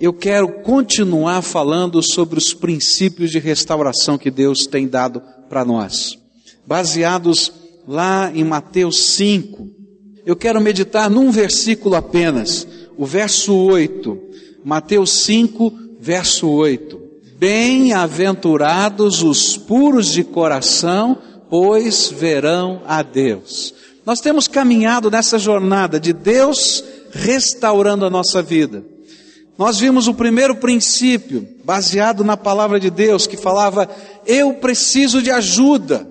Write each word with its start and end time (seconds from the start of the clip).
eu 0.00 0.12
quero 0.12 0.62
continuar 0.62 1.42
falando 1.42 2.02
sobre 2.02 2.38
os 2.38 2.52
princípios 2.52 3.30
de 3.30 3.38
restauração 3.38 4.18
que 4.18 4.30
Deus 4.30 4.66
tem 4.66 4.88
dado 4.88 5.22
para 5.48 5.64
nós, 5.64 6.18
baseados 6.66 7.52
lá 7.86 8.30
em 8.34 8.44
Mateus 8.44 8.98
5. 9.04 9.68
Eu 10.24 10.36
quero 10.36 10.60
meditar 10.60 11.10
num 11.10 11.30
versículo 11.30 11.94
apenas, 11.94 12.66
o 12.96 13.04
verso 13.04 13.54
8. 13.54 14.18
Mateus 14.64 15.24
5, 15.24 15.72
verso 16.00 16.48
8. 16.48 17.00
Bem-aventurados 17.38 19.22
os 19.22 19.56
puros 19.56 20.12
de 20.12 20.22
coração, 20.22 21.18
pois 21.50 22.08
verão 22.10 22.82
a 22.86 23.02
Deus. 23.02 23.74
Nós 24.06 24.20
temos 24.20 24.46
caminhado 24.46 25.10
nessa 25.10 25.38
jornada 25.38 25.98
de 25.98 26.12
Deus 26.12 26.84
restaurando 27.12 28.04
a 28.04 28.10
nossa 28.10 28.42
vida. 28.42 28.84
Nós 29.62 29.78
vimos 29.78 30.08
o 30.08 30.14
primeiro 30.14 30.56
princípio, 30.56 31.46
baseado 31.64 32.24
na 32.24 32.36
palavra 32.36 32.80
de 32.80 32.90
Deus, 32.90 33.28
que 33.28 33.36
falava: 33.36 33.88
Eu 34.26 34.54
preciso 34.54 35.22
de 35.22 35.30
ajuda. 35.30 36.04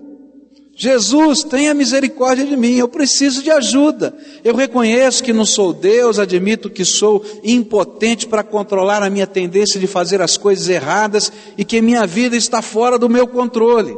Jesus, 0.74 1.44
tenha 1.44 1.74
misericórdia 1.74 2.46
de 2.46 2.56
mim, 2.56 2.76
eu 2.76 2.88
preciso 2.88 3.44
de 3.44 3.52
ajuda. 3.52 4.16
Eu 4.42 4.56
reconheço 4.56 5.22
que 5.22 5.34
não 5.34 5.44
sou 5.44 5.74
Deus, 5.74 6.18
admito 6.18 6.70
que 6.70 6.86
sou 6.86 7.26
impotente 7.44 8.26
para 8.26 8.42
controlar 8.42 9.04
a 9.04 9.10
minha 9.10 9.28
tendência 9.28 9.78
de 9.78 9.86
fazer 9.86 10.22
as 10.22 10.38
coisas 10.38 10.70
erradas 10.70 11.30
e 11.58 11.66
que 11.66 11.82
minha 11.82 12.08
vida 12.08 12.38
está 12.38 12.62
fora 12.62 12.98
do 12.98 13.10
meu 13.10 13.28
controle. 13.28 13.98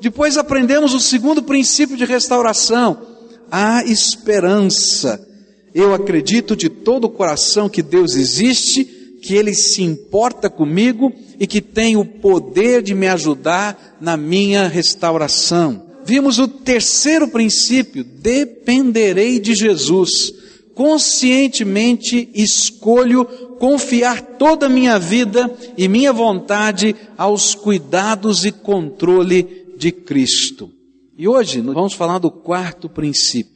Depois 0.00 0.38
aprendemos 0.38 0.94
o 0.94 1.00
segundo 1.00 1.42
princípio 1.42 1.98
de 1.98 2.06
restauração, 2.06 2.96
a 3.52 3.84
esperança. 3.84 5.20
Eu 5.76 5.92
acredito 5.92 6.56
de 6.56 6.70
todo 6.70 7.04
o 7.04 7.10
coração 7.10 7.68
que 7.68 7.82
Deus 7.82 8.16
existe, 8.16 8.95
que 9.26 9.34
Ele 9.34 9.52
se 9.52 9.82
importa 9.82 10.48
comigo 10.48 11.12
e 11.40 11.48
que 11.48 11.60
tem 11.60 11.96
o 11.96 12.04
poder 12.04 12.80
de 12.80 12.94
me 12.94 13.08
ajudar 13.08 13.96
na 14.00 14.16
minha 14.16 14.68
restauração. 14.68 15.82
Vimos 16.04 16.38
o 16.38 16.46
terceiro 16.46 17.26
princípio, 17.26 18.04
dependerei 18.04 19.40
de 19.40 19.52
Jesus. 19.52 20.32
Conscientemente 20.76 22.30
escolho 22.34 23.24
confiar 23.58 24.22
toda 24.22 24.66
a 24.66 24.68
minha 24.68 24.96
vida 24.96 25.52
e 25.76 25.88
minha 25.88 26.12
vontade 26.12 26.94
aos 27.18 27.52
cuidados 27.52 28.44
e 28.44 28.52
controle 28.52 29.66
de 29.76 29.90
Cristo. 29.90 30.70
E 31.18 31.26
hoje 31.26 31.60
nós 31.62 31.74
vamos 31.74 31.94
falar 31.94 32.18
do 32.18 32.30
quarto 32.30 32.88
princípio 32.88 33.55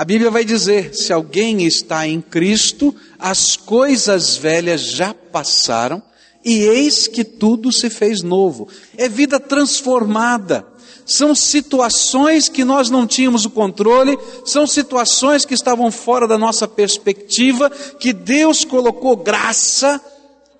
a 0.00 0.04
Bíblia 0.06 0.30
vai 0.30 0.46
dizer: 0.46 0.94
se 0.94 1.12
alguém 1.12 1.66
está 1.66 2.08
em 2.08 2.22
Cristo, 2.22 2.96
as 3.18 3.54
coisas 3.54 4.34
velhas 4.34 4.80
já 4.80 5.12
passaram 5.12 6.02
e 6.42 6.62
eis 6.62 7.06
que 7.06 7.22
tudo 7.22 7.70
se 7.70 7.90
fez 7.90 8.22
novo. 8.22 8.66
É 8.96 9.10
vida 9.10 9.38
transformada. 9.38 10.66
São 11.04 11.34
situações 11.34 12.48
que 12.48 12.64
nós 12.64 12.88
não 12.88 13.06
tínhamos 13.06 13.44
o 13.44 13.50
controle, 13.50 14.18
são 14.42 14.66
situações 14.66 15.44
que 15.44 15.52
estavam 15.52 15.90
fora 15.90 16.26
da 16.26 16.38
nossa 16.38 16.66
perspectiva, 16.66 17.68
que 17.68 18.14
Deus 18.14 18.64
colocou 18.64 19.14
graça, 19.18 20.00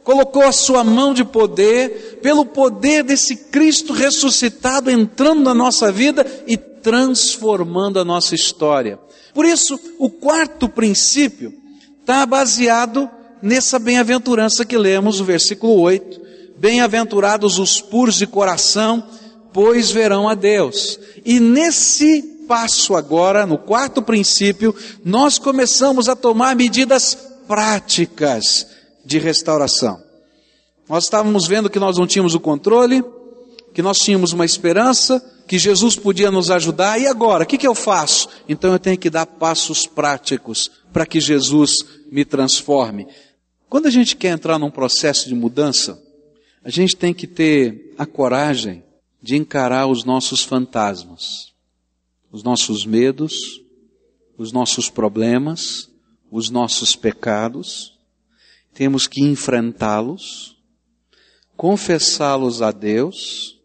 colocou 0.05 0.43
a 0.43 0.53
sua 0.53 0.83
mão 0.83 1.13
de 1.13 1.25
poder, 1.25 2.19
pelo 2.23 2.45
poder 2.45 3.03
desse 3.05 3.37
Cristo 3.37 3.93
ressuscitado 3.93 4.91
entrando 4.91 5.43
na 5.43 5.55
nossa 5.55 5.93
vida 5.93 6.27
e 6.47 6.57
transformando 6.57 7.99
a 7.99 8.05
nossa 8.05 8.35
história. 8.35 8.99
Por 9.35 9.45
isso, 9.45 9.79
o 9.99 10.11
quarto 10.11 10.69
princípio 10.69 11.53
está 12.01 12.25
baseado 12.27 13.09
nessa 13.43 13.79
bem-aventurança 13.79 14.65
que 14.65 14.77
lemos, 14.77 15.21
o 15.21 15.25
versículo 15.25 15.81
8. 15.81 16.21
Bem-aventurados 16.59 17.59
os 17.59 17.81
puros 17.81 18.17
de 18.17 18.27
coração, 18.27 19.03
pois 19.53 19.91
verão 19.91 20.29
a 20.29 20.35
Deus. 20.35 20.99
E 21.25 21.39
nesse 21.39 22.23
passo 22.49 22.97
agora, 22.97 23.47
no 23.47 23.57
quarto 23.57 24.03
princípio, 24.03 24.75
nós 25.05 25.39
começamos 25.39 26.09
a 26.09 26.17
tomar 26.17 26.57
medidas 26.57 27.17
práticas 27.47 28.67
de 29.11 29.19
restauração. 29.19 30.01
Nós 30.89 31.03
estávamos 31.03 31.49
vendo 31.49 31.69
que 31.69 31.81
nós 31.81 31.99
não 31.99 32.07
tínhamos 32.07 32.37
o 32.37 32.39
controle, 32.39 33.03
que 33.75 33.83
nós 33.83 33.99
tínhamos 33.99 34.33
uma 34.33 34.45
esperança, 34.45 35.21
que 35.49 35.59
Jesus 35.59 35.97
podia 35.97 36.31
nos 36.31 36.49
ajudar, 36.49 36.97
e 37.01 37.09
agora? 37.09 37.43
O 37.43 37.47
que, 37.47 37.59
que 37.59 37.67
eu 37.67 37.75
faço? 37.75 38.29
Então 38.49 38.73
eu 38.73 38.79
tenho 38.79 38.97
que 38.97 39.11
dar 39.11 39.27
passos 39.27 39.85
práticos 39.85 40.71
para 40.93 41.05
que 41.05 41.21
Jesus 41.21 41.75
me 42.09 42.25
transforme. 42.25 43.09
Quando 43.69 43.87
a 43.87 43.91
gente 43.91 44.15
quer 44.15 44.29
entrar 44.29 44.61
num 44.61 44.71
processo 44.71 45.29
de 45.29 45.35
mudança, 45.35 46.01
a 46.63 46.71
gente 46.71 46.95
tem 46.95 47.13
que 47.13 47.27
ter 47.27 47.93
a 47.99 48.07
coragem 48.07 48.85
de 49.21 49.35
encarar 49.35 49.89
os 49.89 50.05
nossos 50.05 50.45
fantasmas, 50.45 51.53
os 52.31 52.45
nossos 52.45 52.87
medos, 52.87 53.61
os 54.39 54.53
nossos 54.53 54.89
problemas, 54.89 55.91
os 56.31 56.49
nossos 56.49 56.95
pecados. 56.95 57.99
Temos 58.75 59.07
que 59.07 59.23
enfrentá-los, 59.23 60.57
confessá-los 61.57 62.63
a 62.63 62.71
Deus 62.71 63.61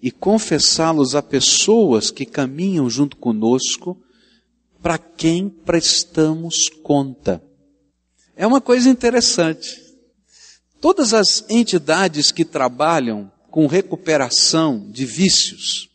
e 0.00 0.10
confessá-los 0.10 1.14
a 1.14 1.22
pessoas 1.22 2.10
que 2.10 2.24
caminham 2.24 2.88
junto 2.88 3.16
conosco, 3.16 4.00
para 4.82 4.98
quem 4.98 5.48
prestamos 5.48 6.68
conta. 6.82 7.42
É 8.36 8.46
uma 8.46 8.60
coisa 8.60 8.88
interessante. 8.88 9.82
Todas 10.80 11.12
as 11.12 11.44
entidades 11.50 12.30
que 12.30 12.44
trabalham 12.44 13.32
com 13.50 13.66
recuperação 13.66 14.88
de 14.90 15.04
vícios, 15.04 15.88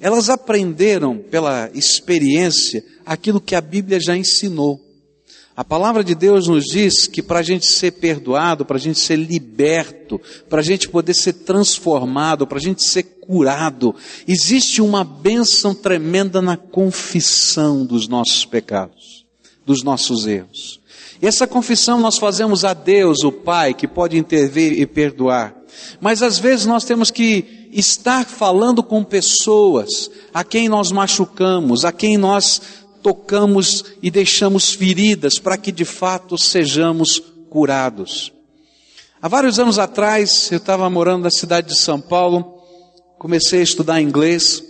elas 0.00 0.28
aprenderam 0.28 1.18
pela 1.18 1.70
experiência 1.72 2.84
aquilo 3.06 3.40
que 3.40 3.54
a 3.54 3.60
Bíblia 3.60 3.98
já 4.00 4.16
ensinou. 4.16 4.87
A 5.58 5.64
palavra 5.64 6.04
de 6.04 6.14
Deus 6.14 6.46
nos 6.46 6.66
diz 6.66 7.08
que 7.08 7.20
para 7.20 7.40
a 7.40 7.42
gente 7.42 7.66
ser 7.66 7.90
perdoado, 7.90 8.64
para 8.64 8.76
a 8.76 8.80
gente 8.80 9.00
ser 9.00 9.16
liberto, 9.16 10.20
para 10.48 10.60
a 10.60 10.62
gente 10.62 10.88
poder 10.88 11.14
ser 11.14 11.32
transformado, 11.32 12.46
para 12.46 12.58
a 12.58 12.60
gente 12.60 12.84
ser 12.84 13.02
curado, 13.02 13.92
existe 14.28 14.80
uma 14.80 15.02
bênção 15.02 15.74
tremenda 15.74 16.40
na 16.40 16.56
confissão 16.56 17.84
dos 17.84 18.06
nossos 18.06 18.44
pecados, 18.44 19.26
dos 19.66 19.82
nossos 19.82 20.28
erros. 20.28 20.78
E 21.20 21.26
essa 21.26 21.44
confissão 21.44 21.98
nós 21.98 22.18
fazemos 22.18 22.64
a 22.64 22.72
Deus, 22.72 23.24
o 23.24 23.32
Pai, 23.32 23.74
que 23.74 23.88
pode 23.88 24.16
intervir 24.16 24.78
e 24.78 24.86
perdoar. 24.86 25.56
Mas 26.00 26.22
às 26.22 26.38
vezes 26.38 26.66
nós 26.66 26.84
temos 26.84 27.10
que 27.10 27.68
estar 27.72 28.24
falando 28.24 28.80
com 28.80 29.02
pessoas 29.02 30.08
a 30.32 30.44
quem 30.44 30.68
nós 30.68 30.92
machucamos, 30.92 31.84
a 31.84 31.90
quem 31.90 32.16
nós 32.16 32.62
tocamos 33.02 33.84
e 34.02 34.10
deixamos 34.10 34.72
feridas 34.72 35.38
para 35.38 35.56
que 35.56 35.72
de 35.72 35.84
fato 35.84 36.36
sejamos 36.38 37.22
curados. 37.48 38.32
Há 39.20 39.26
vários 39.26 39.58
anos 39.58 39.78
atrás, 39.78 40.50
eu 40.52 40.58
estava 40.58 40.88
morando 40.88 41.24
na 41.24 41.30
cidade 41.30 41.68
de 41.68 41.78
São 41.78 42.00
Paulo, 42.00 42.54
comecei 43.18 43.60
a 43.60 43.64
estudar 43.64 44.00
inglês. 44.00 44.62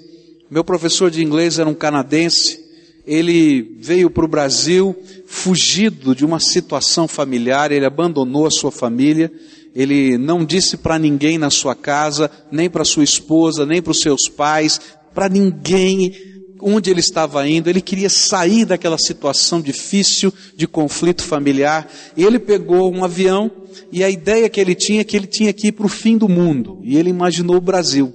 Meu 0.50 0.64
professor 0.64 1.10
de 1.10 1.22
inglês 1.22 1.58
era 1.58 1.68
um 1.68 1.74
canadense. 1.74 2.66
Ele 3.06 3.76
veio 3.80 4.08
para 4.08 4.24
o 4.24 4.28
Brasil 4.28 4.96
fugido 5.26 6.14
de 6.14 6.24
uma 6.24 6.40
situação 6.40 7.06
familiar, 7.06 7.70
ele 7.70 7.84
abandonou 7.84 8.46
a 8.46 8.50
sua 8.50 8.70
família, 8.70 9.30
ele 9.74 10.16
não 10.16 10.44
disse 10.44 10.78
para 10.78 10.98
ninguém 10.98 11.36
na 11.36 11.50
sua 11.50 11.74
casa, 11.74 12.30
nem 12.50 12.70
para 12.70 12.84
sua 12.84 13.04
esposa, 13.04 13.66
nem 13.66 13.82
para 13.82 13.90
os 13.90 14.00
seus 14.00 14.28
pais, 14.28 14.80
para 15.14 15.28
ninguém 15.28 16.37
onde 16.60 16.90
ele 16.90 17.00
estava 17.00 17.46
indo, 17.48 17.68
ele 17.68 17.80
queria 17.80 18.08
sair 18.08 18.64
daquela 18.64 18.98
situação 18.98 19.60
difícil 19.60 20.32
de 20.56 20.66
conflito 20.66 21.22
familiar. 21.22 21.90
Ele 22.16 22.38
pegou 22.38 22.92
um 22.92 23.04
avião 23.04 23.50
e 23.92 24.02
a 24.02 24.10
ideia 24.10 24.48
que 24.48 24.60
ele 24.60 24.74
tinha 24.74 25.00
é 25.02 25.04
que 25.04 25.16
ele 25.16 25.26
tinha 25.26 25.52
que 25.52 25.68
ir 25.68 25.72
para 25.72 25.86
o 25.86 25.88
fim 25.88 26.16
do 26.16 26.28
mundo. 26.28 26.80
E 26.82 26.96
ele 26.96 27.10
imaginou 27.10 27.56
o 27.56 27.60
Brasil. 27.60 28.12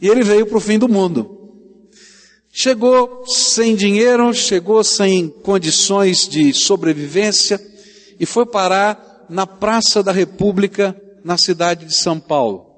E 0.00 0.08
ele 0.08 0.22
veio 0.22 0.46
para 0.46 0.58
o 0.58 0.60
fim 0.60 0.78
do 0.78 0.88
mundo. 0.88 1.38
Chegou 2.50 3.24
sem 3.26 3.74
dinheiro, 3.74 4.32
chegou 4.34 4.84
sem 4.84 5.28
condições 5.28 6.28
de 6.28 6.52
sobrevivência 6.52 7.60
e 8.20 8.26
foi 8.26 8.44
parar 8.44 9.26
na 9.30 9.46
Praça 9.46 10.02
da 10.02 10.12
República, 10.12 10.94
na 11.24 11.38
cidade 11.38 11.86
de 11.86 11.94
São 11.94 12.20
Paulo. 12.20 12.71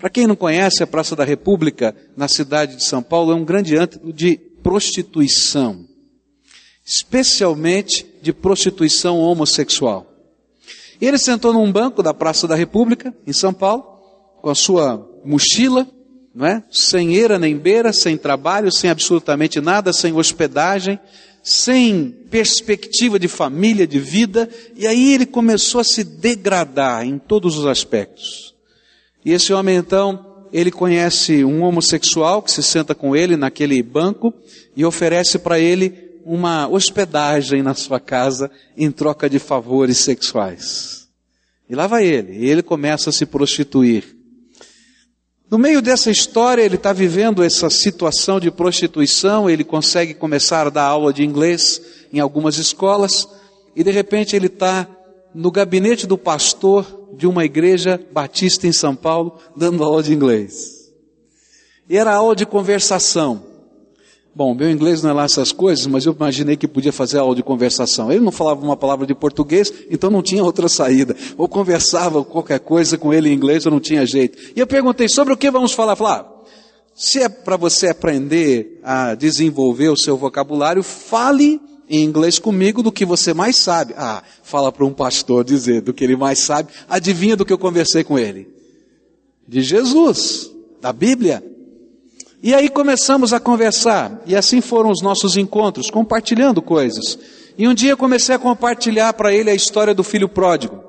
Para 0.00 0.08
quem 0.08 0.26
não 0.26 0.34
conhece, 0.34 0.82
a 0.82 0.86
Praça 0.86 1.14
da 1.14 1.24
República, 1.24 1.94
na 2.16 2.26
cidade 2.26 2.74
de 2.74 2.84
São 2.84 3.02
Paulo, 3.02 3.32
é 3.32 3.34
um 3.34 3.44
grande 3.44 3.76
antro 3.76 4.10
de 4.10 4.38
prostituição, 4.62 5.84
especialmente 6.82 8.06
de 8.22 8.32
prostituição 8.32 9.18
homossexual. 9.18 10.10
E 10.98 11.06
ele 11.06 11.18
sentou 11.18 11.52
num 11.52 11.70
banco 11.70 12.02
da 12.02 12.14
Praça 12.14 12.48
da 12.48 12.54
República, 12.54 13.14
em 13.26 13.32
São 13.34 13.52
Paulo, 13.52 13.82
com 14.40 14.48
a 14.48 14.54
sua 14.54 15.06
mochila, 15.22 15.86
não 16.34 16.46
é? 16.46 16.64
Sem 16.70 17.14
eira 17.16 17.38
nem 17.38 17.54
beira, 17.58 17.92
sem 17.92 18.16
trabalho, 18.16 18.72
sem 18.72 18.88
absolutamente 18.88 19.60
nada, 19.60 19.92
sem 19.92 20.14
hospedagem, 20.14 20.98
sem 21.42 22.10
perspectiva 22.30 23.18
de 23.18 23.28
família, 23.28 23.86
de 23.86 23.98
vida, 23.98 24.48
e 24.74 24.86
aí 24.86 25.12
ele 25.12 25.26
começou 25.26 25.82
a 25.82 25.84
se 25.84 26.02
degradar 26.02 27.04
em 27.04 27.18
todos 27.18 27.58
os 27.58 27.66
aspectos. 27.66 28.49
E 29.24 29.32
esse 29.32 29.52
homem 29.52 29.76
então, 29.76 30.46
ele 30.52 30.70
conhece 30.70 31.44
um 31.44 31.62
homossexual 31.62 32.42
que 32.42 32.50
se 32.50 32.62
senta 32.62 32.94
com 32.94 33.14
ele 33.14 33.36
naquele 33.36 33.82
banco 33.82 34.32
e 34.76 34.84
oferece 34.84 35.38
para 35.38 35.58
ele 35.58 36.10
uma 36.24 36.68
hospedagem 36.68 37.62
na 37.62 37.74
sua 37.74 37.98
casa 37.98 38.50
em 38.76 38.90
troca 38.90 39.28
de 39.28 39.38
favores 39.38 39.98
sexuais. 39.98 41.08
E 41.68 41.74
lá 41.74 41.86
vai 41.86 42.04
ele, 42.04 42.36
e 42.38 42.48
ele 42.48 42.62
começa 42.62 43.10
a 43.10 43.12
se 43.12 43.24
prostituir. 43.24 44.16
No 45.50 45.58
meio 45.58 45.82
dessa 45.82 46.10
história, 46.10 46.62
ele 46.62 46.76
está 46.76 46.92
vivendo 46.92 47.42
essa 47.42 47.68
situação 47.70 48.38
de 48.38 48.50
prostituição, 48.50 49.50
ele 49.50 49.64
consegue 49.64 50.14
começar 50.14 50.66
a 50.66 50.70
dar 50.70 50.84
aula 50.84 51.12
de 51.12 51.24
inglês 51.24 51.80
em 52.12 52.20
algumas 52.20 52.56
escolas, 52.56 53.28
e 53.74 53.82
de 53.82 53.90
repente 53.90 54.34
ele 54.34 54.46
está 54.46 54.88
no 55.34 55.50
gabinete 55.50 56.06
do 56.06 56.18
pastor 56.18 56.99
de 57.16 57.26
uma 57.26 57.44
igreja 57.44 58.00
batista 58.12 58.66
em 58.66 58.72
São 58.72 58.94
Paulo, 58.94 59.38
dando 59.56 59.84
aula 59.84 60.02
de 60.02 60.12
inglês. 60.12 60.90
E 61.88 61.96
era 61.96 62.14
aula 62.14 62.36
de 62.36 62.46
conversação. 62.46 63.50
Bom, 64.32 64.54
meu 64.54 64.70
inglês 64.70 65.02
não 65.02 65.10
é 65.10 65.12
lá 65.12 65.24
essas 65.24 65.50
coisas, 65.50 65.86
mas 65.88 66.06
eu 66.06 66.12
imaginei 66.12 66.56
que 66.56 66.68
podia 66.68 66.92
fazer 66.92 67.18
aula 67.18 67.34
de 67.34 67.42
conversação. 67.42 68.12
Ele 68.12 68.24
não 68.24 68.30
falava 68.30 68.64
uma 68.64 68.76
palavra 68.76 69.04
de 69.04 69.14
português, 69.14 69.72
então 69.90 70.08
não 70.08 70.22
tinha 70.22 70.44
outra 70.44 70.68
saída. 70.68 71.16
Ou 71.36 71.48
conversava 71.48 72.24
qualquer 72.24 72.60
coisa 72.60 72.96
com 72.96 73.12
ele 73.12 73.28
em 73.28 73.34
inglês, 73.34 73.66
ou 73.66 73.72
não 73.72 73.80
tinha 73.80 74.06
jeito. 74.06 74.38
E 74.54 74.60
eu 74.60 74.68
perguntei, 74.68 75.08
sobre 75.08 75.34
o 75.34 75.36
que 75.36 75.50
vamos 75.50 75.72
falar? 75.72 75.96
Falar, 75.96 76.20
ah, 76.20 76.40
se 76.94 77.20
é 77.20 77.28
para 77.28 77.56
você 77.56 77.88
aprender 77.88 78.78
a 78.84 79.16
desenvolver 79.16 79.88
o 79.88 79.96
seu 79.96 80.16
vocabulário, 80.16 80.82
fale 80.82 81.60
em 81.90 82.04
inglês 82.04 82.38
comigo 82.38 82.84
do 82.84 82.92
que 82.92 83.04
você 83.04 83.34
mais 83.34 83.56
sabe. 83.56 83.92
Ah, 83.96 84.22
fala 84.44 84.70
para 84.70 84.86
um 84.86 84.92
pastor 84.92 85.42
dizer 85.42 85.80
do 85.80 85.92
que 85.92 86.04
ele 86.04 86.14
mais 86.14 86.38
sabe. 86.38 86.72
Adivinha 86.88 87.36
do 87.36 87.44
que 87.44 87.52
eu 87.52 87.58
conversei 87.58 88.04
com 88.04 88.16
ele? 88.16 88.48
De 89.46 89.60
Jesus, 89.60 90.48
da 90.80 90.92
Bíblia. 90.92 91.44
E 92.40 92.54
aí 92.54 92.68
começamos 92.68 93.34
a 93.34 93.40
conversar, 93.40 94.22
e 94.24 94.34
assim 94.34 94.62
foram 94.62 94.90
os 94.90 95.02
nossos 95.02 95.36
encontros, 95.36 95.90
compartilhando 95.90 96.62
coisas. 96.62 97.18
E 97.58 97.68
um 97.68 97.74
dia 97.74 97.96
comecei 97.96 98.34
a 98.34 98.38
compartilhar 98.38 99.12
para 99.12 99.34
ele 99.34 99.50
a 99.50 99.54
história 99.54 99.92
do 99.92 100.04
filho 100.04 100.28
pródigo. 100.28 100.82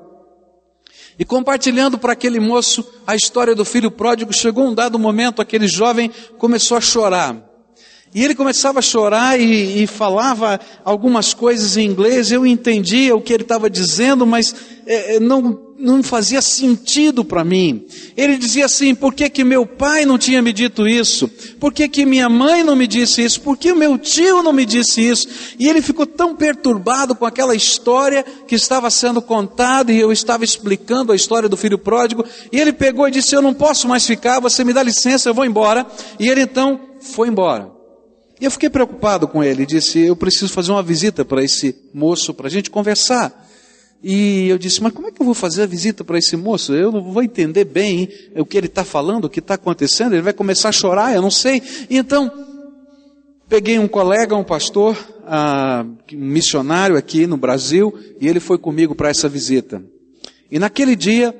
E 1.19 1.25
compartilhando 1.25 1.97
para 1.97 2.13
aquele 2.13 2.39
moço 2.39 2.88
a 3.06 3.15
história 3.15 3.54
do 3.54 3.65
filho 3.65 3.92
pródigo, 3.92 4.31
chegou 4.31 4.65
um 4.65 4.74
dado 4.74 4.97
momento, 4.97 5.42
aquele 5.42 5.68
jovem 5.68 6.09
começou 6.38 6.77
a 6.77 6.81
chorar. 6.81 7.50
E 8.13 8.25
ele 8.25 8.36
começava 8.36 8.80
a 8.80 8.81
chorar 8.81 9.40
e, 9.40 9.84
e, 9.84 9.88
falava 9.88 10.60
algumas 10.84 11.34
coisas 11.34 11.78
em 11.78 11.88
inglês, 11.88 12.30
eu 12.30 12.46
entendia 12.46 13.16
o 13.16 13.22
que 13.22 13.31
ele 13.31 13.44
estava 13.44 13.69
dizendo, 13.69 14.25
mas 14.25 14.54
é, 14.86 15.16
é, 15.16 15.19
não, 15.22 15.58
não 15.80 16.04
fazia 16.04 16.42
sentido 16.42 17.24
para 17.24 17.46
mim. 17.46 17.86
Ele 18.18 18.36
dizia 18.36 18.66
assim, 18.66 18.94
por 18.94 19.13
que 19.13 19.30
que 19.30 19.46
meu 19.46 19.66
pai 19.66 20.06
não 20.06 20.18
tinha 20.18 20.42
me 20.42 20.52
dito 20.52 20.86
isso? 20.86 21.25
Por 21.58 21.72
que 21.72 21.88
que 21.88 22.06
minha 22.06 22.28
mãe 22.28 22.66
não 22.66 22.75
me 22.75 22.86
disse 22.86 23.24
isso? 23.24 23.40
Por 23.40 23.58
que 23.58 23.72
o 23.72 23.78
meu 23.78 23.98
tio 23.98 24.44
não 24.44 24.52
me 24.52 24.66
disse 24.66 25.07
isso? 25.07 25.30
E 25.57 25.69
ele 25.69 25.81
ficou 25.81 26.06
tão 26.06 26.36
perturbado 26.36 27.16
com 27.16 27.25
aquela 27.25 27.56
história 27.56 28.25
que 28.46 28.56
estava 28.56 28.90
sendo 28.90 29.22
contada 29.22 29.94
e 29.94 29.98
eu 30.02 30.12
estava 30.12 30.44
explicando 30.44 31.14
a 31.14 31.16
história 31.16 31.48
do 31.48 31.56
filho 31.56 31.78
pródigo, 31.78 32.25
e 32.52 32.60
ele 32.60 32.74
pegou 32.74 33.07
e 33.07 33.12
disse, 33.12 33.34
eu 33.34 33.42
não 33.42 33.54
posso 33.54 33.88
mais 33.88 34.06
ficar, 34.06 34.42
você 34.42 34.66
me 34.66 34.74
dá 34.74 34.84
licença, 34.84 35.30
eu 35.30 35.34
vou 35.34 35.46
embora. 35.46 35.88
E 36.19 36.28
ele 36.28 36.42
então 36.42 36.78
foi 37.00 37.30
embora. 37.30 37.81
E 38.42 38.46
eu 38.46 38.50
fiquei 38.50 38.72
preocupado 38.72 39.28
com 39.28 39.44
ele, 39.44 39.68
disse, 39.68 40.00
eu 40.00 40.16
preciso 40.16 40.52
fazer 40.52 40.72
uma 40.72 40.82
visita 40.82 41.24
para 41.24 41.44
esse 41.44 41.76
moço, 41.94 42.34
para 42.34 42.48
a 42.48 42.50
gente 42.50 42.72
conversar. 42.72 43.48
E 44.04 44.50
eu 44.50 44.58
disse, 44.58 44.82
mas 44.82 44.92
como 44.94 45.08
é 45.08 45.12
que 45.12 45.22
eu 45.22 45.26
vou 45.28 45.36
fazer 45.36 45.62
a 45.62 45.68
visita 45.68 46.04
para 46.04 46.18
esse 46.18 46.36
moço? 46.36 46.74
Eu 46.74 46.92
não 46.92 47.04
vou 47.04 47.22
entender 47.22 47.66
bem 47.66 48.10
o 48.36 48.44
que 48.44 48.58
ele 48.58 48.66
está 48.66 48.84
falando, 48.84 49.26
o 49.26 49.30
que 49.30 49.38
está 49.38 49.54
acontecendo, 49.54 50.14
ele 50.14 50.24
vai 50.24 50.34
começar 50.34 50.70
a 50.70 50.72
chorar, 50.72 51.14
eu 51.14 51.22
não 51.22 51.30
sei. 51.30 51.62
Então, 51.88 52.32
peguei 53.48 53.78
um 53.78 53.88
colega, 53.88 54.36
um 54.36 54.44
pastor, 54.44 54.98
uh, 55.20 55.88
um 56.12 56.26
missionário 56.26 56.98
aqui 56.98 57.28
no 57.28 57.38
Brasil, 57.38 57.94
e 58.20 58.28
ele 58.28 58.40
foi 58.40 58.58
comigo 58.58 58.96
para 58.96 59.10
essa 59.10 59.30
visita. 59.30 59.84
E 60.50 60.58
naquele 60.58 60.96
dia, 60.96 61.32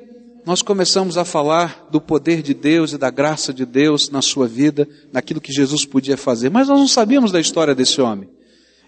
nós 0.45 0.61
começamos 0.61 1.17
a 1.17 1.25
falar 1.25 1.88
do 1.91 2.01
poder 2.01 2.41
de 2.41 2.53
Deus 2.53 2.93
e 2.93 2.97
da 2.97 3.09
graça 3.09 3.53
de 3.53 3.65
Deus 3.65 4.09
na 4.09 4.21
sua 4.21 4.47
vida, 4.47 4.88
naquilo 5.11 5.41
que 5.41 5.53
Jesus 5.53 5.85
podia 5.85 6.17
fazer, 6.17 6.49
mas 6.49 6.67
nós 6.67 6.79
não 6.79 6.88
sabíamos 6.88 7.31
da 7.31 7.39
história 7.39 7.75
desse 7.75 8.01
homem. 8.01 8.29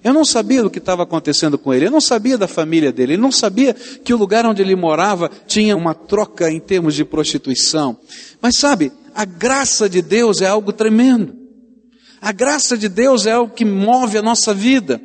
Eu 0.03 0.13
não 0.13 0.25
sabia 0.25 0.61
do 0.61 0.69
que 0.69 0.79
estava 0.79 1.03
acontecendo 1.03 1.57
com 1.57 1.73
ele, 1.73 1.85
eu 1.87 1.91
não 1.91 2.01
sabia 2.01 2.37
da 2.37 2.47
família 2.47 2.91
dele, 2.91 3.13
ele 3.13 3.21
não 3.21 3.31
sabia 3.31 3.73
que 3.73 4.13
o 4.13 4.17
lugar 4.17 4.45
onde 4.45 4.61
ele 4.61 4.75
morava 4.75 5.31
tinha 5.47 5.77
uma 5.77 5.93
troca 5.93 6.51
em 6.51 6.59
termos 6.59 6.93
de 6.93 7.05
prostituição. 7.05 7.97
Mas 8.41 8.57
sabe, 8.57 8.91
a 9.15 9.23
graça 9.23 9.87
de 9.87 10.01
Deus 10.01 10.41
é 10.41 10.47
algo 10.47 10.73
tremendo. 10.73 11.33
A 12.19 12.31
graça 12.31 12.77
de 12.77 12.89
Deus 12.89 13.25
é 13.25 13.31
algo 13.31 13.53
que 13.53 13.63
move 13.63 14.17
a 14.17 14.21
nossa 14.21 14.53
vida. 14.53 14.99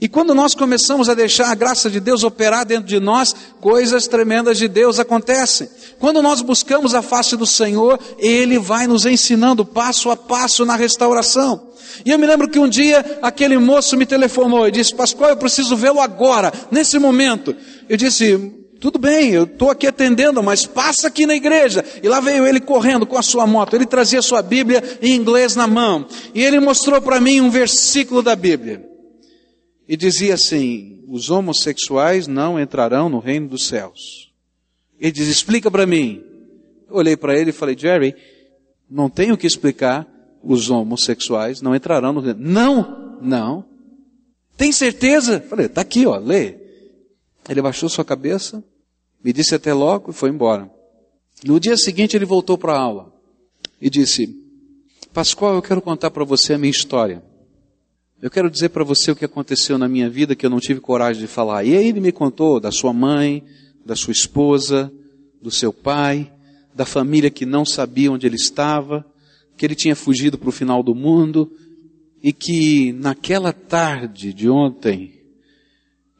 E 0.00 0.08
quando 0.08 0.34
nós 0.34 0.54
começamos 0.54 1.08
a 1.08 1.14
deixar 1.14 1.50
a 1.50 1.54
graça 1.54 1.88
de 1.90 2.00
Deus 2.00 2.24
operar 2.24 2.66
dentro 2.66 2.86
de 2.86 3.00
nós, 3.00 3.34
coisas 3.60 4.06
tremendas 4.06 4.58
de 4.58 4.68
Deus 4.68 4.98
acontecem. 4.98 5.68
Quando 5.98 6.20
nós 6.20 6.40
buscamos 6.40 6.94
a 6.94 7.02
face 7.02 7.36
do 7.36 7.46
Senhor, 7.46 7.98
Ele 8.18 8.58
vai 8.58 8.86
nos 8.86 9.06
ensinando 9.06 9.64
passo 9.64 10.10
a 10.10 10.16
passo 10.16 10.64
na 10.64 10.76
restauração. 10.76 11.68
E 12.04 12.10
eu 12.10 12.18
me 12.18 12.26
lembro 12.26 12.48
que 12.48 12.58
um 12.58 12.68
dia 12.68 13.18
aquele 13.22 13.56
moço 13.58 13.96
me 13.96 14.06
telefonou 14.06 14.66
e 14.66 14.72
disse: 14.72 14.94
Pascoal, 14.94 15.30
eu 15.30 15.36
preciso 15.36 15.76
vê-lo 15.76 16.00
agora, 16.00 16.52
nesse 16.70 16.98
momento. 16.98 17.54
Eu 17.88 17.96
disse: 17.96 18.52
tudo 18.80 18.98
bem, 18.98 19.30
eu 19.30 19.44
estou 19.44 19.70
aqui 19.70 19.86
atendendo, 19.86 20.42
mas 20.42 20.66
passa 20.66 21.08
aqui 21.08 21.24
na 21.24 21.34
igreja. 21.34 21.84
E 22.02 22.08
lá 22.08 22.20
veio 22.20 22.46
ele 22.46 22.60
correndo 22.60 23.06
com 23.06 23.16
a 23.16 23.22
sua 23.22 23.46
moto. 23.46 23.74
Ele 23.74 23.86
trazia 23.86 24.20
sua 24.20 24.42
Bíblia 24.42 24.82
em 25.00 25.14
inglês 25.14 25.56
na 25.56 25.66
mão. 25.66 26.06
E 26.34 26.42
ele 26.42 26.60
mostrou 26.60 27.00
para 27.00 27.20
mim 27.20 27.40
um 27.40 27.50
versículo 27.50 28.22
da 28.22 28.36
Bíblia 28.36 28.93
e 29.88 29.96
dizia 29.96 30.34
assim: 30.34 31.04
os 31.08 31.30
homossexuais 31.30 32.26
não 32.26 32.58
entrarão 32.58 33.08
no 33.08 33.18
reino 33.18 33.48
dos 33.48 33.66
céus. 33.66 34.32
Ele 34.98 35.12
diz: 35.12 35.28
explica 35.28 35.70
para 35.70 35.86
mim. 35.86 36.22
Eu 36.88 36.96
olhei 36.96 37.16
para 37.16 37.38
ele 37.38 37.50
e 37.50 37.52
falei: 37.52 37.76
Jerry, 37.76 38.14
não 38.90 39.08
tenho 39.08 39.36
que 39.36 39.46
explicar. 39.46 40.12
Os 40.46 40.68
homossexuais 40.68 41.62
não 41.62 41.74
entrarão 41.74 42.12
no 42.12 42.20
reino. 42.20 42.38
Não, 42.38 43.18
não. 43.22 43.64
Tem 44.56 44.70
certeza? 44.72 45.40
Falei: 45.40 45.68
tá 45.68 45.80
aqui, 45.80 46.06
ó, 46.06 46.16
lê. 46.16 46.56
Ele 47.48 47.62
baixou 47.62 47.88
sua 47.88 48.04
cabeça, 48.04 48.62
me 49.22 49.32
disse 49.32 49.54
até 49.54 49.72
logo 49.72 50.10
e 50.10 50.14
foi 50.14 50.30
embora. 50.30 50.70
No 51.44 51.60
dia 51.60 51.76
seguinte 51.76 52.16
ele 52.16 52.24
voltou 52.24 52.56
para 52.56 52.74
a 52.74 52.78
aula 52.78 53.12
e 53.80 53.90
disse: 53.90 54.28
Pascoal, 55.12 55.54
eu 55.54 55.62
quero 55.62 55.82
contar 55.82 56.10
para 56.10 56.24
você 56.24 56.54
a 56.54 56.58
minha 56.58 56.70
história. 56.70 57.22
Eu 58.24 58.30
quero 58.30 58.50
dizer 58.50 58.70
para 58.70 58.82
você 58.82 59.10
o 59.10 59.16
que 59.16 59.26
aconteceu 59.26 59.76
na 59.76 59.86
minha 59.86 60.08
vida 60.08 60.34
que 60.34 60.46
eu 60.46 60.48
não 60.48 60.58
tive 60.58 60.80
coragem 60.80 61.20
de 61.20 61.26
falar. 61.26 61.62
E 61.62 61.76
aí 61.76 61.88
ele 61.88 62.00
me 62.00 62.10
contou 62.10 62.58
da 62.58 62.72
sua 62.72 62.90
mãe, 62.90 63.44
da 63.84 63.94
sua 63.94 64.12
esposa, 64.12 64.90
do 65.42 65.50
seu 65.50 65.74
pai, 65.74 66.32
da 66.74 66.86
família 66.86 67.28
que 67.28 67.44
não 67.44 67.66
sabia 67.66 68.10
onde 68.10 68.26
ele 68.26 68.36
estava, 68.36 69.04
que 69.58 69.66
ele 69.66 69.74
tinha 69.74 69.94
fugido 69.94 70.38
para 70.38 70.48
o 70.48 70.52
final 70.52 70.82
do 70.82 70.94
mundo 70.94 71.52
e 72.22 72.32
que 72.32 72.94
naquela 72.94 73.52
tarde 73.52 74.32
de 74.32 74.48
ontem 74.48 75.20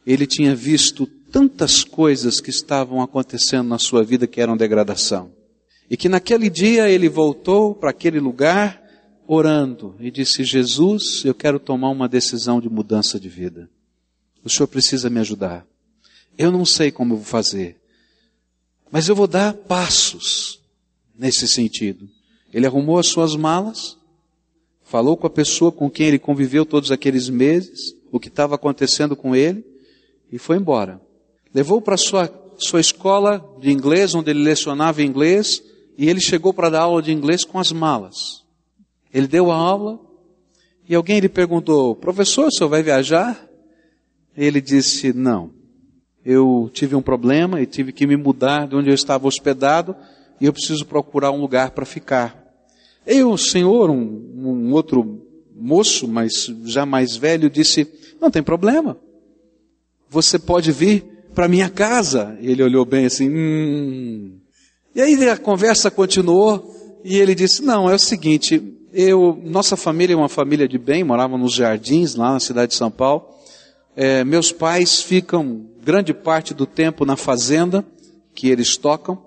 ele 0.07 0.27
tinha 0.27 0.55
visto 0.55 1.07
tantas 1.33 1.85
coisas 1.85 2.39
que 2.39 2.51
estavam 2.51 3.01
acontecendo 3.01 3.67
na 3.67 3.79
sua 3.79 4.05
vida 4.05 4.27
que 4.27 4.43
eram 4.43 4.59
degradação. 4.59 5.33
E 5.89 5.97
que 5.97 6.11
naquele 6.11 6.51
dia 6.51 6.87
ele 6.87 7.09
voltou 7.09 7.75
para 7.75 7.89
aquele 7.89 8.21
lugar 8.21 8.84
orando 9.26 9.95
e 9.99 10.11
disse: 10.11 10.45
Jesus, 10.45 11.25
eu 11.25 11.35
quero 11.35 11.59
tomar 11.59 11.90
uma 11.90 12.09
decisão 12.09 12.61
de 12.61 12.69
mudança 12.69 13.19
de 13.19 13.28
vida. 13.28 13.69
O 14.45 14.50
Senhor 14.50 14.66
precisa 14.66 15.09
me 15.09 15.21
ajudar. 15.21 15.66
Eu 16.37 16.50
não 16.50 16.64
sei 16.64 16.90
como 16.90 17.16
vou 17.16 17.25
fazer, 17.25 17.81
mas 18.90 19.09
eu 19.09 19.14
vou 19.14 19.26
dar 19.26 19.54
passos 19.54 20.61
nesse 21.16 21.47
sentido. 21.49 22.09
Ele 22.52 22.66
arrumou 22.66 22.99
as 22.99 23.07
suas 23.07 23.35
malas, 23.37 23.97
falou 24.83 25.16
com 25.16 25.26
a 25.26 25.31
pessoa 25.31 25.73
com 25.73 25.90
quem 25.90 26.07
ele 26.09 26.19
conviveu 26.19 26.66
todos 26.66 26.90
aqueles 26.90 27.28
meses, 27.28 27.95
o 28.11 28.21
que 28.21 28.28
estava 28.28 28.54
acontecendo 28.54 29.16
com 29.16 29.35
ele, 29.35 29.64
e 30.31 30.38
foi 30.38 30.57
embora. 30.57 31.00
Levou 31.52 31.81
para 31.81 31.97
sua 31.97 32.28
sua 32.59 32.81
escola 32.81 33.45
de 33.61 33.71
inglês, 33.71 34.14
onde 34.14 34.31
ele 34.31 34.43
lecionava 34.43 35.02
inglês, 35.02 35.62
e 35.97 36.09
ele 36.09 36.21
chegou 36.21 36.52
para 36.52 36.71
dar 36.71 36.83
aula 36.83 37.02
de 37.02 37.12
inglês 37.12 37.45
com 37.45 37.59
as 37.59 37.73
malas. 37.73 38.44
Ele 39.14 39.28
deu 39.28 39.52
a 39.52 39.54
aula 39.54 40.00
e 40.88 40.94
alguém 40.94 41.21
lhe 41.21 41.28
perguntou, 41.28 41.94
professor, 41.94 42.49
o 42.49 42.50
senhor 42.50 42.68
vai 42.68 42.83
viajar? 42.83 43.49
Ele 44.37 44.61
disse, 44.61 45.12
não. 45.12 45.52
Eu 46.25 46.68
tive 46.73 46.97
um 46.97 47.02
problema 47.02 47.61
e 47.61 47.66
tive 47.66 47.92
que 47.92 48.09
me 48.09 48.16
mudar 48.16 48.66
de 48.66 48.75
onde 48.75 48.90
eu 48.90 48.94
estava 48.94 49.28
hospedado 49.28 49.94
e 50.40 50.47
eu 50.47 50.52
preciso 50.52 50.85
procurar 50.85 51.30
um 51.30 51.40
lugar 51.40 51.71
para 51.71 51.85
ficar. 51.87 52.42
E 53.06 53.23
o 53.23 53.38
senhor, 53.38 53.88
um, 53.88 53.94
um 53.94 54.73
outro 54.73 55.23
moço, 55.54 56.09
mas 56.09 56.50
já 56.64 56.85
mais 56.85 57.14
velho, 57.16 57.49
disse, 57.49 57.87
Não 58.21 58.33
tem 58.33 58.42
problema. 58.42 58.97
Você 60.11 60.38
pode 60.40 60.73
vir 60.73 61.04
para 61.35 61.49
minha 61.49 61.68
casa. 61.68 62.37
Ele 62.40 62.62
olhou 62.62 62.85
bem 62.85 63.06
assim, 63.06 63.28
hum. 63.30 64.38
E 64.94 65.00
aí 65.00 65.28
a 65.28 65.37
conversa 65.37 65.90
continuou 65.90 66.75
e 67.04 67.16
ele 67.16 67.35
disse: 67.35 67.62
Não, 67.62 67.90
é 67.90 67.94
o 67.94 67.99
seguinte, 67.99 68.62
eu, 68.95 69.41
nossa 69.43 69.77
família 69.77 70.15
é 70.15 70.17
uma 70.17 70.29
família 70.29 70.69
de 70.69 70.79
bem, 70.79 71.03
moravam 71.03 71.37
nos 71.37 71.53
jardins 71.53 72.15
lá 72.15 72.33
na 72.33 72.41
cidade 72.41 72.73
de 72.73 72.79
São 72.79 72.91
Paulo. 72.91 73.27
É, 73.97 74.25
meus 74.25 74.53
pais 74.53 75.03
ficam 75.03 75.67
grande 75.83 76.15
parte 76.15 76.55
do 76.55 76.65
tempo 76.65 77.05
na 77.05 77.17
fazenda 77.17 77.85
que 78.35 78.49
eles 78.49 78.77
tocam 78.77 79.21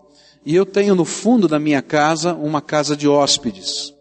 e 0.45 0.55
eu 0.55 0.65
tenho 0.65 0.95
no 0.95 1.03
fundo 1.03 1.47
da 1.47 1.59
minha 1.59 1.81
casa 1.81 2.33
uma 2.33 2.61
casa 2.61 2.95
de 2.95 3.07
hóspedes. 3.07 3.93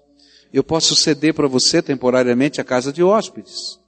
Eu 0.53 0.63
posso 0.63 0.95
ceder 0.95 1.35
para 1.35 1.49
você 1.49 1.83
temporariamente 1.83 2.61
a 2.61 2.65
casa 2.65 2.93
de 2.93 3.03
hóspedes. 3.03 3.81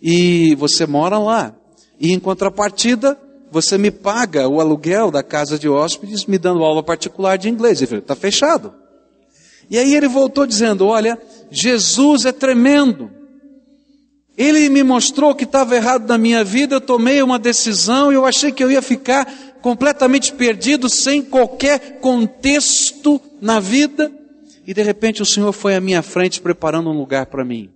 E 0.00 0.54
você 0.54 0.86
mora 0.86 1.18
lá. 1.18 1.54
E 1.98 2.12
em 2.12 2.20
contrapartida, 2.20 3.18
você 3.50 3.76
me 3.76 3.90
paga 3.90 4.48
o 4.48 4.60
aluguel 4.60 5.10
da 5.10 5.22
casa 5.22 5.58
de 5.58 5.68
hóspedes 5.68 6.26
me 6.26 6.38
dando 6.38 6.62
aula 6.62 6.82
particular 6.82 7.36
de 7.36 7.48
inglês. 7.48 7.80
Ele 7.80 7.88
falou, 7.88 8.02
está 8.02 8.14
fechado. 8.14 8.72
E 9.68 9.78
aí 9.78 9.94
ele 9.94 10.08
voltou 10.08 10.46
dizendo, 10.46 10.86
olha, 10.86 11.18
Jesus 11.50 12.24
é 12.24 12.32
tremendo. 12.32 13.10
Ele 14.36 14.68
me 14.68 14.82
mostrou 14.82 15.34
que 15.34 15.44
estava 15.44 15.74
errado 15.74 16.06
na 16.06 16.18
minha 16.18 16.44
vida, 16.44 16.76
eu 16.76 16.80
tomei 16.80 17.22
uma 17.22 17.38
decisão 17.38 18.12
e 18.12 18.14
eu 18.14 18.26
achei 18.26 18.52
que 18.52 18.62
eu 18.62 18.70
ia 18.70 18.82
ficar 18.82 19.26
completamente 19.62 20.32
perdido, 20.32 20.88
sem 20.88 21.22
qualquer 21.22 21.98
contexto 22.00 23.20
na 23.40 23.58
vida. 23.58 24.12
E 24.66 24.74
de 24.74 24.82
repente 24.82 25.22
o 25.22 25.26
Senhor 25.26 25.52
foi 25.52 25.74
à 25.74 25.80
minha 25.80 26.02
frente 26.02 26.40
preparando 26.40 26.90
um 26.90 26.96
lugar 26.98 27.26
para 27.26 27.44
mim. 27.44 27.70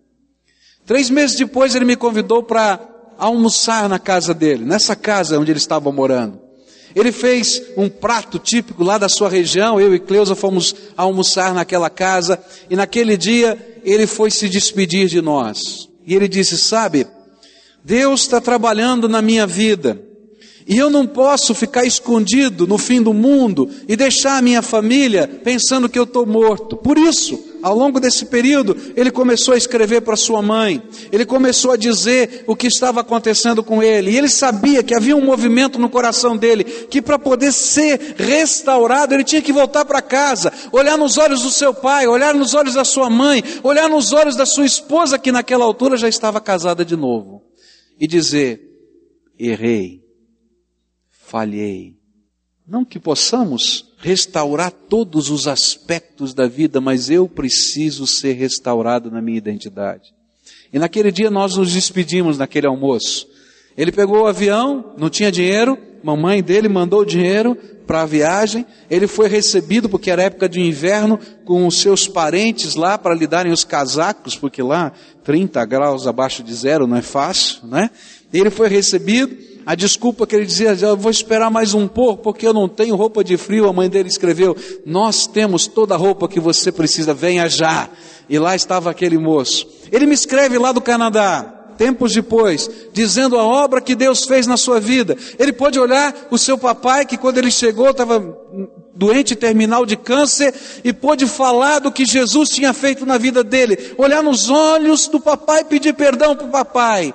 Três 0.84 1.08
meses 1.08 1.36
depois 1.36 1.74
ele 1.74 1.84
me 1.84 1.96
convidou 1.96 2.42
para 2.42 2.78
almoçar 3.16 3.88
na 3.88 3.98
casa 3.98 4.34
dele, 4.34 4.64
nessa 4.64 4.94
casa 4.96 5.38
onde 5.38 5.50
ele 5.52 5.58
estava 5.58 5.90
morando. 5.90 6.49
Ele 6.94 7.12
fez 7.12 7.62
um 7.76 7.88
prato 7.88 8.38
típico 8.38 8.82
lá 8.82 8.98
da 8.98 9.08
sua 9.08 9.28
região, 9.28 9.80
eu 9.80 9.94
e 9.94 9.98
Cleusa 9.98 10.34
fomos 10.34 10.74
almoçar 10.96 11.54
naquela 11.54 11.88
casa, 11.88 12.42
e 12.68 12.76
naquele 12.76 13.16
dia 13.16 13.80
ele 13.84 14.06
foi 14.06 14.30
se 14.30 14.48
despedir 14.48 15.08
de 15.08 15.20
nós. 15.20 15.88
E 16.06 16.14
ele 16.14 16.26
disse: 16.26 16.58
Sabe, 16.58 17.06
Deus 17.84 18.22
está 18.22 18.40
trabalhando 18.40 19.08
na 19.08 19.22
minha 19.22 19.46
vida, 19.46 20.00
e 20.66 20.76
eu 20.76 20.90
não 20.90 21.06
posso 21.06 21.54
ficar 21.54 21.84
escondido 21.84 22.66
no 22.66 22.78
fim 22.78 23.02
do 23.02 23.12
mundo 23.12 23.68
e 23.88 23.96
deixar 23.96 24.38
a 24.38 24.42
minha 24.42 24.62
família 24.62 25.26
pensando 25.42 25.88
que 25.88 25.98
eu 25.98 26.04
estou 26.04 26.26
morto. 26.26 26.76
Por 26.76 26.98
isso, 26.98 27.49
ao 27.62 27.76
longo 27.76 28.00
desse 28.00 28.26
período, 28.26 28.76
ele 28.96 29.10
começou 29.10 29.54
a 29.54 29.56
escrever 29.56 30.00
para 30.02 30.16
sua 30.16 30.42
mãe, 30.42 30.82
ele 31.10 31.24
começou 31.24 31.72
a 31.72 31.76
dizer 31.76 32.44
o 32.46 32.56
que 32.56 32.66
estava 32.66 33.00
acontecendo 33.00 33.62
com 33.62 33.82
ele, 33.82 34.10
e 34.10 34.16
ele 34.16 34.28
sabia 34.28 34.82
que 34.82 34.94
havia 34.94 35.16
um 35.16 35.24
movimento 35.24 35.78
no 35.78 35.88
coração 35.88 36.36
dele, 36.36 36.64
que 36.64 37.00
para 37.00 37.18
poder 37.18 37.52
ser 37.52 38.14
restaurado, 38.16 39.14
ele 39.14 39.24
tinha 39.24 39.42
que 39.42 39.52
voltar 39.52 39.84
para 39.84 40.02
casa, 40.02 40.52
olhar 40.72 40.96
nos 40.96 41.18
olhos 41.18 41.42
do 41.42 41.50
seu 41.50 41.72
pai, 41.72 42.06
olhar 42.06 42.34
nos 42.34 42.54
olhos 42.54 42.74
da 42.74 42.84
sua 42.84 43.08
mãe, 43.08 43.42
olhar 43.62 43.88
nos 43.88 44.12
olhos 44.12 44.36
da 44.36 44.46
sua 44.46 44.66
esposa, 44.66 45.18
que 45.18 45.32
naquela 45.32 45.64
altura 45.64 45.96
já 45.96 46.08
estava 46.08 46.40
casada 46.40 46.84
de 46.84 46.96
novo, 46.96 47.42
e 47.98 48.06
dizer: 48.06 48.60
errei 49.38 50.00
falhei. 51.30 51.96
Não 52.66 52.84
que 52.84 52.98
possamos 52.98 53.89
restaurar 54.00 54.70
todos 54.70 55.30
os 55.30 55.46
aspectos 55.46 56.34
da 56.34 56.46
vida, 56.46 56.80
mas 56.80 57.10
eu 57.10 57.28
preciso 57.28 58.06
ser 58.06 58.32
restaurado 58.32 59.10
na 59.10 59.20
minha 59.20 59.38
identidade. 59.38 60.12
E 60.72 60.78
naquele 60.78 61.12
dia 61.12 61.30
nós 61.30 61.56
nos 61.56 61.72
despedimos 61.72 62.38
naquele 62.38 62.66
almoço. 62.66 63.28
Ele 63.76 63.92
pegou 63.92 64.22
o 64.22 64.26
avião, 64.26 64.94
não 64.96 65.10
tinha 65.10 65.30
dinheiro, 65.30 65.78
mamãe 66.02 66.42
dele 66.42 66.68
mandou 66.68 67.04
dinheiro 67.04 67.56
para 67.86 68.02
a 68.02 68.06
viagem. 68.06 68.64
Ele 68.88 69.06
foi 69.06 69.28
recebido, 69.28 69.88
porque 69.88 70.10
era 70.10 70.22
época 70.22 70.48
de 70.48 70.60
inverno, 70.60 71.18
com 71.44 71.66
os 71.66 71.80
seus 71.80 72.06
parentes 72.06 72.74
lá 72.74 72.96
para 72.96 73.14
lhe 73.14 73.26
darem 73.26 73.52
os 73.52 73.64
casacos, 73.64 74.36
porque 74.36 74.62
lá 74.62 74.92
30 75.24 75.64
graus 75.66 76.06
abaixo 76.06 76.42
de 76.42 76.54
zero 76.54 76.86
não 76.86 76.96
é 76.96 77.02
fácil, 77.02 77.66
né? 77.66 77.90
Ele 78.32 78.50
foi 78.50 78.68
recebido, 78.68 79.36
a 79.66 79.74
desculpa 79.74 80.26
que 80.26 80.34
ele 80.34 80.46
dizia, 80.46 80.76
eu 80.80 80.96
vou 80.96 81.10
esperar 81.10 81.50
mais 81.50 81.74
um 81.74 81.86
pouco 81.86 82.22
porque 82.22 82.46
eu 82.46 82.52
não 82.52 82.68
tenho 82.68 82.96
roupa 82.96 83.22
de 83.22 83.36
frio. 83.36 83.68
A 83.68 83.72
mãe 83.72 83.88
dele 83.88 84.08
escreveu, 84.08 84.56
nós 84.84 85.26
temos 85.26 85.66
toda 85.66 85.94
a 85.94 85.98
roupa 85.98 86.28
que 86.28 86.40
você 86.40 86.72
precisa, 86.72 87.14
venha 87.14 87.48
já. 87.48 87.88
E 88.28 88.38
lá 88.38 88.54
estava 88.54 88.90
aquele 88.90 89.18
moço. 89.18 89.66
Ele 89.90 90.06
me 90.06 90.14
escreve 90.14 90.56
lá 90.58 90.72
do 90.72 90.80
Canadá, 90.80 91.74
tempos 91.76 92.12
depois, 92.12 92.70
dizendo 92.92 93.38
a 93.38 93.44
obra 93.44 93.80
que 93.80 93.94
Deus 93.94 94.24
fez 94.24 94.46
na 94.46 94.56
sua 94.56 94.78
vida. 94.78 95.16
Ele 95.38 95.52
pode 95.52 95.78
olhar 95.78 96.14
o 96.30 96.38
seu 96.38 96.56
papai, 96.56 97.06
que 97.06 97.16
quando 97.16 97.38
ele 97.38 97.50
chegou 97.50 97.90
estava 97.90 98.36
doente 98.94 99.34
terminal 99.34 99.86
de 99.86 99.96
câncer, 99.96 100.54
e 100.84 100.92
pôde 100.92 101.26
falar 101.26 101.78
do 101.78 101.90
que 101.90 102.04
Jesus 102.04 102.50
tinha 102.50 102.72
feito 102.72 103.06
na 103.06 103.16
vida 103.16 103.42
dele. 103.42 103.94
Olhar 103.96 104.22
nos 104.22 104.50
olhos 104.50 105.08
do 105.08 105.18
papai 105.18 105.62
e 105.62 105.64
pedir 105.64 105.94
perdão 105.94 106.36
para 106.36 106.46
o 106.46 106.50
papai. 106.50 107.14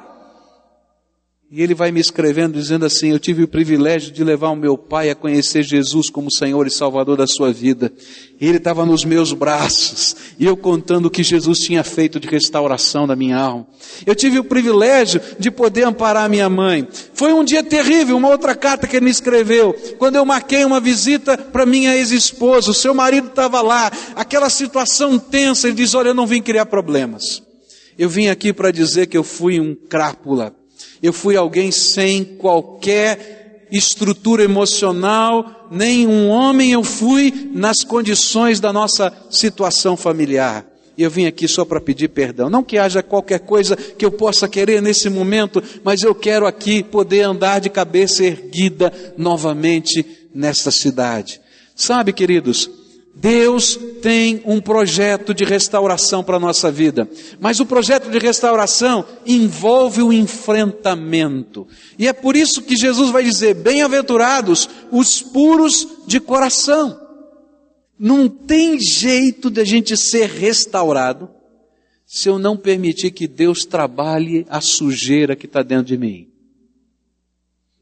E 1.52 1.62
ele 1.62 1.76
vai 1.76 1.92
me 1.92 2.00
escrevendo 2.00 2.54
dizendo 2.54 2.88
assim: 2.88 3.12
Eu 3.12 3.20
tive 3.20 3.44
o 3.44 3.48
privilégio 3.48 4.12
de 4.12 4.24
levar 4.24 4.50
o 4.50 4.56
meu 4.56 4.76
pai 4.76 5.12
a 5.12 5.16
conhecer 5.16 5.62
Jesus 5.62 6.10
como 6.10 6.32
Senhor 6.32 6.66
e 6.66 6.72
Salvador 6.72 7.18
da 7.18 7.28
sua 7.28 7.54
vida. 7.54 7.94
Ele 8.42 8.58
estava 8.58 8.84
nos 8.84 9.06
meus 9.06 9.32
braços 9.32 10.16
e 10.40 10.46
eu 10.46 10.58
contando 10.58 11.06
o 11.06 11.10
que 11.10 11.22
Jesus 11.22 11.60
tinha 11.60 11.84
feito 11.84 12.20
de 12.20 12.28
restauração 12.28 13.06
da 13.06 13.16
minha 13.16 13.38
alma. 13.38 13.68
Eu 14.08 14.16
tive 14.16 14.40
o 14.40 14.44
privilégio 14.44 15.22
de 15.38 15.52
poder 15.52 15.84
amparar 15.84 16.28
minha 16.28 16.50
mãe. 16.50 16.88
Foi 17.14 17.32
um 17.32 17.44
dia 17.44 17.64
terrível, 17.64 18.18
uma 18.18 18.30
outra 18.30 18.56
carta 18.56 18.88
que 18.88 18.96
ele 18.96 19.06
me 19.06 19.12
escreveu, 19.12 19.72
quando 20.00 20.16
eu 20.16 20.26
marquei 20.26 20.66
uma 20.66 20.80
visita 20.80 21.38
para 21.38 21.64
minha 21.64 21.96
ex-esposa. 21.96 22.72
O 22.72 22.74
seu 22.74 22.94
marido 22.96 23.28
estava 23.28 23.62
lá, 23.62 23.92
aquela 24.16 24.50
situação 24.50 25.20
tensa. 25.20 25.68
Ele 25.68 25.78
diz: 25.78 25.94
Olha, 25.94 26.08
eu 26.08 26.16
não 26.16 26.26
vim 26.26 26.42
criar 26.42 26.66
problemas. 26.66 27.44
Eu 28.00 28.10
vim 28.10 28.30
aqui 28.30 28.52
para 28.52 28.72
dizer 28.72 29.06
que 29.06 29.16
eu 29.16 29.24
fui 29.24 29.60
um 29.60 29.76
crápula 29.76 30.52
eu 31.02 31.14
fui 31.14 31.36
alguém 31.36 31.72
sem 31.72 32.24
qualquer 32.24 33.68
estrutura 33.72 34.44
emocional, 34.44 35.68
nem 35.72 36.08
um 36.08 36.30
homem 36.30 36.72
eu 36.72 36.84
fui 36.84 37.50
nas 37.54 37.84
condições 37.84 38.60
da 38.60 38.72
nossa 38.72 39.12
situação 39.30 39.98
familiar. 39.98 40.66
E 40.98 41.04
eu 41.04 41.12
vim 41.12 41.26
aqui 41.26 41.48
só 41.48 41.66
para 41.66 41.82
pedir 41.82 42.08
perdão. 42.08 42.50
Não 42.50 42.64
que 42.64 42.78
haja 42.78 43.04
qualquer 43.04 43.40
coisa 43.40 43.76
que 43.76 44.06
eu 44.06 44.12
possa 44.12 44.48
querer 44.48 44.82
nesse 44.82 45.10
momento, 45.10 45.62
mas 45.84 46.04
eu 46.04 46.16
quero 46.16 46.46
aqui 46.46 46.82
poder 46.82 47.22
andar 47.24 47.60
de 47.60 47.70
cabeça 47.70 48.24
erguida 48.24 48.94
novamente 49.18 50.06
nesta 50.34 50.72
cidade. 50.72 51.42
Sabe, 51.76 52.14
queridos, 52.14 52.70
Deus 53.18 53.80
tem 54.02 54.42
um 54.46 54.60
projeto 54.60 55.34
de 55.34 55.46
restauração 55.46 56.22
para 56.22 56.36
a 56.36 56.40
nossa 56.40 56.70
vida, 56.70 57.10
mas 57.40 57.62
o 57.62 57.66
projeto 57.66 58.12
de 58.12 58.20
restauração 58.20 59.06
envolve 59.26 60.02
o 60.02 60.12
enfrentamento. 60.12 61.66
E 61.98 62.10
é 62.10 62.14
por 62.14 62.36
isso 62.36 62.62
que 62.62 62.76
Jesus 62.76 63.12
vai 63.12 63.24
dizer: 63.24 63.56
Bem-aventurados 63.56 64.70
os 64.92 65.22
puros 65.22 65.88
de 66.06 66.20
coração. 66.20 67.00
Não 67.98 68.28
tem 68.28 68.78
jeito 68.82 69.50
de 69.50 69.62
a 69.62 69.66
gente 69.66 69.96
ser 69.96 70.30
restaurado 70.30 71.30
se 72.06 72.28
eu 72.28 72.38
não 72.38 72.58
permitir 72.58 73.12
que 73.12 73.30
Deus 73.30 73.64
trabalhe 73.64 74.46
a 74.50 74.60
sujeira 74.60 75.38
que 75.38 75.46
está 75.46 75.64
dentro 75.64 75.86
de 75.86 75.98
mim. 75.98 76.28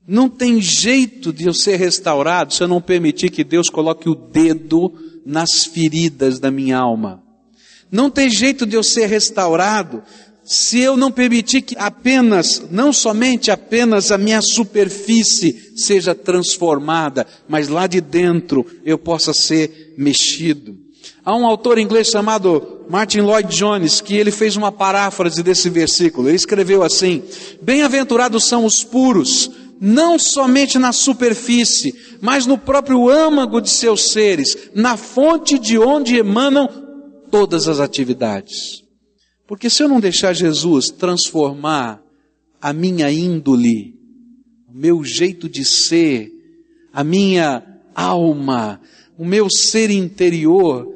Não 0.07 0.29
tem 0.29 0.61
jeito 0.61 1.33
de 1.33 1.45
eu 1.45 1.53
ser 1.53 1.77
restaurado 1.77 2.53
se 2.53 2.61
eu 2.61 2.67
não 2.67 2.79
permitir 2.79 3.31
que 3.31 3.43
Deus 3.43 3.67
coloque 3.67 4.07
o 4.07 4.13
dedo 4.13 4.93
nas 5.25 5.65
feridas 5.65 6.39
da 6.39 6.51
minha 6.51 6.77
alma. 6.77 7.21
Não 7.91 8.09
tem 8.09 8.29
jeito 8.29 8.65
de 8.65 8.75
eu 8.75 8.83
ser 8.83 9.05
restaurado 9.05 10.03
se 10.43 10.79
eu 10.79 10.97
não 10.97 11.11
permitir 11.11 11.61
que 11.61 11.75
apenas, 11.77 12.63
não 12.69 12.91
somente 12.91 13.49
apenas 13.49 14.11
a 14.11 14.17
minha 14.17 14.41
superfície 14.41 15.71
seja 15.75 16.13
transformada, 16.13 17.25
mas 17.47 17.69
lá 17.69 17.87
de 17.87 18.01
dentro 18.01 18.65
eu 18.83 18.97
possa 18.97 19.33
ser 19.33 19.93
mexido. 19.97 20.77
Há 21.23 21.35
um 21.35 21.45
autor 21.45 21.79
inglês 21.79 22.09
chamado 22.09 22.81
Martin 22.89 23.21
Lloyd 23.21 23.55
Jones 23.55 24.01
que 24.01 24.17
ele 24.17 24.31
fez 24.31 24.57
uma 24.57 24.71
paráfrase 24.71 25.41
desse 25.41 25.69
versículo. 25.69 26.27
Ele 26.27 26.35
escreveu 26.35 26.83
assim: 26.83 27.23
Bem-aventurados 27.61 28.45
são 28.45 28.65
os 28.65 28.83
puros, 28.83 29.49
não 29.85 30.17
somente 30.17 30.79
na 30.79 30.93
superfície, 30.93 31.93
mas 32.21 32.45
no 32.45 32.57
próprio 32.57 33.09
âmago 33.09 33.59
de 33.59 33.69
seus 33.69 34.11
seres, 34.13 34.69
na 34.73 34.95
fonte 34.95 35.59
de 35.59 35.77
onde 35.77 36.15
emanam 36.15 36.69
todas 37.29 37.67
as 37.67 37.81
atividades. 37.81 38.81
Porque 39.45 39.69
se 39.69 39.83
eu 39.83 39.89
não 39.89 39.99
deixar 39.99 40.31
Jesus 40.31 40.87
transformar 40.87 42.01
a 42.61 42.71
minha 42.71 43.11
índole, 43.11 43.93
o 44.69 44.73
meu 44.73 45.03
jeito 45.03 45.49
de 45.49 45.65
ser, 45.65 46.31
a 46.93 47.03
minha 47.03 47.61
alma, 47.93 48.79
o 49.17 49.25
meu 49.25 49.49
ser 49.49 49.89
interior, 49.89 50.87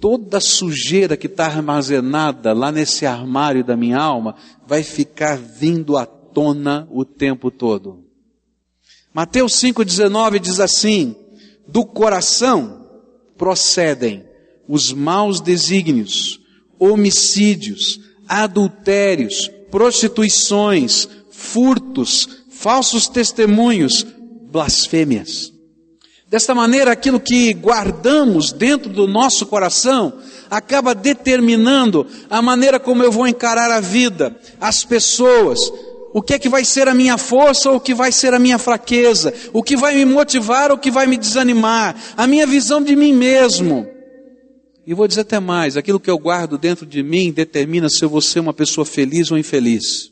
toda 0.00 0.38
a 0.38 0.40
sujeira 0.40 1.16
que 1.16 1.28
está 1.28 1.44
armazenada 1.46 2.52
lá 2.52 2.72
nesse 2.72 3.06
armário 3.06 3.62
da 3.62 3.76
minha 3.76 3.98
alma 3.98 4.34
vai 4.66 4.82
ficar 4.82 5.38
vindo 5.38 5.96
à 5.96 6.04
tona 6.04 6.88
o 6.90 7.04
tempo 7.04 7.48
todo. 7.48 8.07
Mateus 9.18 9.54
5,19 9.54 10.38
diz 10.38 10.60
assim: 10.60 11.16
do 11.66 11.84
coração 11.84 12.86
procedem 13.36 14.24
os 14.68 14.92
maus 14.92 15.40
desígnios, 15.40 16.38
homicídios, 16.78 17.98
adultérios, 18.28 19.50
prostituições, 19.72 21.08
furtos, 21.32 22.44
falsos 22.48 23.08
testemunhos, 23.08 24.06
blasfêmias. 24.52 25.52
Desta 26.28 26.54
maneira, 26.54 26.92
aquilo 26.92 27.18
que 27.18 27.52
guardamos 27.54 28.52
dentro 28.52 28.88
do 28.88 29.08
nosso 29.08 29.46
coração 29.46 30.12
acaba 30.48 30.94
determinando 30.94 32.06
a 32.30 32.40
maneira 32.40 32.78
como 32.78 33.02
eu 33.02 33.10
vou 33.10 33.26
encarar 33.26 33.72
a 33.72 33.80
vida, 33.80 34.38
as 34.60 34.84
pessoas, 34.84 35.58
o 36.12 36.22
que 36.22 36.34
é 36.34 36.38
que 36.38 36.48
vai 36.48 36.64
ser 36.64 36.88
a 36.88 36.94
minha 36.94 37.18
força 37.18 37.70
ou 37.70 37.76
o 37.76 37.80
que 37.80 37.94
vai 37.94 38.10
ser 38.12 38.34
a 38.34 38.38
minha 38.38 38.58
fraqueza, 38.58 39.32
o 39.52 39.62
que 39.62 39.76
vai 39.76 39.94
me 39.94 40.04
motivar 40.04 40.70
ou 40.70 40.76
o 40.76 40.80
que 40.80 40.90
vai 40.90 41.06
me 41.06 41.16
desanimar, 41.16 41.94
a 42.16 42.26
minha 42.26 42.46
visão 42.46 42.82
de 42.82 42.96
mim 42.96 43.12
mesmo. 43.12 43.86
E 44.86 44.94
vou 44.94 45.06
dizer 45.06 45.20
até 45.20 45.38
mais: 45.38 45.76
aquilo 45.76 46.00
que 46.00 46.10
eu 46.10 46.18
guardo 46.18 46.56
dentro 46.56 46.86
de 46.86 47.02
mim 47.02 47.30
determina 47.30 47.90
se 47.90 48.02
eu 48.02 48.08
vou 48.08 48.22
ser 48.22 48.40
uma 48.40 48.54
pessoa 48.54 48.86
feliz 48.86 49.30
ou 49.30 49.36
infeliz. 49.36 50.10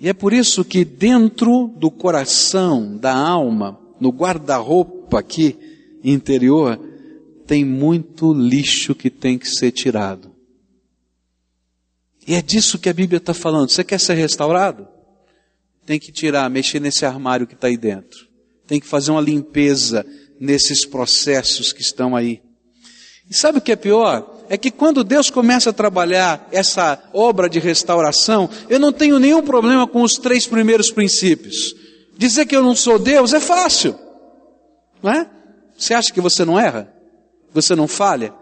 E 0.00 0.08
é 0.08 0.12
por 0.12 0.32
isso 0.32 0.64
que 0.64 0.84
dentro 0.84 1.68
do 1.76 1.88
coração, 1.88 2.96
da 2.96 3.16
alma, 3.16 3.78
no 4.00 4.10
guarda-roupa 4.10 5.20
aqui 5.20 5.56
interior, 6.02 6.76
tem 7.46 7.64
muito 7.64 8.34
lixo 8.34 8.96
que 8.96 9.08
tem 9.08 9.38
que 9.38 9.48
ser 9.48 9.70
tirado. 9.70 10.31
E 12.26 12.34
é 12.34 12.42
disso 12.42 12.78
que 12.78 12.88
a 12.88 12.94
Bíblia 12.94 13.18
está 13.18 13.34
falando. 13.34 13.70
Você 13.70 13.82
quer 13.82 13.98
ser 13.98 14.14
restaurado? 14.14 14.86
Tem 15.84 15.98
que 15.98 16.12
tirar, 16.12 16.48
mexer 16.48 16.80
nesse 16.80 17.04
armário 17.04 17.46
que 17.46 17.54
está 17.54 17.66
aí 17.66 17.76
dentro. 17.76 18.28
Tem 18.66 18.78
que 18.80 18.86
fazer 18.86 19.10
uma 19.10 19.20
limpeza 19.20 20.06
nesses 20.40 20.84
processos 20.84 21.72
que 21.72 21.82
estão 21.82 22.14
aí. 22.14 22.40
E 23.28 23.34
sabe 23.34 23.58
o 23.58 23.60
que 23.60 23.72
é 23.72 23.76
pior? 23.76 24.44
É 24.48 24.56
que 24.56 24.70
quando 24.70 25.02
Deus 25.02 25.30
começa 25.30 25.70
a 25.70 25.72
trabalhar 25.72 26.48
essa 26.52 27.02
obra 27.12 27.48
de 27.48 27.58
restauração, 27.58 28.48
eu 28.68 28.78
não 28.78 28.92
tenho 28.92 29.18
nenhum 29.18 29.42
problema 29.42 29.86
com 29.86 30.02
os 30.02 30.14
três 30.14 30.46
primeiros 30.46 30.90
princípios. 30.90 31.74
Dizer 32.16 32.46
que 32.46 32.54
eu 32.54 32.62
não 32.62 32.74
sou 32.74 32.98
Deus 32.98 33.32
é 33.32 33.40
fácil, 33.40 33.98
não 35.02 35.10
é? 35.10 35.28
Você 35.76 35.94
acha 35.94 36.12
que 36.12 36.20
você 36.20 36.44
não 36.44 36.58
erra? 36.58 36.92
Você 37.52 37.74
não 37.74 37.88
falha? 37.88 38.34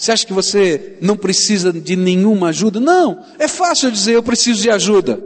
Você 0.00 0.12
acha 0.12 0.26
que 0.26 0.32
você 0.32 0.96
não 1.02 1.14
precisa 1.14 1.70
de 1.70 1.94
nenhuma 1.94 2.48
ajuda? 2.48 2.80
Não, 2.80 3.22
é 3.38 3.46
fácil 3.46 3.90
dizer 3.90 4.14
eu 4.14 4.22
preciso 4.22 4.62
de 4.62 4.70
ajuda. 4.70 5.22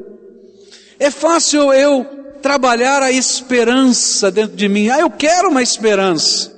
É 0.98 1.12
fácil 1.12 1.72
eu 1.72 2.04
trabalhar 2.42 3.00
a 3.00 3.12
esperança 3.12 4.32
dentro 4.32 4.56
de 4.56 4.68
mim. 4.68 4.88
Ah, 4.88 4.98
eu 4.98 5.08
quero 5.08 5.48
uma 5.48 5.62
esperança. 5.62 6.52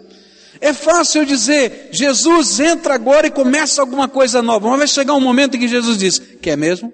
É 0.62 0.72
fácil 0.72 1.20
eu 1.20 1.26
dizer, 1.26 1.90
Jesus 1.92 2.58
entra 2.58 2.94
agora 2.94 3.26
e 3.26 3.30
começa 3.30 3.82
alguma 3.82 4.08
coisa 4.08 4.40
nova. 4.40 4.66
Mas 4.70 4.78
vai 4.78 4.88
chegar 4.88 5.12
um 5.12 5.20
momento 5.20 5.58
em 5.58 5.60
que 5.60 5.68
Jesus 5.68 5.98
diz: 5.98 6.18
Quer 6.18 6.56
mesmo? 6.56 6.90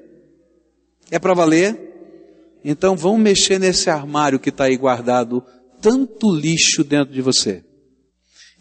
É 1.09 1.21
para 1.21 1.35
valer? 1.35 1.79
Então 2.65 2.97
vão 2.97 3.17
mexer 3.17 3.61
nesse 3.61 3.89
armário 3.89 4.41
que 4.41 4.49
está 4.49 4.65
aí 4.65 4.77
guardado 4.77 5.41
tanto 5.81 6.35
lixo 6.35 6.83
dentro 6.83 7.15
de 7.15 7.23
você. 7.23 7.63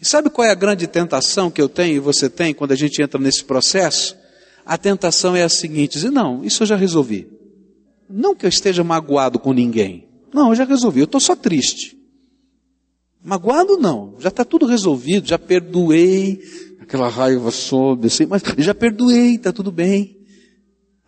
E 0.01 0.07
sabe 0.07 0.31
qual 0.31 0.47
é 0.47 0.51
a 0.51 0.55
grande 0.55 0.87
tentação 0.87 1.51
que 1.51 1.61
eu 1.61 1.69
tenho 1.69 1.97
e 1.97 1.99
você 1.99 2.27
tem 2.27 2.55
quando 2.55 2.71
a 2.71 2.75
gente 2.75 2.99
entra 3.01 3.21
nesse 3.21 3.43
processo? 3.43 4.17
A 4.65 4.75
tentação 4.75 5.35
é 5.35 5.43
a 5.43 5.49
seguinte: 5.49 5.93
dizer, 5.93 6.09
não, 6.09 6.43
isso 6.43 6.63
eu 6.63 6.67
já 6.67 6.75
resolvi. 6.75 7.29
Não 8.09 8.33
que 8.33 8.45
eu 8.45 8.49
esteja 8.49 8.83
magoado 8.83 9.37
com 9.37 9.53
ninguém. 9.53 10.07
Não, 10.33 10.49
eu 10.49 10.55
já 10.55 10.65
resolvi, 10.65 11.01
eu 11.01 11.05
estou 11.05 11.21
só 11.21 11.35
triste. 11.35 11.95
Magoado 13.23 13.77
não, 13.77 14.15
já 14.19 14.29
está 14.29 14.43
tudo 14.43 14.65
resolvido, 14.65 15.27
já 15.27 15.37
perdoei, 15.37 16.41
aquela 16.79 17.07
raiva 17.07 17.51
sobe 17.51 18.07
assim, 18.07 18.25
mas 18.25 18.41
já 18.57 18.73
perdoei, 18.73 19.35
está 19.35 19.53
tudo 19.53 19.71
bem. 19.71 20.17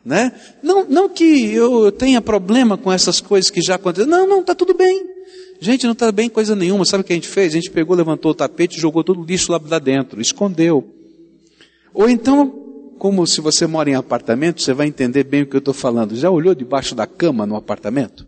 Né? 0.06 0.34
Não, 0.62 0.86
não 0.86 1.10
que 1.10 1.52
eu 1.52 1.91
tenha 1.91 2.22
problema 2.22 2.78
com 2.78 2.91
essas 2.91 3.20
coisas 3.20 3.50
que 3.50 3.62
já 3.62 3.76
aconteceram, 3.76 4.12
não, 4.12 4.28
não, 4.28 4.41
está 4.41 4.54
tudo 4.54 4.76
bem. 4.76 5.04
Gente, 5.63 5.86
não 5.86 5.93
está 5.93 6.12
bem 6.12 6.28
coisa 6.28 6.58
nenhuma, 6.58 6.84
sabe 6.84 7.04
o 7.04 7.04
que 7.06 7.13
a 7.13 7.15
gente 7.15 7.30
fez? 7.30 7.54
A 7.54 7.56
gente 7.56 7.71
pegou, 7.71 7.95
levantou 7.95 8.32
o 8.32 8.36
tapete, 8.36 8.78
jogou 8.78 9.02
todo 9.02 9.21
o 9.21 9.23
lixo 9.23 9.49
lá, 9.49 9.80
dentro, 9.80 10.19
escondeu. 10.19 10.93
Ou 11.93 12.10
então, 12.10 12.93
como 12.99 13.26
se 13.26 13.39
você 13.39 13.65
mora 13.65 13.89
em 13.89 13.95
apartamento, 13.95 14.62
você 14.62 14.73
vai 14.73 14.88
entender 14.88 15.23
bem 15.23 15.43
o 15.43 15.45
que 15.45 15.56
eu 15.56 15.60
estou 15.60 15.73
falando. 15.73 16.17
Já 16.17 16.30
olhou 16.30 16.54
debaixo 16.54 16.93
da 16.93 17.08
cama 17.08 17.45
no 17.45 17.56
apartamento? 17.56 18.28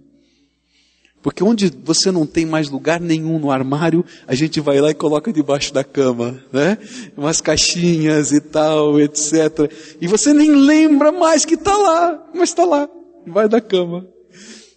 Porque 1.21 1.43
onde 1.43 1.69
você 1.83 2.09
não 2.09 2.25
tem 2.25 2.45
mais 2.45 2.69
lugar 2.69 3.01
nenhum 3.01 3.37
no 3.37 3.51
armário, 3.51 4.05
a 4.25 4.33
gente 4.33 4.61
vai 4.61 4.79
lá 4.79 4.91
e 4.91 4.93
coloca 4.93 5.33
debaixo 5.33 5.73
da 5.73 5.83
cama, 5.83 6.41
né? 6.53 6.77
Umas 7.17 7.41
caixinhas 7.41 8.31
e 8.31 8.39
tal, 8.39 8.97
etc. 8.97 9.69
E 9.99 10.07
você 10.07 10.33
nem 10.33 10.51
lembra 10.51 11.11
mais 11.11 11.43
que 11.43 11.55
está 11.55 11.75
lá, 11.75 12.29
mas 12.33 12.47
está 12.47 12.63
lá, 12.63 12.87
debaixo 13.25 13.49
da 13.49 13.59
cama. 13.59 14.14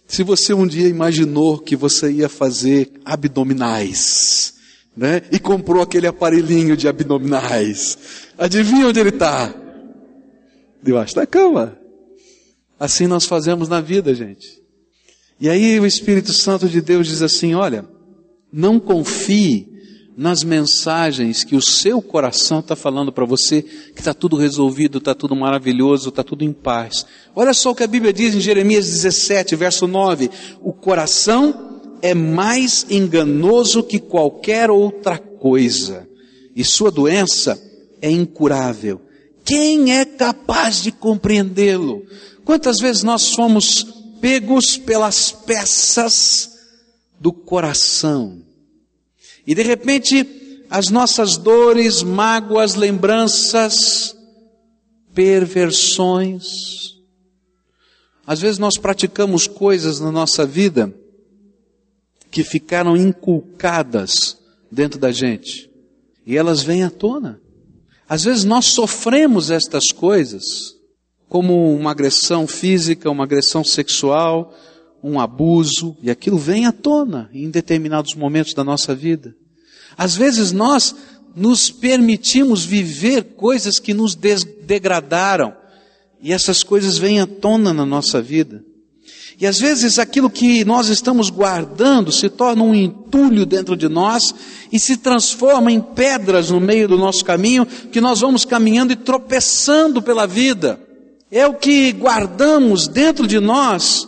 Se 0.09 0.23
você 0.23 0.55
um 0.55 0.65
dia 0.65 0.87
imaginou 0.87 1.59
que 1.59 1.75
você 1.75 2.11
ia 2.11 2.27
fazer 2.27 2.91
abdominais, 3.05 4.55
né? 4.97 5.21
E 5.31 5.37
comprou 5.37 5.83
aquele 5.83 6.07
aparelhinho 6.07 6.75
de 6.75 6.87
abdominais, 6.87 7.95
adivinha 8.35 8.87
onde 8.87 8.99
ele 8.99 9.09
está? 9.09 9.53
Debaixo 10.81 11.13
da 11.13 11.27
cama. 11.27 11.77
Assim 12.79 13.05
nós 13.05 13.25
fazemos 13.25 13.69
na 13.69 13.81
vida, 13.81 14.15
gente. 14.15 14.59
E 15.39 15.47
aí 15.47 15.79
o 15.79 15.85
Espírito 15.85 16.33
Santo 16.33 16.67
de 16.67 16.81
Deus 16.81 17.05
diz 17.05 17.21
assim: 17.21 17.53
olha, 17.53 17.85
não 18.51 18.79
confie 18.79 19.78
nas 20.19 20.43
mensagens 20.43 21.45
que 21.45 21.55
o 21.55 21.61
seu 21.61 22.01
coração 22.01 22.59
está 22.59 22.75
falando 22.75 23.09
para 23.09 23.23
você, 23.23 23.61
que 23.61 24.01
está 24.01 24.13
tudo 24.13 24.35
resolvido, 24.35 24.97
está 24.97 25.15
tudo 25.15 25.33
maravilhoso, 25.33 26.09
está 26.09 26.21
tudo 26.21 26.43
em 26.43 26.51
paz. 26.51 27.05
Olha 27.33 27.53
só 27.53 27.71
o 27.71 27.75
que 27.75 27.83
a 27.83 27.87
Bíblia 27.87 28.11
diz 28.11 28.35
em 28.35 28.41
Jeremias 28.41 28.85
17, 28.85 29.55
verso 29.55 29.87
9: 29.87 30.29
o 30.61 30.73
coração 30.73 31.79
é 32.01 32.13
mais 32.13 32.85
enganoso 32.89 33.81
que 33.81 33.97
qualquer 33.97 34.69
outra 34.69 35.17
coisa, 35.17 36.05
e 36.53 36.65
sua 36.65 36.91
doença 36.91 37.57
é 38.01 38.11
incurável. 38.11 38.99
Quem 39.45 39.97
é 39.97 40.03
capaz 40.03 40.83
de 40.83 40.91
compreendê-lo? 40.91 42.03
Quantas 42.43 42.81
vezes 42.81 43.03
nós 43.03 43.33
fomos 43.33 43.87
pegos 44.19 44.75
pelas 44.75 45.31
peças 45.31 46.59
do 47.17 47.31
coração. 47.31 48.48
E 49.49 49.55
de 49.55 49.63
repente, 49.63 50.63
as 50.69 50.91
nossas 50.91 51.35
dores, 51.35 52.03
mágoas, 52.03 52.75
lembranças, 52.75 54.15
perversões. 55.11 56.99
Às 58.27 58.41
vezes 58.41 58.59
nós 58.59 58.77
praticamos 58.77 59.47
coisas 59.47 59.99
na 59.99 60.11
nossa 60.11 60.45
vida 60.45 60.93
que 62.29 62.43
ficaram 62.43 62.95
inculcadas 62.95 64.37
dentro 64.71 64.99
da 64.99 65.11
gente. 65.11 65.67
E 66.27 66.37
elas 66.37 66.61
vêm 66.61 66.83
à 66.83 66.91
tona. 66.91 67.41
Às 68.07 68.25
vezes 68.25 68.43
nós 68.43 68.67
sofremos 68.67 69.49
estas 69.49 69.91
coisas 69.91 70.75
como 71.27 71.75
uma 71.75 71.89
agressão 71.89 72.45
física, 72.45 73.09
uma 73.09 73.23
agressão 73.23 73.63
sexual, 73.63 74.53
um 75.03 75.19
abuso, 75.19 75.97
e 76.01 76.11
aquilo 76.11 76.37
vem 76.37 76.65
à 76.65 76.71
tona 76.71 77.29
em 77.33 77.49
determinados 77.49 78.13
momentos 78.13 78.53
da 78.53 78.63
nossa 78.63 78.93
vida. 78.93 79.35
Às 79.99 80.15
vezes 80.15 80.53
nós 80.53 80.95
nos 81.35 81.69
permitimos 81.69 82.63
viver 82.63 83.33
coisas 83.35 83.79
que 83.79 83.93
nos 83.93 84.15
degradaram, 84.15 85.53
e 86.21 86.31
essas 86.31 86.63
coisas 86.63 86.97
vêm 86.97 87.19
à 87.19 87.27
tona 87.27 87.73
na 87.73 87.85
nossa 87.85 88.21
vida. 88.21 88.63
E 89.37 89.45
às 89.45 89.59
vezes 89.59 89.99
aquilo 89.99 90.29
que 90.29 90.63
nós 90.63 90.87
estamos 90.87 91.29
guardando 91.29 92.13
se 92.13 92.29
torna 92.29 92.63
um 92.63 92.73
entulho 92.73 93.45
dentro 93.45 93.75
de 93.75 93.89
nós 93.89 94.33
e 94.71 94.79
se 94.79 94.95
transforma 94.95 95.69
em 95.69 95.81
pedras 95.81 96.49
no 96.49 96.61
meio 96.61 96.87
do 96.87 96.97
nosso 96.97 97.25
caminho, 97.25 97.65
que 97.65 97.99
nós 97.99 98.21
vamos 98.21 98.45
caminhando 98.45 98.93
e 98.93 98.95
tropeçando 98.95 100.01
pela 100.01 100.25
vida. 100.25 100.79
É 101.29 101.45
o 101.45 101.55
que 101.55 101.91
guardamos 101.91 102.87
dentro 102.87 103.27
de 103.27 103.39
nós 103.41 104.07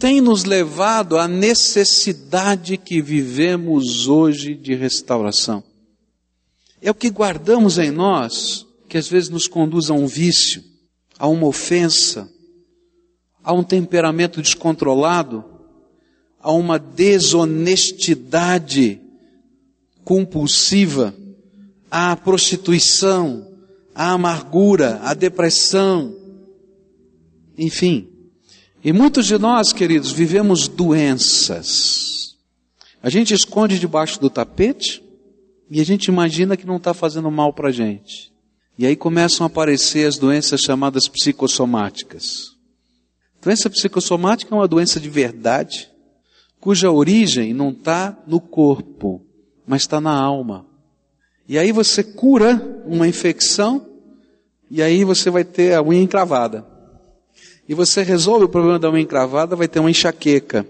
tem 0.00 0.20
nos 0.22 0.44
levado 0.44 1.18
à 1.18 1.28
necessidade 1.28 2.78
que 2.78 3.02
vivemos 3.02 4.08
hoje 4.08 4.54
de 4.54 4.74
restauração. 4.74 5.62
É 6.80 6.90
o 6.90 6.94
que 6.94 7.10
guardamos 7.10 7.76
em 7.76 7.90
nós 7.90 8.66
que 8.88 8.96
às 8.96 9.06
vezes 9.06 9.28
nos 9.28 9.46
conduz 9.46 9.90
a 9.90 9.94
um 9.94 10.06
vício, 10.06 10.64
a 11.18 11.28
uma 11.28 11.46
ofensa, 11.46 12.32
a 13.44 13.52
um 13.52 13.62
temperamento 13.62 14.40
descontrolado, 14.40 15.44
a 16.40 16.50
uma 16.50 16.78
desonestidade 16.78 18.98
compulsiva, 20.02 21.14
a 21.90 22.16
prostituição, 22.16 23.46
a 23.94 24.12
amargura, 24.12 24.98
a 25.02 25.12
depressão, 25.12 26.16
enfim. 27.58 28.09
E 28.82 28.94
muitos 28.94 29.26
de 29.26 29.36
nós, 29.36 29.74
queridos, 29.74 30.10
vivemos 30.10 30.66
doenças. 30.66 32.34
A 33.02 33.10
gente 33.10 33.34
esconde 33.34 33.78
debaixo 33.78 34.18
do 34.18 34.30
tapete 34.30 35.02
e 35.70 35.82
a 35.82 35.84
gente 35.84 36.06
imagina 36.06 36.56
que 36.56 36.66
não 36.66 36.76
está 36.76 36.94
fazendo 36.94 37.30
mal 37.30 37.52
para 37.52 37.68
a 37.68 37.72
gente. 37.72 38.32
E 38.78 38.86
aí 38.86 38.96
começam 38.96 39.44
a 39.44 39.48
aparecer 39.48 40.08
as 40.08 40.16
doenças 40.16 40.62
chamadas 40.62 41.08
psicossomáticas. 41.08 42.56
Doença 43.42 43.68
psicossomática 43.68 44.54
é 44.54 44.56
uma 44.56 44.66
doença 44.66 44.98
de 44.98 45.10
verdade, 45.10 45.90
cuja 46.58 46.90
origem 46.90 47.52
não 47.52 47.70
está 47.70 48.18
no 48.26 48.40
corpo, 48.40 49.20
mas 49.66 49.82
está 49.82 50.00
na 50.00 50.12
alma. 50.18 50.64
E 51.46 51.58
aí 51.58 51.70
você 51.70 52.02
cura 52.02 52.82
uma 52.86 53.06
infecção, 53.06 53.86
e 54.70 54.82
aí 54.82 55.04
você 55.04 55.28
vai 55.28 55.44
ter 55.44 55.74
a 55.74 55.82
unha 55.82 56.00
encravada. 56.00 56.69
E 57.70 57.74
você 57.74 58.02
resolve 58.02 58.46
o 58.46 58.48
problema 58.48 58.80
da 58.80 58.90
unha 58.90 59.00
encravada, 59.00 59.54
vai 59.54 59.68
ter 59.68 59.78
uma 59.78 59.88
enxaqueca. 59.88 60.66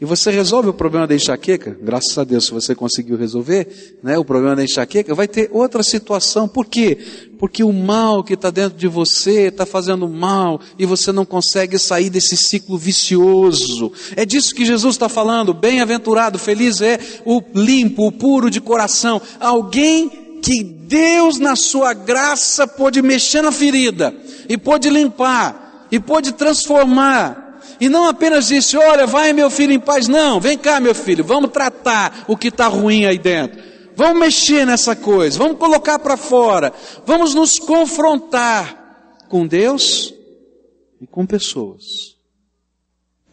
E 0.00 0.04
você 0.04 0.30
resolve 0.30 0.68
o 0.68 0.72
problema 0.72 1.04
da 1.04 1.12
enxaqueca, 1.12 1.76
graças 1.82 2.16
a 2.16 2.22
Deus, 2.22 2.46
se 2.46 2.52
você 2.52 2.76
conseguiu 2.76 3.16
resolver, 3.16 3.98
né, 4.04 4.16
o 4.16 4.24
problema 4.24 4.54
da 4.54 4.62
enxaqueca, 4.62 5.16
vai 5.16 5.26
ter 5.26 5.50
outra 5.52 5.82
situação. 5.82 6.46
Por 6.46 6.66
quê? 6.66 6.96
Porque 7.40 7.64
o 7.64 7.72
mal 7.72 8.22
que 8.22 8.34
está 8.34 8.50
dentro 8.50 8.78
de 8.78 8.86
você 8.86 9.48
está 9.48 9.66
fazendo 9.66 10.08
mal 10.08 10.60
e 10.78 10.86
você 10.86 11.10
não 11.10 11.24
consegue 11.24 11.76
sair 11.76 12.08
desse 12.08 12.36
ciclo 12.36 12.78
vicioso. 12.78 13.90
É 14.14 14.24
disso 14.24 14.54
que 14.54 14.64
Jesus 14.64 14.94
está 14.94 15.08
falando. 15.08 15.52
Bem-aventurado, 15.52 16.38
feliz 16.38 16.80
é 16.80 17.00
o 17.24 17.42
limpo, 17.52 18.06
o 18.06 18.12
puro 18.12 18.48
de 18.48 18.60
coração. 18.60 19.20
Alguém 19.40 20.38
que 20.40 20.62
Deus, 20.62 21.40
na 21.40 21.56
sua 21.56 21.94
graça, 21.94 22.64
pôde 22.64 23.02
mexer 23.02 23.42
na 23.42 23.50
ferida 23.50 24.14
e 24.48 24.56
pôde 24.56 24.88
limpar 24.88 25.66
e 25.90 25.98
pôde 25.98 26.32
transformar 26.32 27.48
e 27.80 27.88
não 27.88 28.06
apenas 28.06 28.48
disse: 28.48 28.76
Olha, 28.76 29.06
vai 29.06 29.32
meu 29.32 29.50
filho 29.50 29.72
em 29.72 29.80
paz. 29.80 30.08
Não, 30.08 30.40
vem 30.40 30.58
cá, 30.58 30.80
meu 30.80 30.94
filho, 30.94 31.24
vamos 31.24 31.50
tratar 31.50 32.24
o 32.26 32.36
que 32.36 32.48
está 32.48 32.66
ruim 32.66 33.04
aí 33.04 33.18
dentro. 33.18 33.62
Vamos 33.94 34.20
mexer 34.20 34.64
nessa 34.64 34.94
coisa, 34.94 35.36
vamos 35.38 35.58
colocar 35.58 35.98
para 35.98 36.16
fora, 36.16 36.72
vamos 37.04 37.34
nos 37.34 37.58
confrontar 37.58 39.24
com 39.28 39.46
Deus 39.46 40.14
e 41.00 41.06
com 41.06 41.26
pessoas. 41.26 42.16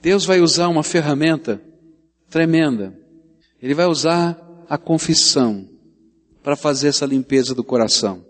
Deus 0.02 0.26
vai 0.26 0.40
usar 0.40 0.68
uma 0.68 0.84
ferramenta 0.84 1.62
tremenda. 2.30 2.98
Ele 3.62 3.74
vai 3.74 3.86
usar 3.86 4.40
a 4.68 4.78
confissão 4.78 5.68
para 6.44 6.56
fazer 6.56 6.90
essa 6.90 7.06
limpeza 7.06 7.54
do 7.54 7.64
coração. 7.64 8.24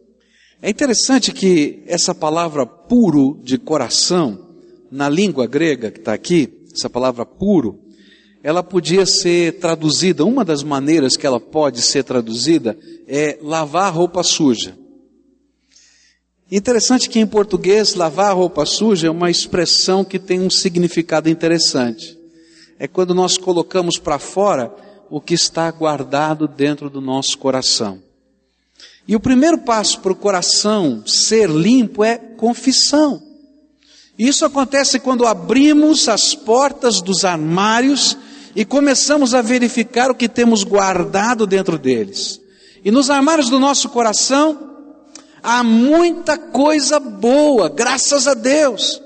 É 0.62 0.70
interessante 0.70 1.32
que 1.32 1.84
essa 1.86 2.15
palavra 2.15 2.65
puro 2.65 3.39
de 3.44 3.58
coração, 3.58 4.39
na 4.89 5.10
língua 5.10 5.46
grega 5.46 5.91
que 5.91 6.00
está 6.00 6.13
aqui, 6.13 6.63
essa 6.74 6.89
palavra 6.89 7.26
puro, 7.26 7.80
ela 8.41 8.62
podia 8.62 9.06
ser 9.06 9.60
traduzida, 9.60 10.24
uma 10.24 10.46
das 10.46 10.63
maneiras 10.63 11.18
que 11.18 11.26
ela 11.26 11.39
pode 11.39 11.82
ser 11.82 12.04
traduzida 12.04 12.78
é 13.08 13.39
lavar 13.41 13.94
roupa 13.94 14.22
suja. 14.24 14.78
Interessante 16.52 17.10
que 17.10 17.20
em 17.20 17.26
português, 17.26 17.96
lavar 17.96 18.36
roupa 18.36 18.65
suja 18.65 19.08
é 19.08 19.10
uma 19.10 19.32
expressão 19.32 20.06
que 20.06 20.20
tem 20.20 20.39
um 20.39 20.50
significado 20.50 21.28
interessante. 21.28 22.15
É 22.78 22.88
quando 22.88 23.15
nós 23.15 23.36
colocamos 23.36 23.98
para 23.98 24.20
fora 24.20 24.72
o 25.10 25.20
que 25.20 25.34
está 25.34 25.72
guardado 25.72 26.48
dentro 26.48 26.88
do 26.88 27.02
nosso 27.02 27.38
coração. 27.39 28.05
E 29.08 29.15
o 29.15 29.20
primeiro 29.20 29.60
passo 29.60 30.00
para 30.00 30.12
o 30.12 30.15
coração 30.15 31.04
ser 31.06 31.50
limpo 31.50 32.04
é 32.04 32.18
confissão. 32.18 33.22
Isso 34.18 34.46
acontece 34.46 35.00
quando 35.00 35.28
abrimos 35.28 36.08
as 36.08 36.34
portas 36.34 37.02
dos 37.02 37.26
armários 37.26 38.18
e 38.56 38.63
começamos 38.63 39.34
a 39.36 39.41
verificar 39.41 40.10
o 40.10 40.15
que 40.15 40.30
temos 40.30 40.63
guardado 40.63 41.46
dentro 41.46 41.78
deles. 41.78 42.39
E 42.84 42.89
nos 42.89 43.10
armários 43.10 43.50
do 43.50 43.60
nosso 43.60 43.89
coração 43.89 44.76
há 45.44 45.63
muita 45.63 46.38
coisa 46.38 47.00
boa, 47.00 47.70
graças 47.70 48.28
a 48.28 48.34
Deus. 48.34 49.02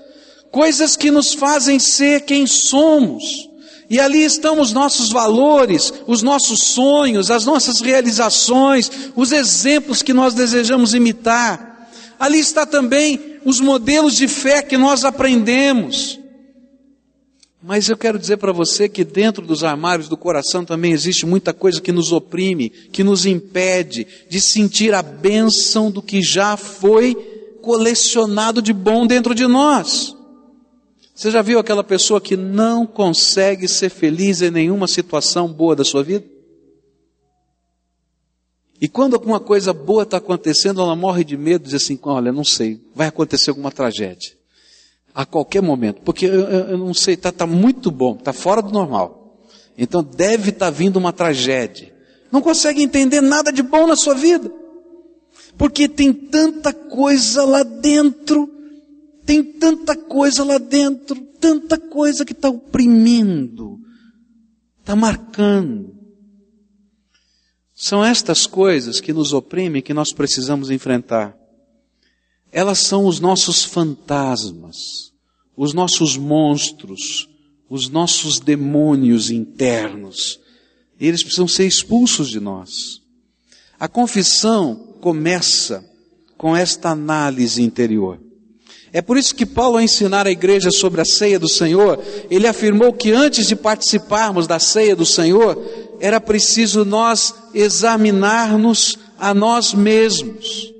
Coisas 0.51 0.95
que 0.95 1.11
nos 1.11 1.33
fazem 1.33 1.79
ser 1.79 2.21
quem 2.21 2.47
somos. 2.47 3.48
E 3.89 3.99
ali 3.99 4.23
estão 4.23 4.61
os 4.61 4.71
nossos 4.71 5.09
valores, 5.09 5.91
os 6.05 6.21
nossos 6.21 6.63
sonhos, 6.63 7.31
as 7.31 7.45
nossas 7.45 7.81
realizações, 7.81 8.91
os 9.15 9.31
exemplos 9.31 10.03
que 10.03 10.13
nós 10.13 10.35
desejamos 10.35 10.93
imitar. 10.93 11.89
Ali 12.19 12.39
está 12.39 12.65
também 12.65 13.39
os 13.43 13.59
modelos 13.59 14.15
de 14.15 14.27
fé 14.27 14.61
que 14.61 14.77
nós 14.77 15.03
aprendemos. 15.03 16.19
Mas 17.61 17.89
eu 17.89 17.97
quero 17.97 18.19
dizer 18.19 18.37
para 18.37 18.53
você 18.53 18.87
que 18.87 19.03
dentro 19.03 19.45
dos 19.45 19.63
armários 19.63 20.07
do 20.07 20.15
coração 20.15 20.63
também 20.63 20.91
existe 20.91 21.25
muita 21.25 21.51
coisa 21.51 21.81
que 21.81 21.91
nos 21.91 22.11
oprime, 22.11 22.69
que 22.69 23.03
nos 23.03 23.25
impede 23.25 24.05
de 24.29 24.39
sentir 24.39 24.93
a 24.93 25.01
bênção 25.01 25.89
do 25.89 26.01
que 26.01 26.21
já 26.21 26.55
foi 26.55 27.15
colecionado 27.61 28.61
de 28.61 28.71
bom 28.71 29.05
dentro 29.05 29.33
de 29.35 29.45
nós. 29.47 30.15
Você 31.19 31.31
já 31.31 31.41
viu 31.41 31.59
aquela 31.59 31.83
pessoa 31.83 32.21
que 32.21 32.37
não 32.37 32.87
consegue 32.87 33.67
ser 33.67 33.89
feliz 33.89 34.41
em 34.41 34.49
nenhuma 34.49 34.87
situação 34.87 35.49
boa 35.49 35.75
da 35.75 35.83
sua 35.83 36.01
vida? 36.01 36.25
E 38.79 38.87
quando 38.87 39.15
alguma 39.15 39.37
coisa 39.37 39.73
boa 39.73 40.03
está 40.03 40.15
acontecendo, 40.15 40.79
ela 40.79 40.95
morre 40.95 41.25
de 41.25 41.35
medo, 41.35 41.65
diz 41.65 41.73
assim: 41.73 41.99
olha, 42.03 42.31
não 42.31 42.45
sei, 42.45 42.79
vai 42.95 43.09
acontecer 43.09 43.49
alguma 43.49 43.69
tragédia. 43.69 44.31
A 45.13 45.25
qualquer 45.25 45.61
momento, 45.61 45.99
porque 46.05 46.25
eu, 46.25 46.39
eu, 46.39 46.69
eu 46.69 46.77
não 46.77 46.93
sei, 46.93 47.15
está 47.15 47.33
tá 47.33 47.45
muito 47.45 47.91
bom, 47.91 48.15
está 48.15 48.31
fora 48.31 48.61
do 48.61 48.71
normal. 48.71 49.43
Então 49.77 50.01
deve 50.01 50.51
estar 50.51 50.67
tá 50.67 50.71
vindo 50.71 50.95
uma 50.95 51.11
tragédia. 51.11 51.93
Não 52.31 52.41
consegue 52.41 52.81
entender 52.81 53.19
nada 53.19 53.51
de 53.51 53.61
bom 53.61 53.85
na 53.85 53.97
sua 53.97 54.13
vida. 54.13 54.49
Porque 55.57 55.89
tem 55.89 56.13
tanta 56.13 56.71
coisa 56.71 57.43
lá 57.43 57.63
dentro, 57.63 58.49
tem 59.29 59.43
tanta 59.43 59.95
coisa 59.95 60.43
lá 60.43 60.57
dentro, 60.57 61.15
tanta 61.39 61.77
coisa 61.77 62.25
que 62.25 62.31
está 62.31 62.49
oprimindo, 62.49 63.77
está 64.79 64.95
marcando. 64.95 65.95
São 67.75 68.03
estas 68.03 68.47
coisas 68.47 68.99
que 68.99 69.13
nos 69.13 69.31
oprimem 69.31 69.83
que 69.83 69.93
nós 69.93 70.11
precisamos 70.11 70.71
enfrentar. 70.71 71.37
Elas 72.51 72.79
são 72.79 73.05
os 73.05 73.19
nossos 73.19 73.63
fantasmas, 73.63 75.13
os 75.55 75.75
nossos 75.75 76.17
monstros, 76.17 77.29
os 77.69 77.87
nossos 77.87 78.39
demônios 78.39 79.29
internos. 79.29 80.39
Eles 80.99 81.21
precisam 81.21 81.47
ser 81.47 81.67
expulsos 81.67 82.31
de 82.31 82.39
nós. 82.39 82.71
A 83.79 83.87
confissão 83.87 84.97
começa 84.99 85.87
com 86.35 86.57
esta 86.57 86.89
análise 86.89 87.61
interior. 87.61 88.27
É 88.91 89.01
por 89.01 89.17
isso 89.17 89.35
que 89.35 89.45
Paulo, 89.45 89.77
ao 89.77 89.83
ensinar 89.83 90.25
a 90.25 90.31
igreja 90.31 90.71
sobre 90.71 91.01
a 91.01 91.05
ceia 91.05 91.37
do 91.37 91.47
Senhor, 91.47 92.01
ele 92.29 92.47
afirmou 92.47 92.91
que 92.91 93.11
antes 93.11 93.47
de 93.47 93.55
participarmos 93.55 94.47
da 94.47 94.57
ceia 94.57 94.95
do 94.95 95.05
Senhor, 95.05 95.57
era 95.99 96.19
preciso 96.19 96.83
nós 96.83 97.35
examinar-nos 97.53 98.97
a 99.17 99.33
nós 99.33 99.73
mesmos. 99.73 100.73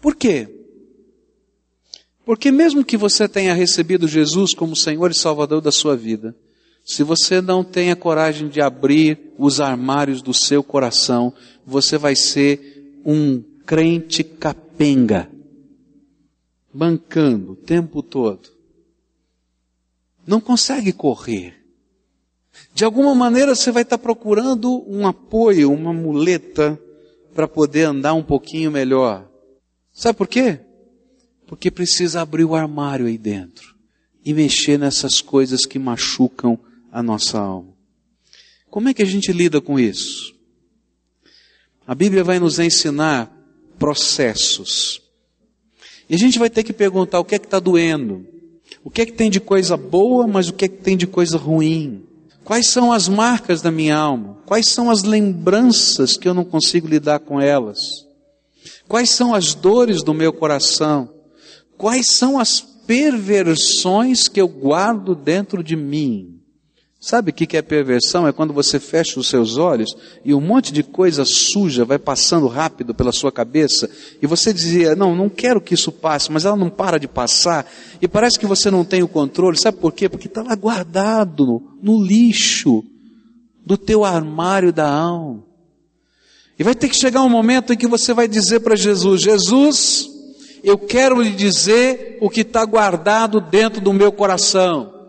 Por 0.00 0.14
quê? 0.14 0.48
Porque 2.24 2.52
mesmo 2.52 2.84
que 2.84 2.96
você 2.96 3.26
tenha 3.26 3.54
recebido 3.54 4.06
Jesus 4.06 4.54
como 4.54 4.76
Senhor 4.76 5.10
e 5.10 5.14
Salvador 5.14 5.60
da 5.60 5.72
sua 5.72 5.96
vida, 5.96 6.34
se 6.84 7.02
você 7.02 7.40
não 7.40 7.64
tem 7.64 7.90
a 7.90 7.96
coragem 7.96 8.48
de 8.48 8.60
abrir 8.60 9.32
os 9.38 9.60
armários 9.60 10.22
do 10.22 10.32
seu 10.32 10.62
coração, 10.62 11.32
você 11.66 11.98
vai 11.98 12.14
ser 12.14 13.00
um 13.04 13.42
crente 13.66 14.22
capenga, 14.22 15.28
bancando 16.72 17.52
o 17.52 17.56
tempo 17.56 18.02
todo. 18.02 18.50
Não 20.26 20.40
consegue 20.40 20.92
correr. 20.92 21.56
De 22.74 22.84
alguma 22.84 23.14
maneira 23.14 23.54
você 23.54 23.70
vai 23.70 23.82
estar 23.82 23.98
procurando 23.98 24.84
um 24.88 25.06
apoio, 25.06 25.72
uma 25.72 25.92
muleta 25.92 26.80
para 27.34 27.48
poder 27.48 27.84
andar 27.84 28.14
um 28.14 28.22
pouquinho 28.22 28.70
melhor. 28.70 29.28
Sabe 29.92 30.16
por 30.16 30.28
quê? 30.28 30.60
Porque 31.46 31.70
precisa 31.70 32.20
abrir 32.20 32.44
o 32.44 32.54
armário 32.54 33.06
aí 33.06 33.18
dentro 33.18 33.74
e 34.24 34.32
mexer 34.32 34.78
nessas 34.78 35.20
coisas 35.20 35.64
que 35.66 35.78
machucam 35.78 36.58
a 36.92 37.02
nossa 37.02 37.38
alma. 37.38 37.72
Como 38.68 38.88
é 38.88 38.94
que 38.94 39.02
a 39.02 39.06
gente 39.06 39.32
lida 39.32 39.60
com 39.60 39.78
isso? 39.78 40.34
A 41.86 41.94
Bíblia 41.94 42.22
vai 42.22 42.38
nos 42.38 42.58
ensinar 42.58 43.36
processos. 43.78 45.02
E 46.10 46.14
a 46.16 46.18
gente 46.18 46.40
vai 46.40 46.50
ter 46.50 46.64
que 46.64 46.72
perguntar 46.72 47.20
o 47.20 47.24
que 47.24 47.36
é 47.36 47.38
que 47.38 47.46
está 47.46 47.60
doendo. 47.60 48.26
O 48.82 48.90
que 48.90 49.02
é 49.02 49.06
que 49.06 49.12
tem 49.12 49.30
de 49.30 49.38
coisa 49.38 49.76
boa, 49.76 50.26
mas 50.26 50.48
o 50.48 50.52
que 50.52 50.64
é 50.64 50.68
que 50.68 50.78
tem 50.78 50.96
de 50.96 51.06
coisa 51.06 51.38
ruim. 51.38 52.02
Quais 52.42 52.66
são 52.66 52.92
as 52.92 53.08
marcas 53.08 53.62
da 53.62 53.70
minha 53.70 53.96
alma? 53.96 54.36
Quais 54.44 54.66
são 54.66 54.90
as 54.90 55.04
lembranças 55.04 56.16
que 56.16 56.26
eu 56.26 56.34
não 56.34 56.44
consigo 56.44 56.88
lidar 56.88 57.20
com 57.20 57.40
elas? 57.40 57.78
Quais 58.88 59.10
são 59.10 59.32
as 59.32 59.54
dores 59.54 60.02
do 60.02 60.12
meu 60.12 60.32
coração? 60.32 61.08
Quais 61.78 62.06
são 62.10 62.40
as 62.40 62.60
perversões 62.60 64.26
que 64.26 64.40
eu 64.40 64.48
guardo 64.48 65.14
dentro 65.14 65.62
de 65.62 65.76
mim? 65.76 66.39
Sabe 67.02 67.30
o 67.30 67.34
que 67.34 67.56
é 67.56 67.62
perversão? 67.62 68.28
É 68.28 68.32
quando 68.32 68.52
você 68.52 68.78
fecha 68.78 69.18
os 69.18 69.26
seus 69.26 69.56
olhos 69.56 69.96
e 70.22 70.34
um 70.34 70.40
monte 70.40 70.70
de 70.70 70.82
coisa 70.82 71.24
suja 71.24 71.82
vai 71.82 71.98
passando 71.98 72.46
rápido 72.46 72.94
pela 72.94 73.10
sua 73.10 73.32
cabeça 73.32 73.88
e 74.20 74.26
você 74.26 74.52
dizia, 74.52 74.94
não, 74.94 75.16
não 75.16 75.30
quero 75.30 75.62
que 75.62 75.72
isso 75.72 75.90
passe, 75.90 76.30
mas 76.30 76.44
ela 76.44 76.56
não 76.56 76.68
para 76.68 76.98
de 76.98 77.08
passar 77.08 77.66
e 78.02 78.06
parece 78.06 78.38
que 78.38 78.44
você 78.44 78.70
não 78.70 78.84
tem 78.84 79.02
o 79.02 79.08
controle. 79.08 79.58
Sabe 79.58 79.78
por 79.78 79.94
quê? 79.94 80.10
Porque 80.10 80.26
está 80.26 80.42
lá 80.42 80.54
guardado 80.54 81.62
no, 81.82 82.04
lixo 82.04 82.84
do 83.64 83.78
teu 83.78 84.04
armário 84.04 84.70
da 84.70 84.92
alma. 84.92 85.42
E 86.58 86.62
vai 86.62 86.74
ter 86.74 86.90
que 86.90 86.96
chegar 86.96 87.22
um 87.22 87.30
momento 87.30 87.72
em 87.72 87.78
que 87.78 87.86
você 87.86 88.12
vai 88.12 88.28
dizer 88.28 88.60
para 88.60 88.76
Jesus: 88.76 89.22
Jesus, 89.22 90.10
eu 90.62 90.76
quero 90.76 91.22
lhe 91.22 91.30
dizer 91.30 92.18
o 92.20 92.28
que 92.28 92.42
está 92.42 92.62
guardado 92.66 93.40
dentro 93.40 93.80
do 93.80 93.94
meu 93.94 94.12
coração. 94.12 94.99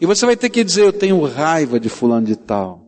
E 0.00 0.06
você 0.06 0.24
vai 0.24 0.36
ter 0.36 0.48
que 0.48 0.64
dizer: 0.64 0.84
Eu 0.84 0.92
tenho 0.92 1.22
raiva 1.24 1.78
de 1.78 1.88
Fulano 1.88 2.26
de 2.26 2.36
Tal. 2.36 2.86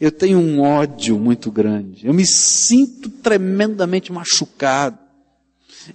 Eu 0.00 0.12
tenho 0.12 0.38
um 0.38 0.60
ódio 0.60 1.18
muito 1.18 1.50
grande. 1.50 2.06
Eu 2.06 2.12
me 2.12 2.26
sinto 2.26 3.08
tremendamente 3.08 4.12
machucado. 4.12 4.98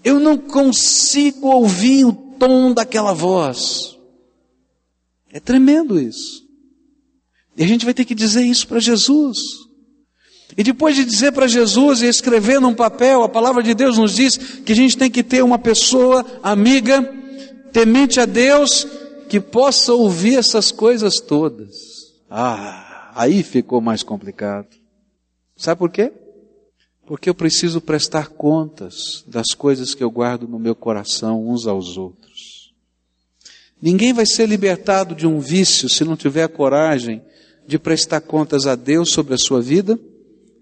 Eu 0.04 0.19
não 0.19 0.38
consigo 0.38 1.47
ouvir 1.47 2.06
o 2.06 2.13
tom 2.13 2.74
daquela 2.74 3.13
voz. 3.13 3.97
É 5.32 5.39
tremendo 5.39 6.00
isso. 6.00 6.43
E 7.56 7.63
a 7.63 7.67
gente 7.67 7.86
vai 7.86 7.93
ter 7.93 8.06
que 8.06 8.15
dizer 8.15 8.43
isso 8.43 8.67
para 8.67 8.80
Jesus. 8.80 9.38
E 10.58 10.63
depois 10.63 10.95
de 10.95 11.06
dizer 11.06 11.32
para 11.32 11.47
Jesus 11.47 12.02
e 12.02 12.08
escrever 12.08 12.60
num 12.60 12.74
papel, 12.74 13.24
a 13.24 13.30
palavra 13.30 13.62
de 13.63 13.74
Deus 13.74 13.97
nos 13.97 14.15
diz 14.15 14.38
que 14.38 14.71
a 14.71 14.76
gente 14.76 14.97
tem 14.97 15.10
que 15.10 15.24
ter 15.24 15.43
uma 15.43 15.60
pessoa 15.60 16.26
amiga, 16.43 17.02
temente 17.71 18.19
a 18.19 18.26
Deus, 18.26 18.86
que 19.32 19.39
possa 19.39 19.94
ouvir 19.94 20.36
essas 20.36 20.74
coisas 20.74 21.22
todas. 21.22 22.12
Ah, 22.30 23.13
aí 23.15 23.44
ficou 23.44 23.80
mais 23.80 24.04
complicado. 24.04 24.67
Sabe 25.56 25.80
por 25.80 25.89
quê? 25.89 26.12
Porque 27.06 27.30
eu 27.30 27.34
preciso 27.34 27.80
prestar 27.80 28.28
contas 28.28 29.24
das 29.26 29.54
coisas 29.56 29.96
que 29.96 30.04
eu 30.04 30.12
guardo 30.12 30.50
no 30.50 30.60
meu 30.60 30.76
coração 30.76 31.48
uns 31.48 31.65
aos 31.65 31.96
outros. 31.96 32.74
Ninguém 33.82 34.12
vai 34.12 34.26
ser 34.26 34.48
libertado 34.48 35.15
de 35.15 35.26
um 35.26 35.39
vício 35.39 35.88
se 35.88 36.04
não 36.04 36.17
tiver 36.17 36.44
a 36.44 36.50
coragem 36.50 37.22
de 37.65 37.80
prestar 37.80 38.20
contas 38.20 38.67
a 38.67 38.76
Deus 38.76 39.12
sobre 39.12 39.34
a 39.34 39.38
sua 39.38 39.62
vida 39.62 39.98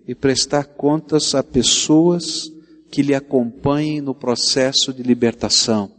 e 0.07 0.13
prestar 0.13 0.65
contas 0.65 1.33
a 1.33 1.41
pessoas 1.41 2.51
que 2.91 3.01
lhe 3.01 3.15
acompanhem 3.15 3.99
no 3.99 4.13
processo 4.13 4.93
de 4.93 5.01
libertação. 5.01 5.98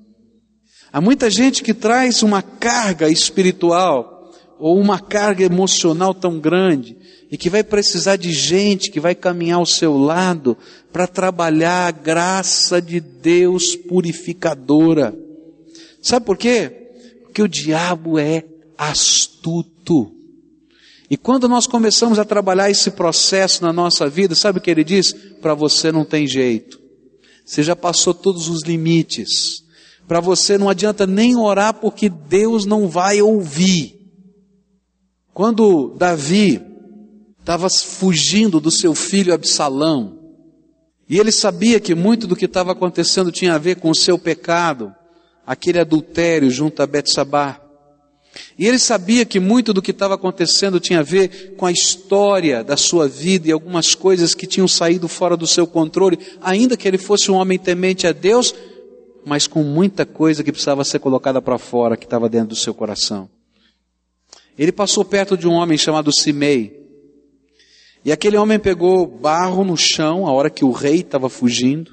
Há 0.93 1.01
muita 1.01 1.31
gente 1.31 1.63
que 1.63 1.73
traz 1.73 2.23
uma 2.23 2.43
carga 2.43 3.09
espiritual 3.09 4.33
ou 4.59 4.79
uma 4.79 4.99
carga 4.99 5.45
emocional 5.45 6.13
tão 6.13 6.39
grande 6.39 6.97
e 7.31 7.39
que 7.39 7.49
vai 7.49 7.63
precisar 7.63 8.17
de 8.17 8.33
gente 8.33 8.91
que 8.91 8.99
vai 8.99 9.15
caminhar 9.15 9.59
ao 9.59 9.67
seu 9.67 9.97
lado 9.97 10.57
para 10.93 11.07
trabalhar 11.07 11.87
a 11.87 11.91
graça 11.93 12.83
de 12.83 13.01
Deus 13.01 13.77
purificadora. 13.77 15.17
Sabe 16.03 16.27
por 16.27 16.37
quê? 16.37 16.89
Porque 17.23 17.43
o 17.43 17.49
diabo 17.49 18.19
é 18.19 18.45
astuto. 18.77 20.13
E 21.09 21.17
quando 21.17 21.49
nós 21.49 21.67
começamos 21.67 22.19
a 22.19 22.25
trabalhar 22.25 22.71
esse 22.71 22.91
processo 22.91 23.63
na 23.63 23.73
nossa 23.73 24.09
vida, 24.09 24.35
sabe 24.35 24.59
o 24.59 24.63
que 24.63 24.71
ele 24.71 24.85
diz? 24.85 25.13
Para 25.41 25.55
você 25.55 25.93
não 25.93 26.05
tem 26.05 26.27
jeito. 26.27 26.81
Você 27.45 27.63
já 27.63 27.75
passou 27.75 28.15
todos 28.15 28.49
os 28.49 28.63
limites. 28.63 29.65
Para 30.11 30.19
você 30.19 30.59
não 30.59 30.69
adianta 30.69 31.07
nem 31.07 31.37
orar 31.37 31.73
porque 31.73 32.09
Deus 32.09 32.67
não 32.67 32.89
vai 32.89 33.23
ouvir. 33.23 33.95
Quando 35.33 35.95
Davi 35.97 36.61
estava 37.39 37.71
fugindo 37.71 38.59
do 38.59 38.73
seu 38.73 38.93
filho 38.93 39.33
Absalão, 39.33 40.19
e 41.09 41.17
ele 41.17 41.31
sabia 41.31 41.79
que 41.79 41.95
muito 41.95 42.27
do 42.27 42.35
que 42.35 42.47
estava 42.47 42.73
acontecendo 42.73 43.31
tinha 43.31 43.55
a 43.55 43.59
ver 43.59 43.77
com 43.77 43.89
o 43.89 43.95
seu 43.95 44.19
pecado, 44.19 44.93
aquele 45.47 45.79
adultério 45.79 46.51
junto 46.51 46.83
a 46.83 46.89
Betsabá. 46.89 47.61
E 48.59 48.67
ele 48.67 48.81
sabia 48.81 49.25
que 49.25 49.39
muito 49.39 49.73
do 49.73 49.81
que 49.81 49.93
estava 49.93 50.15
acontecendo 50.15 50.81
tinha 50.81 50.99
a 50.99 51.05
ver 51.05 51.55
com 51.57 51.67
a 51.67 51.73
história 51.73 52.65
da 52.65 52.77
sua 52.77 53.07
vida 53.07 53.49
e 53.49 53.53
algumas 53.53 53.95
coisas 53.95 54.35
que 54.35 54.49
tinham 54.49 54.67
saído 54.67 55.07
fora 55.07 55.37
do 55.37 55.47
seu 55.47 55.69
controle, 55.69 56.19
ainda 56.41 56.77
que 56.77 56.89
ele 56.89 56.99
fosse 56.99 57.31
um 57.31 57.35
homem 57.35 57.61
temente 57.61 58.09
a 58.09 58.13
Deus, 58.13 58.53
mas 59.25 59.47
com 59.47 59.63
muita 59.63 60.07
coisa 60.07 60.43
que 60.43 60.53
precisava 60.53 60.85
ser 60.85 60.99
colocada 60.99 61.41
para 61.41 61.59
fora, 61.59 61.97
que 61.97 62.05
estava 62.05 62.29
dentro 62.29 62.49
do 62.49 62.57
seu 62.57 62.75
coração. 62.75 63.29
Ele 64.59 64.73
passou 64.73 65.05
perto 65.05 65.37
de 65.37 65.49
um 65.49 65.53
homem 65.53 65.79
chamado 65.79 66.13
Simei. 66.13 66.79
E 68.05 68.13
aquele 68.13 68.37
homem 68.37 68.59
pegou 68.59 69.07
barro 69.07 69.65
no 69.65 69.77
chão, 69.77 70.27
a 70.27 70.33
hora 70.33 70.51
que 70.51 70.65
o 70.65 70.71
rei 70.71 71.01
estava 71.01 71.29
fugindo. 71.29 71.93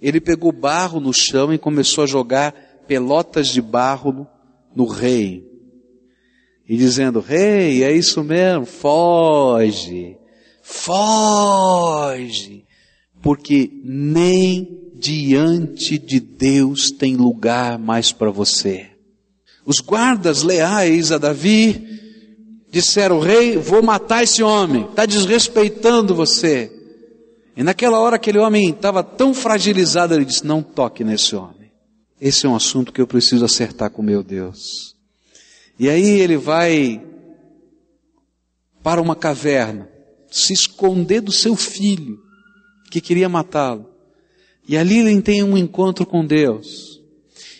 Ele 0.00 0.20
pegou 0.20 0.52
barro 0.52 1.00
no 1.00 1.12
chão 1.12 1.52
e 1.52 1.58
começou 1.58 2.04
a 2.04 2.06
jogar 2.06 2.52
pelotas 2.86 3.48
de 3.48 3.62
barro 3.62 4.26
no, 4.74 4.86
rei. 4.86 5.46
E 6.68 6.76
dizendo, 6.76 7.20
rei, 7.20 7.82
é 7.82 7.92
isso 7.92 8.22
mesmo, 8.22 8.66
foge, 8.66 10.18
foge, 10.62 12.64
porque 13.22 13.70
nem 13.82 14.92
diante 14.94 15.98
de 15.98 16.20
Deus 16.20 16.90
tem 16.90 17.16
lugar 17.16 17.78
mais 17.78 18.12
para 18.12 18.30
você. 18.30 18.90
Os 19.66 19.80
guardas 19.80 20.42
leais 20.42 21.10
a 21.10 21.18
Davi 21.18 21.84
disseram: 22.70 23.20
Rei, 23.20 23.56
vou 23.56 23.82
matar 23.82 24.22
esse 24.22 24.42
homem, 24.42 24.84
está 24.84 25.06
desrespeitando 25.06 26.14
você. 26.14 26.70
E 27.56 27.62
naquela 27.62 27.98
hora 28.00 28.16
aquele 28.16 28.38
homem 28.38 28.70
estava 28.70 29.02
tão 29.02 29.32
fragilizado, 29.32 30.14
ele 30.14 30.24
disse: 30.24 30.46
Não 30.46 30.62
toque 30.62 31.02
nesse 31.04 31.34
homem. 31.34 31.72
Esse 32.20 32.46
é 32.46 32.48
um 32.48 32.56
assunto 32.56 32.92
que 32.92 33.00
eu 33.00 33.06
preciso 33.06 33.44
acertar 33.44 33.90
com 33.90 34.02
meu 34.02 34.22
Deus. 34.22 34.94
E 35.78 35.88
aí 35.88 36.20
ele 36.20 36.36
vai 36.36 37.02
para 38.82 39.00
uma 39.00 39.16
caverna, 39.16 39.88
se 40.30 40.52
esconder 40.52 41.20
do 41.20 41.32
seu 41.32 41.56
filho, 41.56 42.18
que 42.90 43.00
queria 43.00 43.28
matá-lo. 43.28 43.93
E 44.66 44.76
ali 44.76 44.98
ele 44.98 45.20
tem 45.20 45.42
um 45.42 45.56
encontro 45.56 46.06
com 46.06 46.24
Deus. 46.24 47.02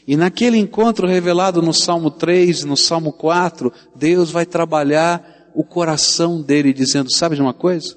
E 0.07 0.17
naquele 0.17 0.59
encontro 0.59 1.07
revelado 1.07 1.62
no 1.62 1.73
Salmo 1.73 2.11
3 2.11 2.61
e 2.61 2.67
no 2.67 2.77
Salmo 2.77 3.12
4, 3.12 3.73
Deus 3.95 4.31
vai 4.31 4.45
trabalhar 4.45 5.51
o 5.55 5.64
coração 5.64 6.43
dele 6.43 6.73
dizendo, 6.73 7.11
sabe 7.11 7.37
de 7.37 7.43
uma 7.43 7.55
coisa? 7.55 7.97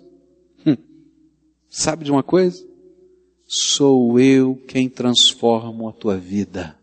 Hum, 0.65 0.77
sabe 1.69 2.05
de 2.05 2.11
uma 2.11 2.23
coisa? 2.23 2.65
Sou 3.45 4.19
eu 4.19 4.55
quem 4.67 4.89
transformo 4.89 5.87
a 5.87 5.93
tua 5.93 6.17
vida. 6.17 6.77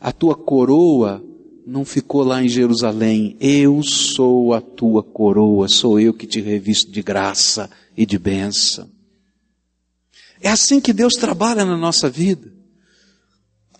A 0.00 0.12
tua 0.12 0.34
coroa 0.34 1.22
não 1.66 1.84
ficou 1.84 2.22
lá 2.22 2.42
em 2.42 2.48
Jerusalém. 2.48 3.36
Eu 3.40 3.82
sou 3.82 4.54
a 4.54 4.60
tua 4.60 5.02
coroa, 5.02 5.68
sou 5.68 6.00
eu 6.00 6.14
que 6.14 6.26
te 6.26 6.40
revisto 6.40 6.90
de 6.90 7.02
graça 7.02 7.70
e 7.96 8.06
de 8.06 8.18
bênção. 8.18 8.88
É 10.40 10.50
assim 10.50 10.80
que 10.80 10.92
Deus 10.92 11.14
trabalha 11.14 11.64
na 11.64 11.76
nossa 11.76 12.08
vida. 12.08 12.58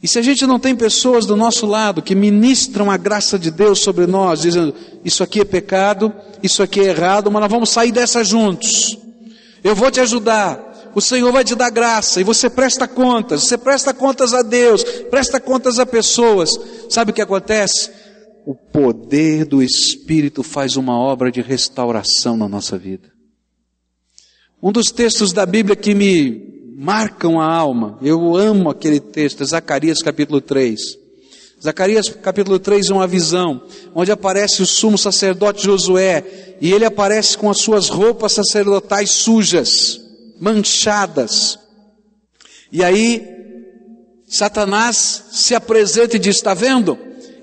E 0.03 0.07
se 0.07 0.19
a 0.19 0.23
gente 0.23 0.47
não 0.47 0.61
tem 0.61 0.77
pessoas 0.77 1.27
do 1.27 1.37
nosso 1.37 1.67
lado 1.67 2.03
que 2.03 2.15
ministram 2.15 2.91
a 2.91 2.97
graça 2.97 3.39
de 3.39 3.51
Deus 3.51 3.81
sobre 3.81 4.07
nós, 4.07 4.43
dizendo, 4.43 4.75
isso 5.05 5.25
aqui 5.25 5.41
é 5.41 5.45
pecado, 5.45 6.13
isso 6.43 6.63
aqui 6.63 6.81
é 6.81 6.85
errado, 6.85 7.31
mas 7.31 7.43
nós 7.43 7.51
vamos 7.51 7.71
sair 7.71 7.91
dessa 7.91 8.23
juntos. 8.23 8.97
Eu 9.63 9.75
vou 9.75 9.91
te 9.91 10.01
ajudar. 10.01 10.67
O 10.95 11.01
Senhor 11.01 11.31
vai 11.33 11.45
te 11.45 11.55
dar 11.55 11.71
graça 11.71 12.21
e 12.21 12.25
você 12.25 12.49
presta 12.49 12.87
contas. 12.87 13.43
Você 13.43 13.59
presta 13.59 13.93
contas 13.93 14.33
a 14.33 14.43
Deus, 14.43 14.85
presta 15.11 15.41
contas 15.41 15.79
a 15.79 15.87
pessoas. 15.87 16.51
Sabe 16.89 17.11
o 17.11 17.15
que 17.15 17.23
acontece? 17.23 17.91
O 18.47 18.55
poder 18.55 19.45
do 19.45 19.63
Espírito 19.63 20.43
faz 20.43 20.77
uma 20.77 20.97
obra 20.99 21.31
de 21.31 21.43
restauração 21.43 22.37
na 22.37 22.49
nossa 22.49 22.79
vida. 22.79 23.18
Um 24.63 24.73
dos 24.73 24.91
textos 24.91 25.33
da 25.33 25.47
Bíblia 25.47 25.77
que 25.77 25.95
me 25.95 26.75
marcam 26.77 27.41
a 27.41 27.47
alma, 27.47 27.99
eu 28.03 28.37
amo 28.37 28.71
aquele 28.71 28.99
texto, 28.99 29.45
Zacarias 29.45 30.03
capítulo 30.03 30.41
3. 30.41 30.81
Zacarias 31.63 32.09
capítulo 32.09 32.59
3 32.59 32.91
é 32.91 32.95
uma 32.95 33.07
visão, 33.07 33.63
onde 33.95 34.11
aparece 34.11 34.63
o 34.63 34.67
sumo 34.67 34.99
sacerdote 34.99 35.65
Josué, 35.65 36.57
e 36.61 36.73
ele 36.73 36.85
aparece 36.85 37.39
com 37.39 37.51
as 37.51 37.59
suas 37.59 37.89
roupas 37.89 38.33
sacerdotais 38.33 39.11
sujas, 39.11 40.01
manchadas. 40.41 41.59
E 42.73 42.83
aí, 42.83 43.27
Satanás 44.27 45.25
se 45.31 45.55
apresenta 45.55 46.17
e 46.17 46.19
diz: 46.19 46.37
Está 46.37 46.55
vendo? 46.55 46.99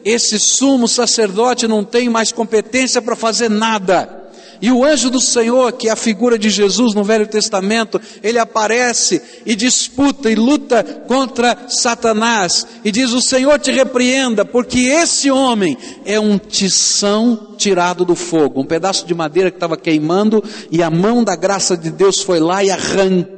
esse 0.06 0.38
sumo 0.38 0.88
sacerdote 0.88 1.68
não 1.68 1.84
tem 1.84 2.08
mais 2.08 2.32
competência 2.32 3.02
para 3.02 3.16
fazer 3.16 3.50
nada. 3.50 4.25
E 4.62 4.72
o 4.72 4.84
anjo 4.84 5.10
do 5.10 5.20
Senhor, 5.20 5.72
que 5.74 5.88
é 5.88 5.92
a 5.92 5.96
figura 5.96 6.38
de 6.38 6.50
Jesus 6.50 6.94
no 6.94 7.04
Velho 7.04 7.28
Testamento, 7.28 8.00
ele 8.24 8.40
aparece 8.40 9.22
e 9.46 9.56
disputa 9.56 10.32
e 10.32 10.36
luta 10.36 10.84
contra 11.08 11.66
Satanás. 11.68 12.66
E 12.84 12.92
diz: 12.92 13.12
O 13.12 13.22
Senhor 13.22 13.60
te 13.60 13.72
repreenda, 13.72 14.46
porque 14.46 14.80
esse 14.80 15.30
homem 15.30 15.78
é 16.06 16.20
um 16.20 16.38
tição 16.38 17.56
tirado 17.58 18.06
do 18.06 18.16
fogo, 18.16 18.62
um 18.62 18.66
pedaço 18.66 19.06
de 19.06 19.14
madeira 19.14 19.50
que 19.50 19.58
estava 19.58 19.78
queimando 19.78 20.44
e 20.72 20.84
a 20.84 20.90
mão 20.90 21.24
da 21.24 21.36
graça 21.36 21.78
de 21.78 21.90
Deus 21.90 22.22
foi 22.22 22.40
lá 22.40 22.64
e 22.64 22.72
arrancou 22.72 23.35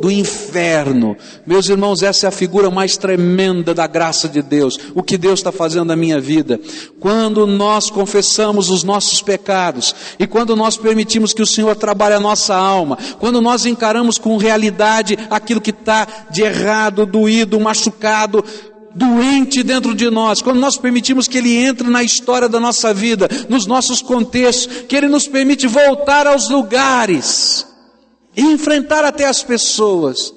do 0.00 0.10
inferno. 0.10 1.16
Meus 1.46 1.68
irmãos, 1.68 2.02
essa 2.02 2.26
é 2.26 2.28
a 2.28 2.32
figura 2.32 2.70
mais 2.70 2.96
tremenda 2.96 3.74
da 3.74 3.86
graça 3.86 4.28
de 4.28 4.42
Deus, 4.42 4.78
o 4.94 5.02
que 5.02 5.18
Deus 5.18 5.40
está 5.40 5.50
fazendo 5.50 5.86
na 5.86 5.96
minha 5.96 6.20
vida. 6.20 6.60
Quando 7.00 7.46
nós 7.46 7.90
confessamos 7.90 8.70
os 8.70 8.84
nossos 8.84 9.22
pecados 9.22 9.94
e 10.18 10.26
quando 10.26 10.52
quando 10.52 10.56
nós 10.56 10.76
permitimos 10.76 11.32
que 11.32 11.40
o 11.40 11.46
Senhor 11.46 11.76
trabalhe 11.76 12.14
a 12.14 12.20
nossa 12.20 12.54
alma, 12.54 12.98
quando 13.18 13.40
nós 13.40 13.64
encaramos 13.64 14.18
com 14.18 14.36
realidade 14.36 15.16
aquilo 15.30 15.60
que 15.60 15.70
está 15.70 16.06
de 16.30 16.42
errado, 16.42 17.06
doído, 17.06 17.58
machucado, 17.58 18.44
doente 18.94 19.62
dentro 19.62 19.94
de 19.94 20.10
nós, 20.10 20.42
quando 20.42 20.58
nós 20.58 20.76
permitimos 20.76 21.26
que 21.26 21.38
Ele 21.38 21.56
entre 21.56 21.88
na 21.88 22.02
história 22.02 22.48
da 22.48 22.60
nossa 22.60 22.92
vida, 22.92 23.28
nos 23.48 23.66
nossos 23.66 24.02
contextos, 24.02 24.84
que 24.88 24.96
Ele 24.96 25.08
nos 25.08 25.26
permite 25.26 25.66
voltar 25.66 26.26
aos 26.26 26.50
lugares 26.50 27.71
e 28.36 28.40
enfrentar 28.40 29.04
até 29.04 29.26
as 29.26 29.42
pessoas, 29.42 30.34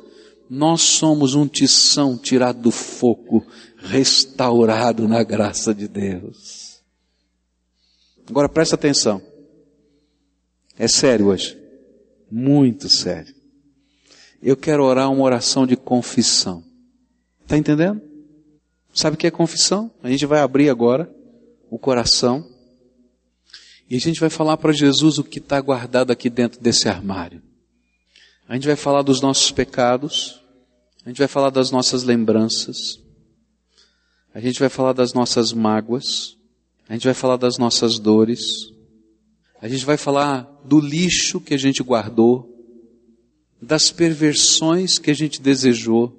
nós 0.49 0.81
somos 0.81 1.33
um 1.33 1.47
tição 1.47 2.17
tirado 2.17 2.61
do 2.61 2.71
fogo, 2.71 3.45
restaurado 3.77 5.07
na 5.07 5.23
graça 5.23 5.73
de 5.73 5.87
Deus. 5.87 6.81
Agora 8.29 8.49
presta 8.49 8.75
atenção. 8.75 9.21
É 10.77 10.87
sério 10.87 11.27
hoje. 11.27 11.57
Muito 12.29 12.89
sério. 12.89 13.33
Eu 14.41 14.57
quero 14.57 14.83
orar 14.83 15.11
uma 15.11 15.23
oração 15.23 15.65
de 15.65 15.75
confissão. 15.75 16.63
Está 17.41 17.57
entendendo? 17.57 18.01
Sabe 18.93 19.15
o 19.15 19.17
que 19.17 19.27
é 19.27 19.31
confissão? 19.31 19.91
A 20.01 20.09
gente 20.09 20.25
vai 20.25 20.39
abrir 20.39 20.69
agora 20.69 21.09
o 21.69 21.77
coração 21.77 22.47
e 23.89 23.95
a 23.95 23.99
gente 23.99 24.19
vai 24.19 24.29
falar 24.29 24.57
para 24.57 24.71
Jesus 24.71 25.17
o 25.17 25.23
que 25.23 25.39
está 25.39 25.59
guardado 25.61 26.11
aqui 26.11 26.29
dentro 26.29 26.59
desse 26.59 26.89
armário. 26.89 27.41
A 28.47 28.53
gente 28.53 28.67
vai 28.67 28.75
falar 28.75 29.01
dos 29.01 29.21
nossos 29.21 29.51
pecados, 29.51 30.39
a 31.03 31.09
gente 31.09 31.17
vai 31.17 31.27
falar 31.27 31.49
das 31.49 31.71
nossas 31.71 32.03
lembranças, 32.03 32.99
a 34.33 34.39
gente 34.39 34.59
vai 34.59 34.69
falar 34.69 34.93
das 34.93 35.13
nossas 35.13 35.51
mágoas, 35.51 36.37
a 36.87 36.93
gente 36.93 37.05
vai 37.05 37.13
falar 37.15 37.37
das 37.37 37.57
nossas 37.57 37.97
dores, 37.97 38.71
a 39.59 39.67
gente 39.67 39.83
vai 39.83 39.97
falar 39.97 40.61
do 40.63 40.79
lixo 40.79 41.41
que 41.41 41.55
a 41.55 41.57
gente 41.57 41.81
guardou, 41.81 42.51
das 43.59 43.91
perversões 43.91 44.99
que 44.99 45.09
a 45.09 45.15
gente 45.15 45.41
desejou 45.41 46.15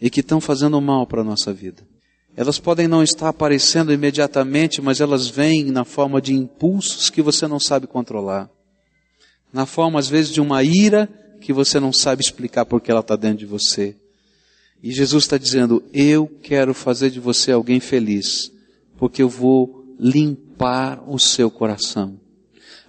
e 0.00 0.10
que 0.10 0.18
estão 0.18 0.40
fazendo 0.40 0.80
mal 0.80 1.06
para 1.06 1.20
a 1.20 1.24
nossa 1.24 1.52
vida. 1.52 1.86
Elas 2.34 2.58
podem 2.58 2.88
não 2.88 3.04
estar 3.04 3.28
aparecendo 3.28 3.92
imediatamente, 3.92 4.82
mas 4.82 5.00
elas 5.00 5.28
vêm 5.28 5.66
na 5.66 5.84
forma 5.84 6.20
de 6.20 6.32
impulsos 6.32 7.08
que 7.08 7.22
você 7.22 7.46
não 7.46 7.60
sabe 7.60 7.86
controlar. 7.86 8.50
Na 9.52 9.66
forma, 9.66 9.98
às 9.98 10.08
vezes, 10.08 10.32
de 10.32 10.40
uma 10.40 10.62
ira 10.62 11.08
que 11.40 11.52
você 11.52 11.78
não 11.78 11.92
sabe 11.92 12.22
explicar 12.22 12.64
porque 12.64 12.90
ela 12.90 13.00
está 13.00 13.16
dentro 13.16 13.38
de 13.38 13.46
você. 13.46 13.96
E 14.82 14.90
Jesus 14.90 15.24
está 15.24 15.36
dizendo: 15.36 15.82
Eu 15.92 16.26
quero 16.42 16.72
fazer 16.72 17.10
de 17.10 17.20
você 17.20 17.52
alguém 17.52 17.80
feliz, 17.80 18.50
porque 18.96 19.22
eu 19.22 19.28
vou 19.28 19.84
limpar 19.98 21.02
o 21.06 21.18
seu 21.18 21.50
coração. 21.50 22.18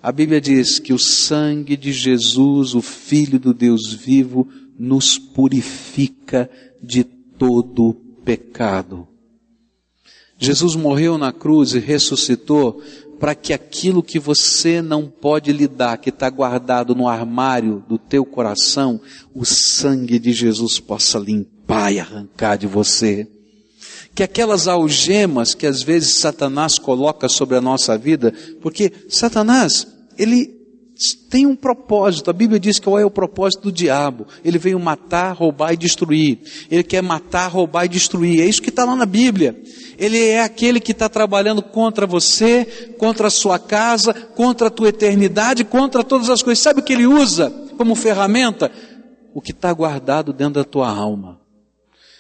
A 0.01 0.11
Bíblia 0.11 0.41
diz 0.41 0.79
que 0.79 0.93
o 0.93 0.99
sangue 0.99 1.77
de 1.77 1.93
Jesus, 1.93 2.73
o 2.75 2.81
Filho 2.81 3.39
do 3.39 3.53
Deus 3.53 3.93
vivo, 3.93 4.47
nos 4.77 5.17
purifica 5.17 6.49
de 6.81 7.03
todo 7.03 7.93
pecado. 8.25 9.07
Jesus 10.37 10.75
morreu 10.75 11.17
na 11.17 11.31
cruz 11.31 11.73
e 11.73 11.79
ressuscitou 11.79 12.81
para 13.23 13.35
que 13.35 13.53
aquilo 13.53 14.03
que 14.03 14.19
você 14.19 14.81
não 14.81 15.07
pode 15.07 15.53
lidar, 15.53 15.97
que 15.97 16.09
está 16.09 16.29
guardado 16.29 16.93
no 16.93 17.07
armário 17.07 17.81
do 17.87 17.97
teu 17.97 18.25
coração, 18.25 18.99
o 19.33 19.45
sangue 19.45 20.19
de 20.19 20.33
Jesus 20.33 20.77
possa 20.77 21.17
limpar 21.19 21.93
e 21.93 22.01
arrancar 22.01 22.57
de 22.57 22.67
você. 22.67 23.25
Que 24.13 24.23
aquelas 24.23 24.67
algemas 24.67 25.55
que 25.55 25.65
às 25.65 25.81
vezes 25.81 26.15
Satanás 26.15 26.77
coloca 26.77 27.29
sobre 27.29 27.55
a 27.55 27.61
nossa 27.61 27.97
vida, 27.97 28.33
porque 28.61 28.91
Satanás, 29.07 29.87
ele 30.17 30.62
tem 31.11 31.45
um 31.45 31.55
propósito. 31.55 32.29
A 32.29 32.33
Bíblia 32.33 32.59
diz 32.59 32.79
qual 32.79 32.97
é 32.97 33.05
o 33.05 33.11
propósito 33.11 33.63
do 33.63 33.71
diabo. 33.71 34.25
Ele 34.45 34.57
veio 34.57 34.79
matar, 34.79 35.33
roubar 35.35 35.73
e 35.73 35.77
destruir. 35.77 36.39
Ele 36.71 36.83
quer 36.83 37.01
matar, 37.01 37.47
roubar 37.47 37.85
e 37.85 37.89
destruir. 37.89 38.41
É 38.41 38.45
isso 38.45 38.61
que 38.61 38.69
está 38.69 38.85
lá 38.85 38.95
na 38.95 39.05
Bíblia. 39.05 39.61
Ele 39.97 40.19
é 40.19 40.41
aquele 40.41 40.79
que 40.79 40.91
está 40.91 41.09
trabalhando 41.09 41.61
contra 41.61 42.07
você, 42.07 42.95
contra 42.97 43.27
a 43.27 43.31
sua 43.31 43.59
casa, 43.59 44.13
contra 44.13 44.67
a 44.67 44.71
tua 44.71 44.89
eternidade, 44.89 45.63
contra 45.63 46.03
todas 46.03 46.29
as 46.29 46.41
coisas. 46.41 46.63
Sabe 46.63 46.79
o 46.79 46.83
que 46.83 46.93
ele 46.93 47.05
usa 47.07 47.49
como 47.77 47.95
ferramenta? 47.95 48.71
O 49.33 49.41
que 49.41 49.51
está 49.51 49.73
guardado 49.73 50.31
dentro 50.31 50.55
da 50.55 50.63
tua 50.63 50.89
alma. 50.89 51.42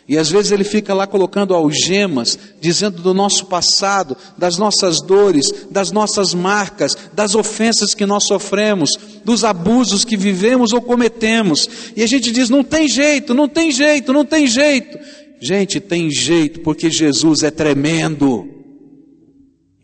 E 0.07 0.17
às 0.17 0.29
vezes 0.29 0.51
ele 0.51 0.65
fica 0.65 0.93
lá 0.93 1.07
colocando 1.07 1.53
algemas, 1.53 2.37
dizendo 2.59 3.01
do 3.01 3.13
nosso 3.13 3.45
passado, 3.45 4.17
das 4.37 4.57
nossas 4.57 5.01
dores, 5.01 5.65
das 5.71 5.91
nossas 5.91 6.33
marcas, 6.33 6.97
das 7.13 7.35
ofensas 7.35 7.93
que 7.93 8.05
nós 8.05 8.25
sofremos, 8.25 8.91
dos 9.23 9.45
abusos 9.45 10.03
que 10.03 10.17
vivemos 10.17 10.73
ou 10.73 10.81
cometemos. 10.81 11.69
E 11.95 12.03
a 12.03 12.07
gente 12.07 12.31
diz: 12.31 12.49
não 12.49 12.63
tem 12.63 12.87
jeito, 12.87 13.33
não 13.33 13.47
tem 13.47 13.71
jeito, 13.71 14.11
não 14.11 14.25
tem 14.25 14.45
jeito. 14.45 14.99
Gente, 15.39 15.79
tem 15.79 16.09
jeito, 16.09 16.59
porque 16.61 16.89
Jesus 16.89 17.41
é 17.43 17.51
tremendo, 17.51 18.47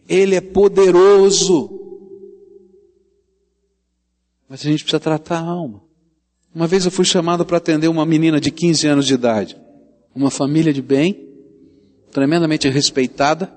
Ele 0.08 0.36
é 0.36 0.42
poderoso. 0.42 1.78
Mas 4.50 4.62
a 4.62 4.70
gente 4.70 4.84
precisa 4.84 5.00
tratar 5.00 5.38
a 5.38 5.46
alma. 5.46 5.82
Uma 6.54 6.68
vez 6.68 6.84
eu 6.84 6.92
fui 6.92 7.06
chamado 7.06 7.46
para 7.46 7.58
atender 7.58 7.88
uma 7.88 8.06
menina 8.06 8.42
de 8.42 8.52
15 8.52 8.88
anos 8.88 9.06
de 9.06 9.14
idade 9.14 9.69
uma 10.20 10.30
família 10.30 10.74
de 10.74 10.82
bem, 10.82 11.30
tremendamente 12.12 12.68
respeitada, 12.68 13.50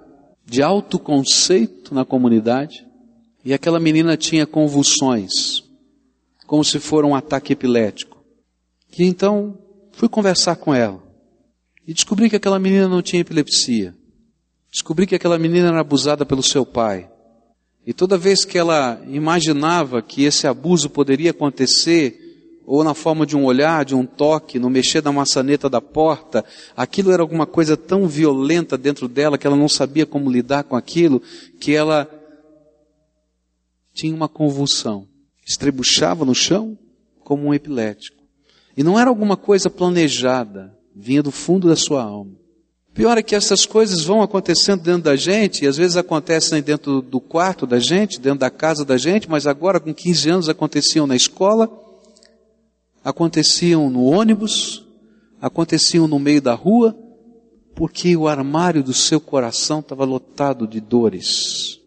de 0.46 0.62
alto 0.62 0.96
conceito 0.96 1.92
na 1.92 2.04
comunidade, 2.04 2.86
e 3.44 3.52
aquela 3.52 3.80
menina 3.80 4.16
tinha 4.16 4.46
convulsões, 4.46 5.64
como 6.46 6.64
se 6.64 6.78
for 6.78 7.04
um 7.04 7.16
ataque 7.16 7.52
epilético. 7.52 8.24
E 8.96 9.02
então 9.02 9.58
fui 9.90 10.08
conversar 10.08 10.54
com 10.54 10.72
ela 10.72 11.02
e 11.84 11.92
descobri 11.92 12.30
que 12.30 12.36
aquela 12.36 12.60
menina 12.60 12.86
não 12.86 13.02
tinha 13.02 13.22
epilepsia. 13.22 13.92
Descobri 14.70 15.04
que 15.04 15.16
aquela 15.16 15.38
menina 15.38 15.68
era 15.68 15.80
abusada 15.80 16.24
pelo 16.24 16.44
seu 16.44 16.64
pai. 16.64 17.10
E 17.84 17.92
toda 17.92 18.16
vez 18.16 18.44
que 18.44 18.56
ela 18.56 19.02
imaginava 19.08 20.00
que 20.00 20.22
esse 20.22 20.46
abuso 20.46 20.88
poderia 20.88 21.32
acontecer 21.32 22.21
ou 22.66 22.84
na 22.84 22.94
forma 22.94 23.26
de 23.26 23.36
um 23.36 23.44
olhar, 23.44 23.84
de 23.84 23.94
um 23.94 24.06
toque, 24.06 24.58
no 24.58 24.70
mexer 24.70 25.00
da 25.00 25.12
maçaneta 25.12 25.68
da 25.68 25.80
porta, 25.80 26.44
aquilo 26.76 27.10
era 27.10 27.22
alguma 27.22 27.46
coisa 27.46 27.76
tão 27.76 28.06
violenta 28.06 28.78
dentro 28.78 29.08
dela 29.08 29.36
que 29.36 29.46
ela 29.46 29.56
não 29.56 29.68
sabia 29.68 30.06
como 30.06 30.30
lidar 30.30 30.64
com 30.64 30.76
aquilo, 30.76 31.20
que 31.60 31.74
ela 31.74 32.08
tinha 33.92 34.14
uma 34.14 34.28
convulsão, 34.28 35.06
estrebuchava 35.46 36.24
no 36.24 36.34
chão 36.34 36.78
como 37.24 37.48
um 37.48 37.54
epilético. 37.54 38.22
E 38.76 38.82
não 38.82 38.98
era 38.98 39.10
alguma 39.10 39.36
coisa 39.36 39.68
planejada, 39.68 40.76
vinha 40.94 41.22
do 41.22 41.30
fundo 41.30 41.68
da 41.68 41.76
sua 41.76 42.02
alma. 42.02 42.32
Pior 42.94 43.16
é 43.16 43.22
que 43.22 43.34
essas 43.34 43.64
coisas 43.64 44.04
vão 44.04 44.22
acontecendo 44.22 44.82
dentro 44.82 45.02
da 45.02 45.16
gente, 45.16 45.64
e 45.64 45.66
às 45.66 45.78
vezes 45.78 45.96
acontecem 45.96 46.62
dentro 46.62 47.00
do 47.00 47.20
quarto 47.20 47.66
da 47.66 47.78
gente, 47.78 48.20
dentro 48.20 48.40
da 48.40 48.50
casa 48.50 48.84
da 48.84 48.98
gente, 48.98 49.30
mas 49.30 49.46
agora 49.46 49.80
com 49.80 49.94
15 49.94 50.30
anos 50.30 50.48
aconteciam 50.48 51.06
na 51.06 51.16
escola, 51.16 51.70
aconteciam 53.04 53.90
no 53.90 54.04
ônibus, 54.04 54.84
aconteciam 55.40 56.06
no 56.06 56.18
meio 56.18 56.40
da 56.40 56.54
rua, 56.54 56.96
porque 57.74 58.16
o 58.16 58.28
armário 58.28 58.82
do 58.82 58.92
seu 58.92 59.20
coração 59.20 59.80
estava 59.80 60.04
lotado 60.04 60.66
de 60.66 60.80
dores. 60.80 61.80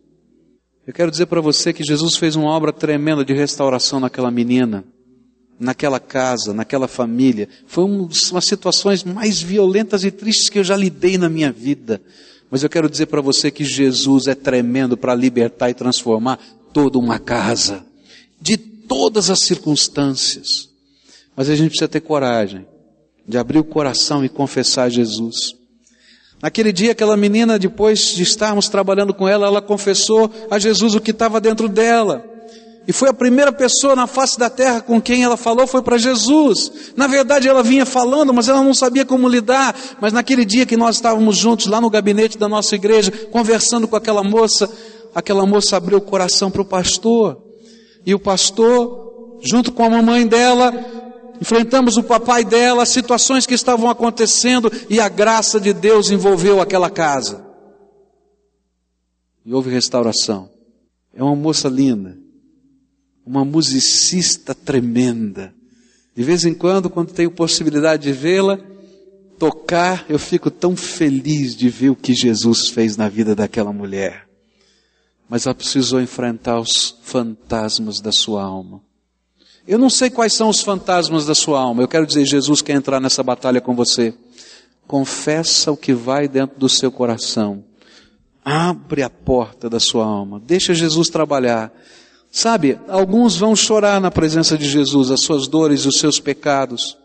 Eu 0.86 0.94
quero 0.94 1.10
dizer 1.10 1.26
para 1.26 1.42
você 1.42 1.74
que 1.74 1.84
Jesus 1.84 2.16
fez 2.16 2.36
uma 2.36 2.50
obra 2.50 2.72
tremenda 2.72 3.26
de 3.26 3.34
restauração 3.34 4.00
naquela 4.00 4.30
menina, 4.30 4.84
naquela 5.60 6.00
casa, 6.00 6.54
naquela 6.54 6.88
família. 6.88 7.48
Foi 7.66 7.84
uma 7.84 8.08
das 8.08 8.46
situações 8.46 9.04
mais 9.04 9.42
violentas 9.42 10.04
e 10.04 10.12
tristes 10.12 10.50
que 10.50 10.60
eu 10.60 10.64
já 10.64 10.76
lidei 10.76 11.18
na 11.18 11.30
minha 11.30 11.52
vida. 11.52 12.02
Mas 12.52 12.62
eu 12.62 12.70
quero 12.70 12.90
dizer 12.90 13.08
para 13.08 13.22
você 13.22 13.50
que 13.50 13.64
Jesus 13.64 14.28
é 14.28 14.36
tremendo 14.36 14.96
para 14.96 15.16
libertar 15.16 15.70
e 15.70 15.74
transformar 15.74 16.40
toda 16.72 17.00
uma 17.00 17.18
casa, 17.18 17.84
de 18.40 18.58
todas 18.58 19.30
as 19.30 19.40
circunstâncias. 19.40 20.75
Mas 21.36 21.50
a 21.50 21.56
gente 21.56 21.70
precisa 21.70 21.88
ter 21.88 22.02
coragem 22.02 22.66
de 23.28 23.38
abrir 23.38 23.60
o 23.60 23.64
coração 23.64 24.24
e 24.24 24.30
confessar 24.30 24.90
Jesus. 24.90 25.56
Naquele 26.42 26.72
dia, 26.72 26.92
aquela 26.92 27.18
menina, 27.18 27.58
depois 27.58 28.14
de 28.14 28.24
estarmos 28.24 28.70
trabalhando 28.70 29.14
com 29.14 29.28
ela, 29.28 29.48
ela 29.48 29.62
confessou 29.62 30.32
a 30.50 30.60
Jesus 30.60 30.96
o 30.96 31.02
que 31.02 31.12
estava 31.12 31.42
dentro 31.42 31.68
dela. 31.68 32.24
E 32.88 32.94
foi 32.94 33.10
a 33.10 33.14
primeira 33.14 33.52
pessoa 33.52 33.96
na 33.96 34.06
face 34.06 34.38
da 34.38 34.50
terra 34.50 34.80
com 34.80 35.02
quem 35.02 35.24
ela 35.24 35.36
falou 35.36 35.66
foi 35.66 35.82
para 35.82 35.98
Jesus. 35.98 36.72
Na 36.96 37.08
verdade, 37.08 37.48
ela 37.48 37.64
vinha 37.64 37.86
falando, 37.86 38.32
mas 38.32 38.48
ela 38.48 38.62
não 38.62 38.76
sabia 38.76 39.04
como 39.04 39.28
lidar. 39.28 39.76
Mas 40.00 40.14
naquele 40.14 40.46
dia 40.46 40.68
que 40.68 40.78
nós 40.78 40.98
estávamos 40.98 41.36
juntos 41.36 41.66
lá 41.66 41.82
no 41.82 41.90
gabinete 41.90 42.38
da 42.38 42.48
nossa 42.48 42.76
igreja, 42.76 43.12
conversando 43.32 43.88
com 43.88 43.96
aquela 43.96 44.24
moça, 44.24 44.70
aquela 45.16 45.46
moça 45.48 45.78
abriu 45.78 45.98
o 45.98 46.02
coração 46.02 46.52
para 46.52 46.62
o 46.62 46.66
pastor. 46.66 47.42
E 48.06 48.14
o 48.14 48.20
pastor, 48.20 49.40
junto 49.42 49.72
com 49.72 49.84
a 49.84 49.90
mamãe 49.90 50.28
dela, 50.28 50.72
enfrentamos 51.42 51.98
o 51.98 52.04
papai 52.04 52.44
dela, 52.44 52.84
as 52.84 52.90
situações 52.90 53.46
que 53.46 53.54
estavam 53.54 53.90
acontecendo 53.90 54.72
e 54.90 55.00
a 55.00 55.10
graça 55.10 55.60
de 55.60 55.74
Deus 55.74 56.10
envolveu 56.12 56.62
aquela 56.62 56.90
casa. 56.90 57.46
E 59.46 59.54
houve 59.54 59.70
restauração. 59.70 60.50
É 61.14 61.24
uma 61.24 61.36
moça 61.36 61.70
linda 61.70 62.26
uma 63.26 63.44
musicista 63.44 64.54
tremenda. 64.54 65.54
De 66.16 66.24
vez 66.24 66.46
em 66.46 66.54
quando, 66.54 66.90
quando 66.90 67.12
tenho 67.12 67.32
possibilidade 67.32 68.04
de 68.04 68.14
vê-la 68.14 68.60
tocar, 69.40 70.06
eu 70.08 70.20
fico 70.20 70.52
tão 70.52 70.76
feliz 70.76 71.56
de 71.56 71.68
ver 71.68 71.90
o 71.90 71.96
que 71.96 72.14
Jesus 72.14 72.70
fez 72.70 72.96
na 72.96 73.10
vida 73.10 73.36
daquela 73.36 73.74
mulher. 73.74 74.28
Mas 75.28 75.46
ela 75.46 75.56
precisou 75.56 76.00
enfrentar 76.00 76.60
os 76.60 77.00
fantasmas 77.02 78.00
da 78.00 78.12
sua 78.12 78.44
alma. 78.44 78.82
Eu 79.68 79.80
não 79.80 79.90
sei 79.90 80.12
quais 80.12 80.34
são 80.34 80.50
os 80.50 80.62
fantasmas 80.62 81.26
da 81.26 81.34
sua 81.34 81.60
alma. 81.60 81.82
Eu 81.82 81.88
quero 81.88 82.06
dizer, 82.06 82.26
Jesus 82.26 82.62
quer 82.62 82.74
entrar 82.74 83.00
nessa 83.00 83.24
batalha 83.24 83.60
com 83.60 83.76
você. 83.76 84.14
Confessa 84.88 85.72
o 85.72 85.78
que 85.78 85.92
vai 85.92 86.28
dentro 86.28 86.60
do 86.60 86.70
seu 86.70 86.92
coração. 86.92 87.64
Abre 88.44 89.02
a 89.02 89.10
porta 89.10 89.68
da 89.68 89.80
sua 89.80 90.06
alma. 90.06 90.40
Deixa 90.46 90.76
Jesus 90.76 91.10
trabalhar. 91.10 91.74
Sabe, 92.32 92.78
alguns 92.88 93.38
vão 93.38 93.56
chorar 93.56 94.00
na 94.00 94.12
presença 94.12 94.56
de 94.56 94.70
Jesus, 94.70 95.10
as 95.10 95.22
suas 95.22 95.48
dores, 95.48 95.86
os 95.86 95.98
seus 95.98 96.20
pecados. 96.20 96.96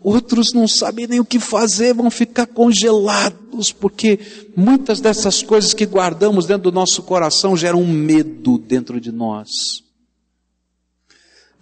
Outros 0.00 0.54
não 0.54 0.66
sabem 0.66 1.06
nem 1.06 1.20
o 1.20 1.24
que 1.24 1.38
fazer, 1.38 1.92
vão 1.92 2.10
ficar 2.10 2.46
congelados, 2.46 3.70
porque 3.70 4.18
muitas 4.56 5.00
dessas 5.00 5.42
coisas 5.42 5.74
que 5.74 5.84
guardamos 5.84 6.46
dentro 6.46 6.70
do 6.70 6.74
nosso 6.74 7.02
coração 7.02 7.56
geram 7.56 7.82
um 7.82 7.92
medo 7.92 8.56
dentro 8.56 9.00
de 9.00 9.12
nós. 9.12 9.81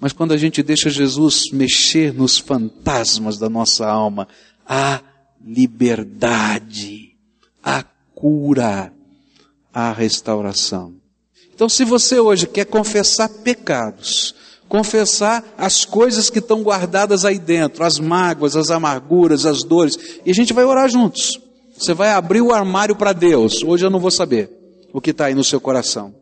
Mas 0.00 0.14
quando 0.14 0.32
a 0.32 0.36
gente 0.36 0.62
deixa 0.62 0.88
Jesus 0.88 1.50
mexer 1.52 2.14
nos 2.14 2.38
fantasmas 2.38 3.38
da 3.38 3.50
nossa 3.50 3.86
alma, 3.86 4.26
há 4.66 5.02
liberdade, 5.44 7.16
há 7.62 7.84
cura, 8.14 8.92
há 9.72 9.92
restauração. 9.92 10.94
Então, 11.54 11.68
se 11.68 11.84
você 11.84 12.18
hoje 12.18 12.46
quer 12.46 12.64
confessar 12.64 13.28
pecados, 13.28 14.34
confessar 14.66 15.44
as 15.58 15.84
coisas 15.84 16.30
que 16.30 16.38
estão 16.38 16.62
guardadas 16.62 17.26
aí 17.26 17.38
dentro, 17.38 17.84
as 17.84 17.98
mágoas, 17.98 18.56
as 18.56 18.70
amarguras, 18.70 19.44
as 19.44 19.62
dores, 19.62 19.98
e 20.24 20.30
a 20.30 20.34
gente 20.34 20.54
vai 20.54 20.64
orar 20.64 20.88
juntos. 20.88 21.38
Você 21.76 21.92
vai 21.92 22.10
abrir 22.10 22.40
o 22.40 22.52
armário 22.52 22.96
para 22.96 23.12
Deus. 23.12 23.62
Hoje 23.62 23.84
eu 23.84 23.90
não 23.90 24.00
vou 24.00 24.10
saber 24.10 24.50
o 24.92 25.00
que 25.00 25.10
está 25.10 25.26
aí 25.26 25.34
no 25.34 25.44
seu 25.44 25.60
coração. 25.60 26.14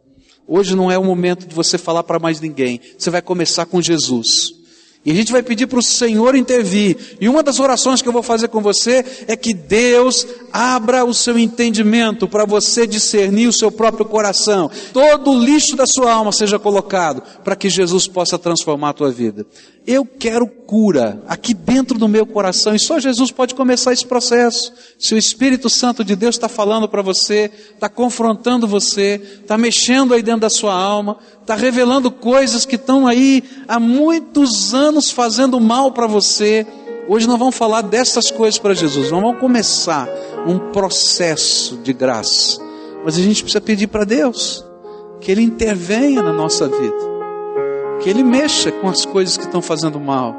Hoje 0.49 0.75
não 0.75 0.91
é 0.91 0.97
o 0.97 1.05
momento 1.05 1.47
de 1.47 1.55
você 1.55 1.77
falar 1.77 2.03
para 2.03 2.19
mais 2.19 2.41
ninguém. 2.41 2.81
Você 2.97 3.11
vai 3.11 3.21
começar 3.21 3.67
com 3.67 3.83
Jesus. 3.83 4.59
E 5.05 5.13
a 5.13 5.15
gente 5.15 5.31
vai 5.31 5.43
pedir 5.43 5.67
para 5.67 5.79
o 5.79 5.83
Senhor 5.83 6.35
intervir. 6.35 7.17
E 7.21 7.29
uma 7.29 7.43
das 7.43 7.61
orações 7.61 8.03
que 8.03 8.09
eu 8.09 8.13
vou 8.13 8.23
fazer 8.23 8.49
com 8.49 8.61
você 8.61 9.05
é 9.27 9.37
que 9.37 9.55
Deus 9.55 10.27
abra 10.53 11.05
o 11.05 11.15
seu 11.15 11.39
entendimento 11.39 12.27
para 12.27 12.45
você 12.45 12.87
discernir 12.87 13.47
o 13.47 13.53
seu 13.53 13.71
próprio 13.71 14.05
coração. 14.05 14.71
Todo 14.93 15.31
o 15.31 15.45
lixo 15.45 15.77
da 15.77 15.87
sua 15.87 16.13
alma 16.13 16.33
seja 16.33 16.59
colocado 16.59 17.23
para 17.45 17.55
que 17.55 17.71
Jesus 17.71 18.09
possa 18.09 18.39
transformar 18.39 18.91
a 18.91 18.95
tua 18.95 19.11
vida. 19.11 19.47
Eu 19.91 20.05
quero 20.05 20.47
cura 20.47 21.23
aqui 21.27 21.55
dentro 21.55 21.99
do 21.99 22.07
meu 22.07 22.27
coração 22.27 22.75
e 22.75 22.79
só 22.79 23.01
Jesus 23.01 23.31
pode 23.31 23.55
começar 23.55 23.91
esse 23.91 24.05
processo. 24.05 24.71
Se 24.99 25.15
o 25.15 25.17
Espírito 25.17 25.71
Santo 25.71 26.05
de 26.05 26.15
Deus 26.15 26.35
está 26.35 26.47
falando 26.47 26.87
para 26.87 27.01
você, 27.01 27.51
está 27.73 27.89
confrontando 27.89 28.69
você, 28.69 29.19
está 29.41 29.57
mexendo 29.57 30.13
aí 30.13 30.23
dentro 30.23 30.43
da 30.43 30.51
sua 30.51 30.75
alma, 30.75 31.17
está 31.41 31.55
revelando 31.55 32.11
coisas 32.11 32.67
que 32.67 32.75
estão 32.75 33.07
aí 33.07 33.43
há 33.67 33.81
muitos 33.81 34.75
anos 34.75 35.11
fazendo 35.11 35.59
mal 35.59 35.91
para 35.91 36.07
você. 36.07 36.67
Hoje 37.09 37.27
nós 37.27 37.39
vamos 37.39 37.57
falar 37.57 37.81
dessas 37.81 38.31
coisas 38.31 38.59
para 38.59 38.75
Jesus. 38.75 39.09
Vamos 39.09 39.39
começar 39.41 40.07
um 40.47 40.71
processo 40.71 41.79
de 41.79 41.95
graça. 41.95 42.61
Mas 43.07 43.17
a 43.17 43.23
gente 43.23 43.43
precisa 43.43 43.63
pedir 43.63 43.87
para 43.87 44.05
Deus 44.05 44.63
que 45.19 45.33
Ele 45.33 45.41
intervenha 45.41 46.23
na 46.23 46.35
nossa 46.35 46.69
vida 46.69 47.18
que 48.01 48.09
Ele 48.09 48.23
mexa 48.23 48.71
com 48.71 48.89
as 48.89 49.05
coisas 49.05 49.37
que 49.37 49.45
estão 49.45 49.61
fazendo 49.61 49.99
mal. 49.99 50.35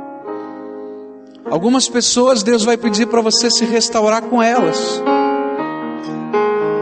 Algumas 1.49 1.89
pessoas 1.89 2.43
Deus 2.43 2.63
vai 2.63 2.77
pedir 2.77 3.07
para 3.07 3.21
você 3.21 3.49
se 3.49 3.65
restaurar 3.65 4.21
com 4.23 4.41
elas. 4.41 5.01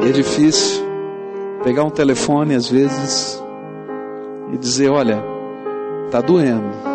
E 0.04 0.10
é 0.10 0.12
difícil 0.12 0.86
pegar 1.64 1.84
um 1.84 1.90
telefone 1.90 2.54
às 2.54 2.70
vezes 2.70 3.42
e 4.54 4.58
dizer: 4.58 4.90
Olha, 4.90 5.24
está 6.06 6.22
doendo. 6.22 6.88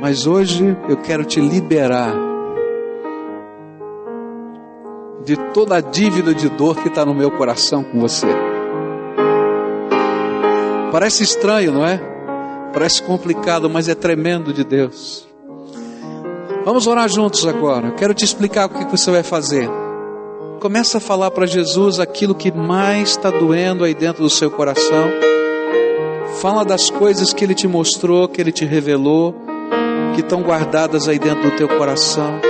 Mas 0.00 0.26
hoje 0.26 0.76
eu 0.88 0.96
quero 0.96 1.24
te 1.24 1.40
liberar 1.40 2.14
de 5.24 5.36
toda 5.52 5.76
a 5.76 5.80
dívida 5.80 6.32
de 6.32 6.48
dor 6.48 6.76
que 6.76 6.88
está 6.88 7.04
no 7.04 7.14
meu 7.14 7.30
coração 7.30 7.82
com 7.82 8.00
você. 8.00 8.28
Parece 10.90 11.22
estranho, 11.22 11.72
não 11.72 11.84
é? 11.84 12.00
Parece 12.72 13.02
complicado, 13.02 13.68
mas 13.68 13.88
é 13.88 13.94
tremendo 13.94 14.52
de 14.52 14.64
Deus. 14.64 15.26
Vamos 16.64 16.86
orar 16.86 17.08
juntos 17.08 17.46
agora. 17.46 17.92
Quero 17.92 18.14
te 18.14 18.24
explicar 18.24 18.66
o 18.66 18.68
que 18.70 18.84
você 18.84 19.10
vai 19.10 19.22
fazer. 19.22 19.68
Começa 20.60 20.98
a 20.98 21.00
falar 21.00 21.30
para 21.30 21.46
Jesus 21.46 22.00
aquilo 22.00 22.34
que 22.34 22.50
mais 22.50 23.10
está 23.10 23.30
doendo 23.30 23.84
aí 23.84 23.94
dentro 23.94 24.22
do 24.22 24.30
seu 24.30 24.50
coração. 24.50 25.10
Fala 26.40 26.64
das 26.64 26.90
coisas 26.90 27.32
que 27.32 27.44
Ele 27.44 27.54
te 27.54 27.68
mostrou, 27.68 28.28
que 28.28 28.40
Ele 28.40 28.52
te 28.52 28.64
revelou, 28.64 29.34
que 30.14 30.20
estão 30.20 30.42
guardadas 30.42 31.08
aí 31.08 31.18
dentro 31.18 31.50
do 31.50 31.56
teu 31.56 31.68
coração. 31.68 32.40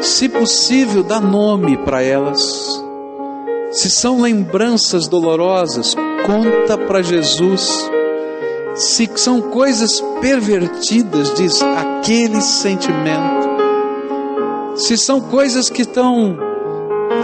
Se 0.00 0.28
possível, 0.28 1.02
dá 1.02 1.20
nome 1.20 1.76
para 1.78 2.02
elas. 2.02 2.82
Se 3.70 3.90
são 3.90 4.20
lembranças 4.20 5.08
dolorosas, 5.08 5.96
conta 6.24 6.76
para 6.76 7.02
Jesus. 7.02 7.90
Se 8.74 9.08
são 9.14 9.40
coisas 9.40 10.00
pervertidas, 10.20 11.32
diz 11.34 11.62
aquele 11.62 12.40
sentimento. 12.40 13.54
Se 14.74 14.96
são 14.96 15.20
coisas 15.20 15.70
que 15.70 15.82
estão 15.82 16.36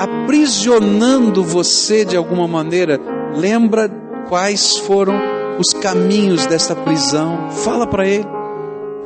aprisionando 0.01 1.42
você 1.42 2.05
de 2.05 2.16
alguma 2.16 2.46
maneira, 2.46 3.01
lembra 3.34 3.88
quais 4.28 4.76
foram 4.78 5.14
os 5.59 5.72
caminhos 5.72 6.46
dessa 6.46 6.76
prisão. 6.76 7.51
Fala 7.51 7.86
para 7.86 8.07
ele. 8.07 8.26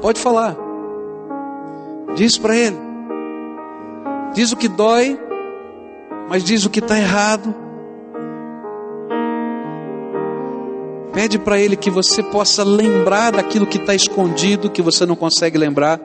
Pode 0.02 0.20
falar. 0.20 0.54
Diz 2.14 2.36
para 2.36 2.54
ele. 2.54 2.76
Diz 4.34 4.52
o 4.52 4.56
que 4.56 4.68
dói, 4.68 5.18
mas 6.28 6.44
diz 6.44 6.64
o 6.66 6.70
que 6.70 6.80
está 6.80 6.98
errado. 6.98 7.63
Pede 11.14 11.38
para 11.38 11.60
Ele 11.60 11.76
que 11.76 11.90
você 11.90 12.22
possa 12.22 12.64
lembrar 12.64 13.30
daquilo 13.30 13.66
que 13.66 13.78
está 13.78 13.94
escondido, 13.94 14.68
que 14.68 14.82
você 14.82 15.06
não 15.06 15.14
consegue 15.14 15.56
lembrar. 15.56 16.00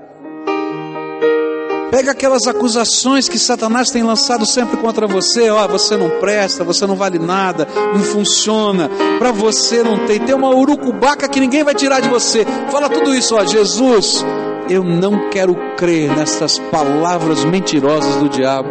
Pega 1.90 2.12
aquelas 2.12 2.46
acusações 2.46 3.28
que 3.28 3.40
Satanás 3.40 3.90
tem 3.90 4.04
lançado 4.04 4.46
sempre 4.46 4.78
contra 4.78 5.08
você, 5.08 5.50
ó, 5.50 5.68
você 5.68 5.98
não 5.98 6.12
presta, 6.20 6.64
você 6.64 6.86
não 6.86 6.96
vale 6.96 7.18
nada, 7.18 7.68
não 7.92 8.02
funciona, 8.02 8.88
para 9.18 9.32
você 9.32 9.82
não 9.82 10.06
tem, 10.06 10.20
tem 10.20 10.36
uma 10.36 10.56
urucubaca 10.56 11.28
que 11.28 11.40
ninguém 11.40 11.64
vai 11.64 11.74
tirar 11.74 12.00
de 12.00 12.08
você. 12.08 12.46
Fala 12.70 12.88
tudo 12.88 13.16
isso, 13.16 13.36
ó, 13.36 13.44
Jesus, 13.44 14.24
eu 14.70 14.84
não 14.84 15.32
quero 15.32 15.56
crer 15.76 16.16
nessas 16.16 16.60
palavras 16.60 17.44
mentirosas 17.44 18.18
do 18.18 18.30
diabo. 18.30 18.70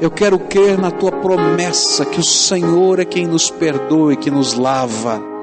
Eu 0.00 0.10
quero 0.10 0.36
crer 0.36 0.76
na 0.76 0.90
tua 0.90 1.12
promessa 1.12 2.04
que 2.04 2.18
o 2.18 2.24
Senhor 2.24 2.98
é 2.98 3.04
quem 3.04 3.28
nos 3.28 3.48
perdoa 3.48 4.14
e 4.14 4.16
que 4.16 4.30
nos 4.30 4.54
lava. 4.54 5.39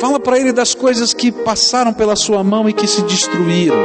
Fala 0.00 0.18
para 0.18 0.38
ele 0.38 0.50
das 0.50 0.74
coisas 0.74 1.12
que 1.12 1.30
passaram 1.30 1.92
pela 1.92 2.16
sua 2.16 2.42
mão 2.42 2.66
e 2.66 2.72
que 2.72 2.86
se 2.86 3.02
destruíram. 3.02 3.76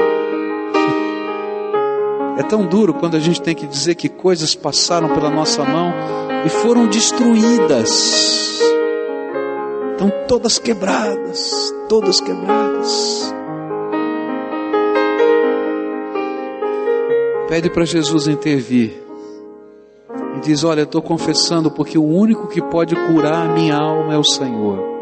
É 2.38 2.44
tão 2.44 2.66
duro 2.66 2.94
quando 2.94 3.16
a 3.18 3.20
gente 3.20 3.42
tem 3.42 3.54
que 3.54 3.68
dizer 3.68 3.96
que 3.96 4.08
coisas 4.08 4.56
passaram 4.56 5.10
pela 5.10 5.30
nossa 5.30 5.66
mão 5.66 5.94
e 6.46 6.50
foram 6.50 6.88
destruídas. 6.88 8.62
Estão 9.92 10.10
todas 10.26 10.58
quebradas, 10.58 11.74
todas 11.90 12.22
quebradas. 12.22 13.34
Pede 17.50 17.70
para 17.70 17.84
Jesus 17.84 18.30
intervir. 18.30 19.04
E 20.38 20.40
diz: 20.40 20.64
Olha, 20.64 20.82
eu 20.82 20.86
estou 20.86 21.02
confessando 21.02 21.70
porque 21.70 21.98
o 21.98 22.06
único 22.06 22.48
que 22.48 22.62
pode 22.62 22.96
curar 22.96 23.50
a 23.50 23.54
minha 23.54 23.76
alma 23.76 24.14
é 24.14 24.18
o 24.18 24.24
Senhor. 24.24 24.95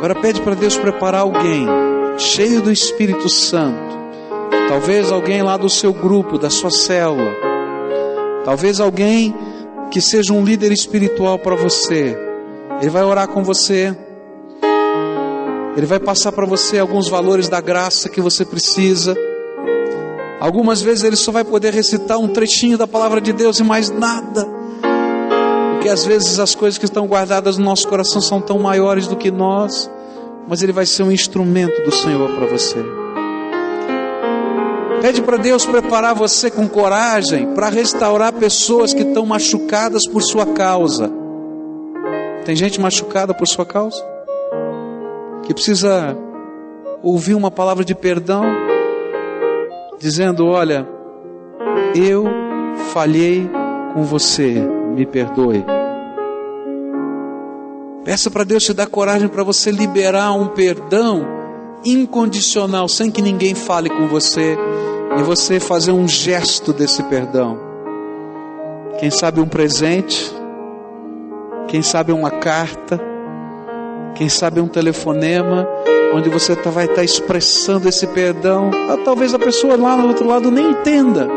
Agora 0.00 0.14
pede 0.14 0.40
para 0.40 0.54
Deus 0.54 0.78
preparar 0.78 1.20
alguém 1.20 1.66
cheio 2.16 2.62
do 2.62 2.72
Espírito 2.72 3.28
Santo. 3.28 3.98
Talvez 4.66 5.12
alguém 5.12 5.42
lá 5.42 5.58
do 5.58 5.68
seu 5.68 5.92
grupo, 5.92 6.38
da 6.38 6.48
sua 6.48 6.70
célula. 6.70 7.30
Talvez 8.42 8.80
alguém 8.80 9.36
que 9.90 10.00
seja 10.00 10.32
um 10.32 10.42
líder 10.42 10.72
espiritual 10.72 11.38
para 11.38 11.54
você. 11.54 12.16
Ele 12.80 12.88
vai 12.88 13.04
orar 13.04 13.28
com 13.28 13.44
você. 13.44 13.94
Ele 15.76 15.84
vai 15.84 16.00
passar 16.00 16.32
para 16.32 16.46
você 16.46 16.78
alguns 16.78 17.06
valores 17.06 17.50
da 17.50 17.60
graça 17.60 18.08
que 18.08 18.22
você 18.22 18.42
precisa. 18.42 19.14
Algumas 20.40 20.80
vezes 20.80 21.04
ele 21.04 21.16
só 21.16 21.30
vai 21.30 21.44
poder 21.44 21.74
recitar 21.74 22.18
um 22.18 22.28
trechinho 22.28 22.78
da 22.78 22.86
palavra 22.86 23.20
de 23.20 23.34
Deus 23.34 23.60
e 23.60 23.62
mais 23.62 23.90
nada. 23.90 24.59
Porque 25.80 25.88
às 25.88 26.04
vezes 26.04 26.38
as 26.38 26.54
coisas 26.54 26.76
que 26.76 26.84
estão 26.84 27.06
guardadas 27.06 27.56
no 27.56 27.64
nosso 27.64 27.88
coração 27.88 28.20
são 28.20 28.38
tão 28.38 28.58
maiores 28.58 29.06
do 29.06 29.16
que 29.16 29.30
nós, 29.30 29.90
mas 30.46 30.62
ele 30.62 30.72
vai 30.72 30.84
ser 30.84 31.04
um 31.04 31.10
instrumento 31.10 31.82
do 31.82 31.90
Senhor 31.90 32.30
para 32.36 32.44
você. 32.44 32.84
Pede 35.00 35.22
para 35.22 35.38
Deus 35.38 35.64
preparar 35.64 36.14
você 36.14 36.50
com 36.50 36.68
coragem 36.68 37.54
para 37.54 37.70
restaurar 37.70 38.34
pessoas 38.34 38.92
que 38.92 39.00
estão 39.00 39.24
machucadas 39.24 40.06
por 40.06 40.22
sua 40.22 40.44
causa. 40.44 41.10
Tem 42.44 42.54
gente 42.54 42.78
machucada 42.78 43.32
por 43.32 43.48
sua 43.48 43.64
causa? 43.64 44.04
Que 45.44 45.54
precisa 45.54 46.14
ouvir 47.02 47.34
uma 47.34 47.50
palavra 47.50 47.86
de 47.86 47.94
perdão 47.94 48.44
dizendo: 49.98 50.46
Olha, 50.46 50.86
eu 51.94 52.26
falhei 52.92 53.48
com 53.94 54.02
você, 54.02 54.62
me 54.94 55.06
perdoe. 55.06 55.64
Peça 58.04 58.30
para 58.30 58.44
Deus 58.44 58.64
te 58.64 58.72
dar 58.72 58.86
coragem 58.86 59.28
para 59.28 59.44
você 59.44 59.70
liberar 59.70 60.32
um 60.32 60.48
perdão 60.48 61.26
incondicional, 61.84 62.88
sem 62.88 63.10
que 63.10 63.22
ninguém 63.22 63.54
fale 63.54 63.88
com 63.88 64.08
você, 64.08 64.56
e 65.18 65.22
você 65.22 65.60
fazer 65.60 65.92
um 65.92 66.08
gesto 66.08 66.72
desse 66.72 67.02
perdão. 67.04 67.58
Quem 68.98 69.10
sabe 69.10 69.40
um 69.40 69.46
presente, 69.46 70.32
quem 71.68 71.82
sabe 71.82 72.12
uma 72.12 72.30
carta, 72.30 73.00
quem 74.14 74.28
sabe 74.28 74.60
um 74.60 74.68
telefonema, 74.68 75.66
onde 76.14 76.28
você 76.28 76.56
tá, 76.56 76.70
vai 76.70 76.84
estar 76.84 76.96
tá 76.96 77.04
expressando 77.04 77.88
esse 77.88 78.06
perdão. 78.08 78.70
Ah, 78.90 78.98
talvez 79.04 79.32
a 79.32 79.38
pessoa 79.38 79.76
lá 79.76 79.96
no 79.96 80.08
outro 80.08 80.26
lado 80.26 80.50
nem 80.50 80.70
entenda, 80.70 81.28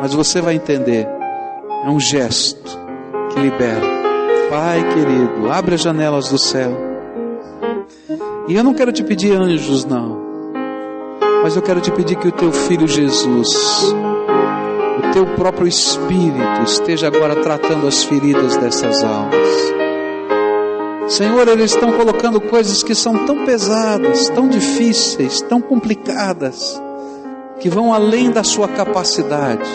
mas 0.00 0.14
você 0.14 0.40
vai 0.40 0.54
entender. 0.54 1.06
É 1.84 1.90
um 1.90 2.00
gesto 2.00 2.83
que 3.34 3.40
libera. 3.40 3.80
Pai 4.48 4.82
querido, 4.94 5.50
abre 5.52 5.74
as 5.74 5.80
janelas 5.80 6.28
do 6.28 6.38
céu. 6.38 6.72
E 8.46 8.54
eu 8.54 8.62
não 8.62 8.74
quero 8.74 8.92
te 8.92 9.02
pedir 9.02 9.32
anjos, 9.32 9.84
não. 9.84 10.22
Mas 11.42 11.56
eu 11.56 11.62
quero 11.62 11.80
te 11.80 11.90
pedir 11.90 12.16
que 12.16 12.28
o 12.28 12.32
teu 12.32 12.52
filho 12.52 12.86
Jesus, 12.86 13.92
o 14.98 15.12
teu 15.12 15.26
próprio 15.34 15.66
Espírito, 15.66 16.62
esteja 16.64 17.08
agora 17.08 17.36
tratando 17.36 17.86
as 17.86 18.04
feridas 18.04 18.56
dessas 18.56 19.02
almas. 19.02 19.74
Senhor, 21.08 21.46
eles 21.48 21.72
estão 21.72 21.92
colocando 21.92 22.40
coisas 22.40 22.82
que 22.82 22.94
são 22.94 23.26
tão 23.26 23.44
pesadas, 23.44 24.28
tão 24.30 24.48
difíceis, 24.48 25.42
tão 25.42 25.60
complicadas, 25.60 26.80
que 27.60 27.68
vão 27.68 27.92
além 27.92 28.30
da 28.30 28.42
sua 28.42 28.68
capacidade. 28.68 29.68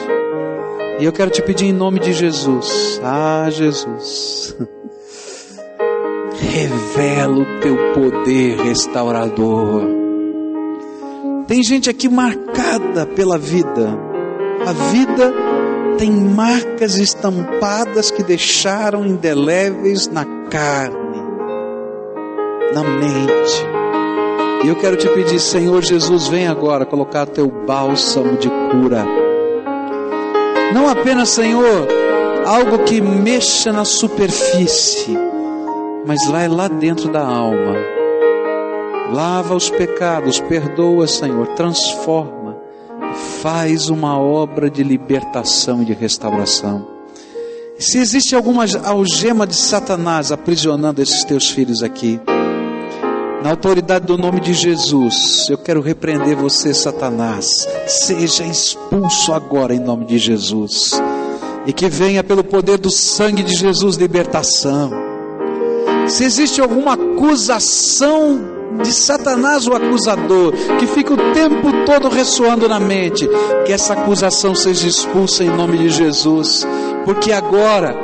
E 1.00 1.06
eu 1.06 1.14
quero 1.14 1.32
te 1.32 1.42
pedir 1.42 1.66
em 1.66 1.74
nome 1.74 2.00
de 2.00 2.12
Jesus, 2.12 3.00
ah, 3.04 3.48
Jesus, 3.50 4.56
revela 6.52 7.38
o 7.38 7.60
teu 7.62 7.78
poder 7.94 8.58
restaurador. 8.58 9.84
Tem 11.48 11.64
gente 11.64 11.90
aqui 11.90 12.10
marcada 12.10 13.06
pela 13.06 13.38
vida, 13.38 13.98
a 14.68 14.74
vida 14.92 15.34
tem 15.98 16.12
marcas 16.12 16.98
estampadas 16.98 18.12
que 18.12 18.22
deixaram 18.22 19.06
indeléveis 19.06 20.08
na 20.08 20.26
carne 20.50 21.10
na 22.74 22.84
mente. 22.84 23.66
E 24.64 24.68
eu 24.68 24.76
quero 24.76 24.98
te 24.98 25.08
pedir, 25.10 25.40
Senhor 25.40 25.82
Jesus, 25.82 26.28
vem 26.28 26.48
agora 26.48 26.86
colocar 26.86 27.26
teu 27.26 27.50
bálsamo 27.66 28.38
de 28.38 28.50
cura. 28.50 29.06
Não 30.74 30.88
apenas, 30.88 31.30
Senhor, 31.30 31.88
algo 32.46 32.84
que 32.84 33.02
mexa 33.02 33.74
na 33.74 33.84
superfície, 33.84 35.18
mas 36.06 36.28
vai 36.28 36.48
lá 36.48 36.68
dentro 36.68 37.12
da 37.12 37.26
alma. 37.26 37.76
Lava 39.12 39.56
os 39.56 39.70
pecados, 39.70 40.40
perdoa, 40.40 41.08
Senhor, 41.08 41.48
transforma, 41.50 42.56
faz 43.42 43.90
uma 43.90 44.20
obra 44.20 44.70
de 44.70 44.84
libertação 44.84 45.82
e 45.82 45.86
de 45.86 45.94
restauração. 45.94 46.88
Se 47.80 47.98
existe 47.98 48.36
alguma 48.36 48.66
algema 48.84 49.48
de 49.48 49.56
Satanás 49.56 50.32
aprisionando 50.32 51.02
esses 51.02 51.24
teus 51.24 51.50
filhos 51.50 51.82
aqui, 51.82 52.20
na 53.44 53.52
autoridade 53.52 54.06
do 54.06 54.18
nome 54.18 54.42
de 54.42 54.54
Jesus, 54.54 55.46
eu 55.50 55.58
quero 55.58 55.82
repreender 55.82 56.36
você, 56.36 56.74
Satanás. 56.74 57.68
Seja 57.88 58.44
expulso 58.44 59.34
agora 59.34 59.74
em 59.74 59.80
nome 59.80 60.06
de 60.06 60.18
Jesus. 60.18 61.02
E 61.66 61.72
que 61.72 61.88
venha 61.88 62.24
pelo 62.24 62.44
poder 62.44 62.78
do 62.78 62.90
sangue 62.90 63.44
de 63.44 63.56
Jesus 63.56 63.96
libertação. 63.96 64.92
Se 66.08 66.24
existe 66.24 66.60
alguma 66.60 66.94
acusação 66.94 68.58
de 68.82 68.92
Satanás, 68.92 69.68
o 69.68 69.74
acusador, 69.74 70.54
que 70.78 70.88
fica 70.88 71.14
o 71.14 71.34
tempo 71.34 71.86
todo 71.86 72.10
ressoando 72.10 72.68
na 72.68 72.80
mente, 72.80 73.28
que 73.66 73.72
essa 73.72 73.94
acusação 73.94 74.54
seja 74.54 74.88
expulsa 74.88 75.44
em 75.44 75.50
nome 75.50 75.78
de 75.78 75.90
Jesus, 75.90 76.68
porque 77.06 77.32
agora 77.32 77.96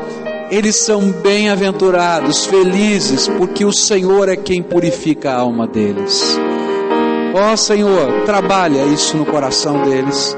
eles 0.49 0.75
são 0.75 1.11
bem-aventurados, 1.11 2.45
felizes, 2.45 3.27
porque 3.27 3.65
o 3.65 3.71
Senhor 3.71 4.29
é 4.29 4.35
quem 4.35 4.61
purifica 4.61 5.31
a 5.31 5.37
alma 5.37 5.67
deles. 5.67 6.37
Ó 7.33 7.53
oh, 7.53 7.57
Senhor, 7.57 8.23
trabalha 8.25 8.85
isso 8.85 9.17
no 9.17 9.25
coração 9.25 9.83
deles. 9.83 10.35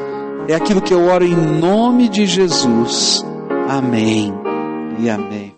É 0.47 0.55
aquilo 0.55 0.81
que 0.81 0.93
eu 0.93 1.05
oro 1.05 1.25
em 1.25 1.35
nome 1.35 2.07
de 2.07 2.25
Jesus. 2.25 3.23
Amém 3.67 4.33
e 4.97 5.09
amém. 5.09 5.56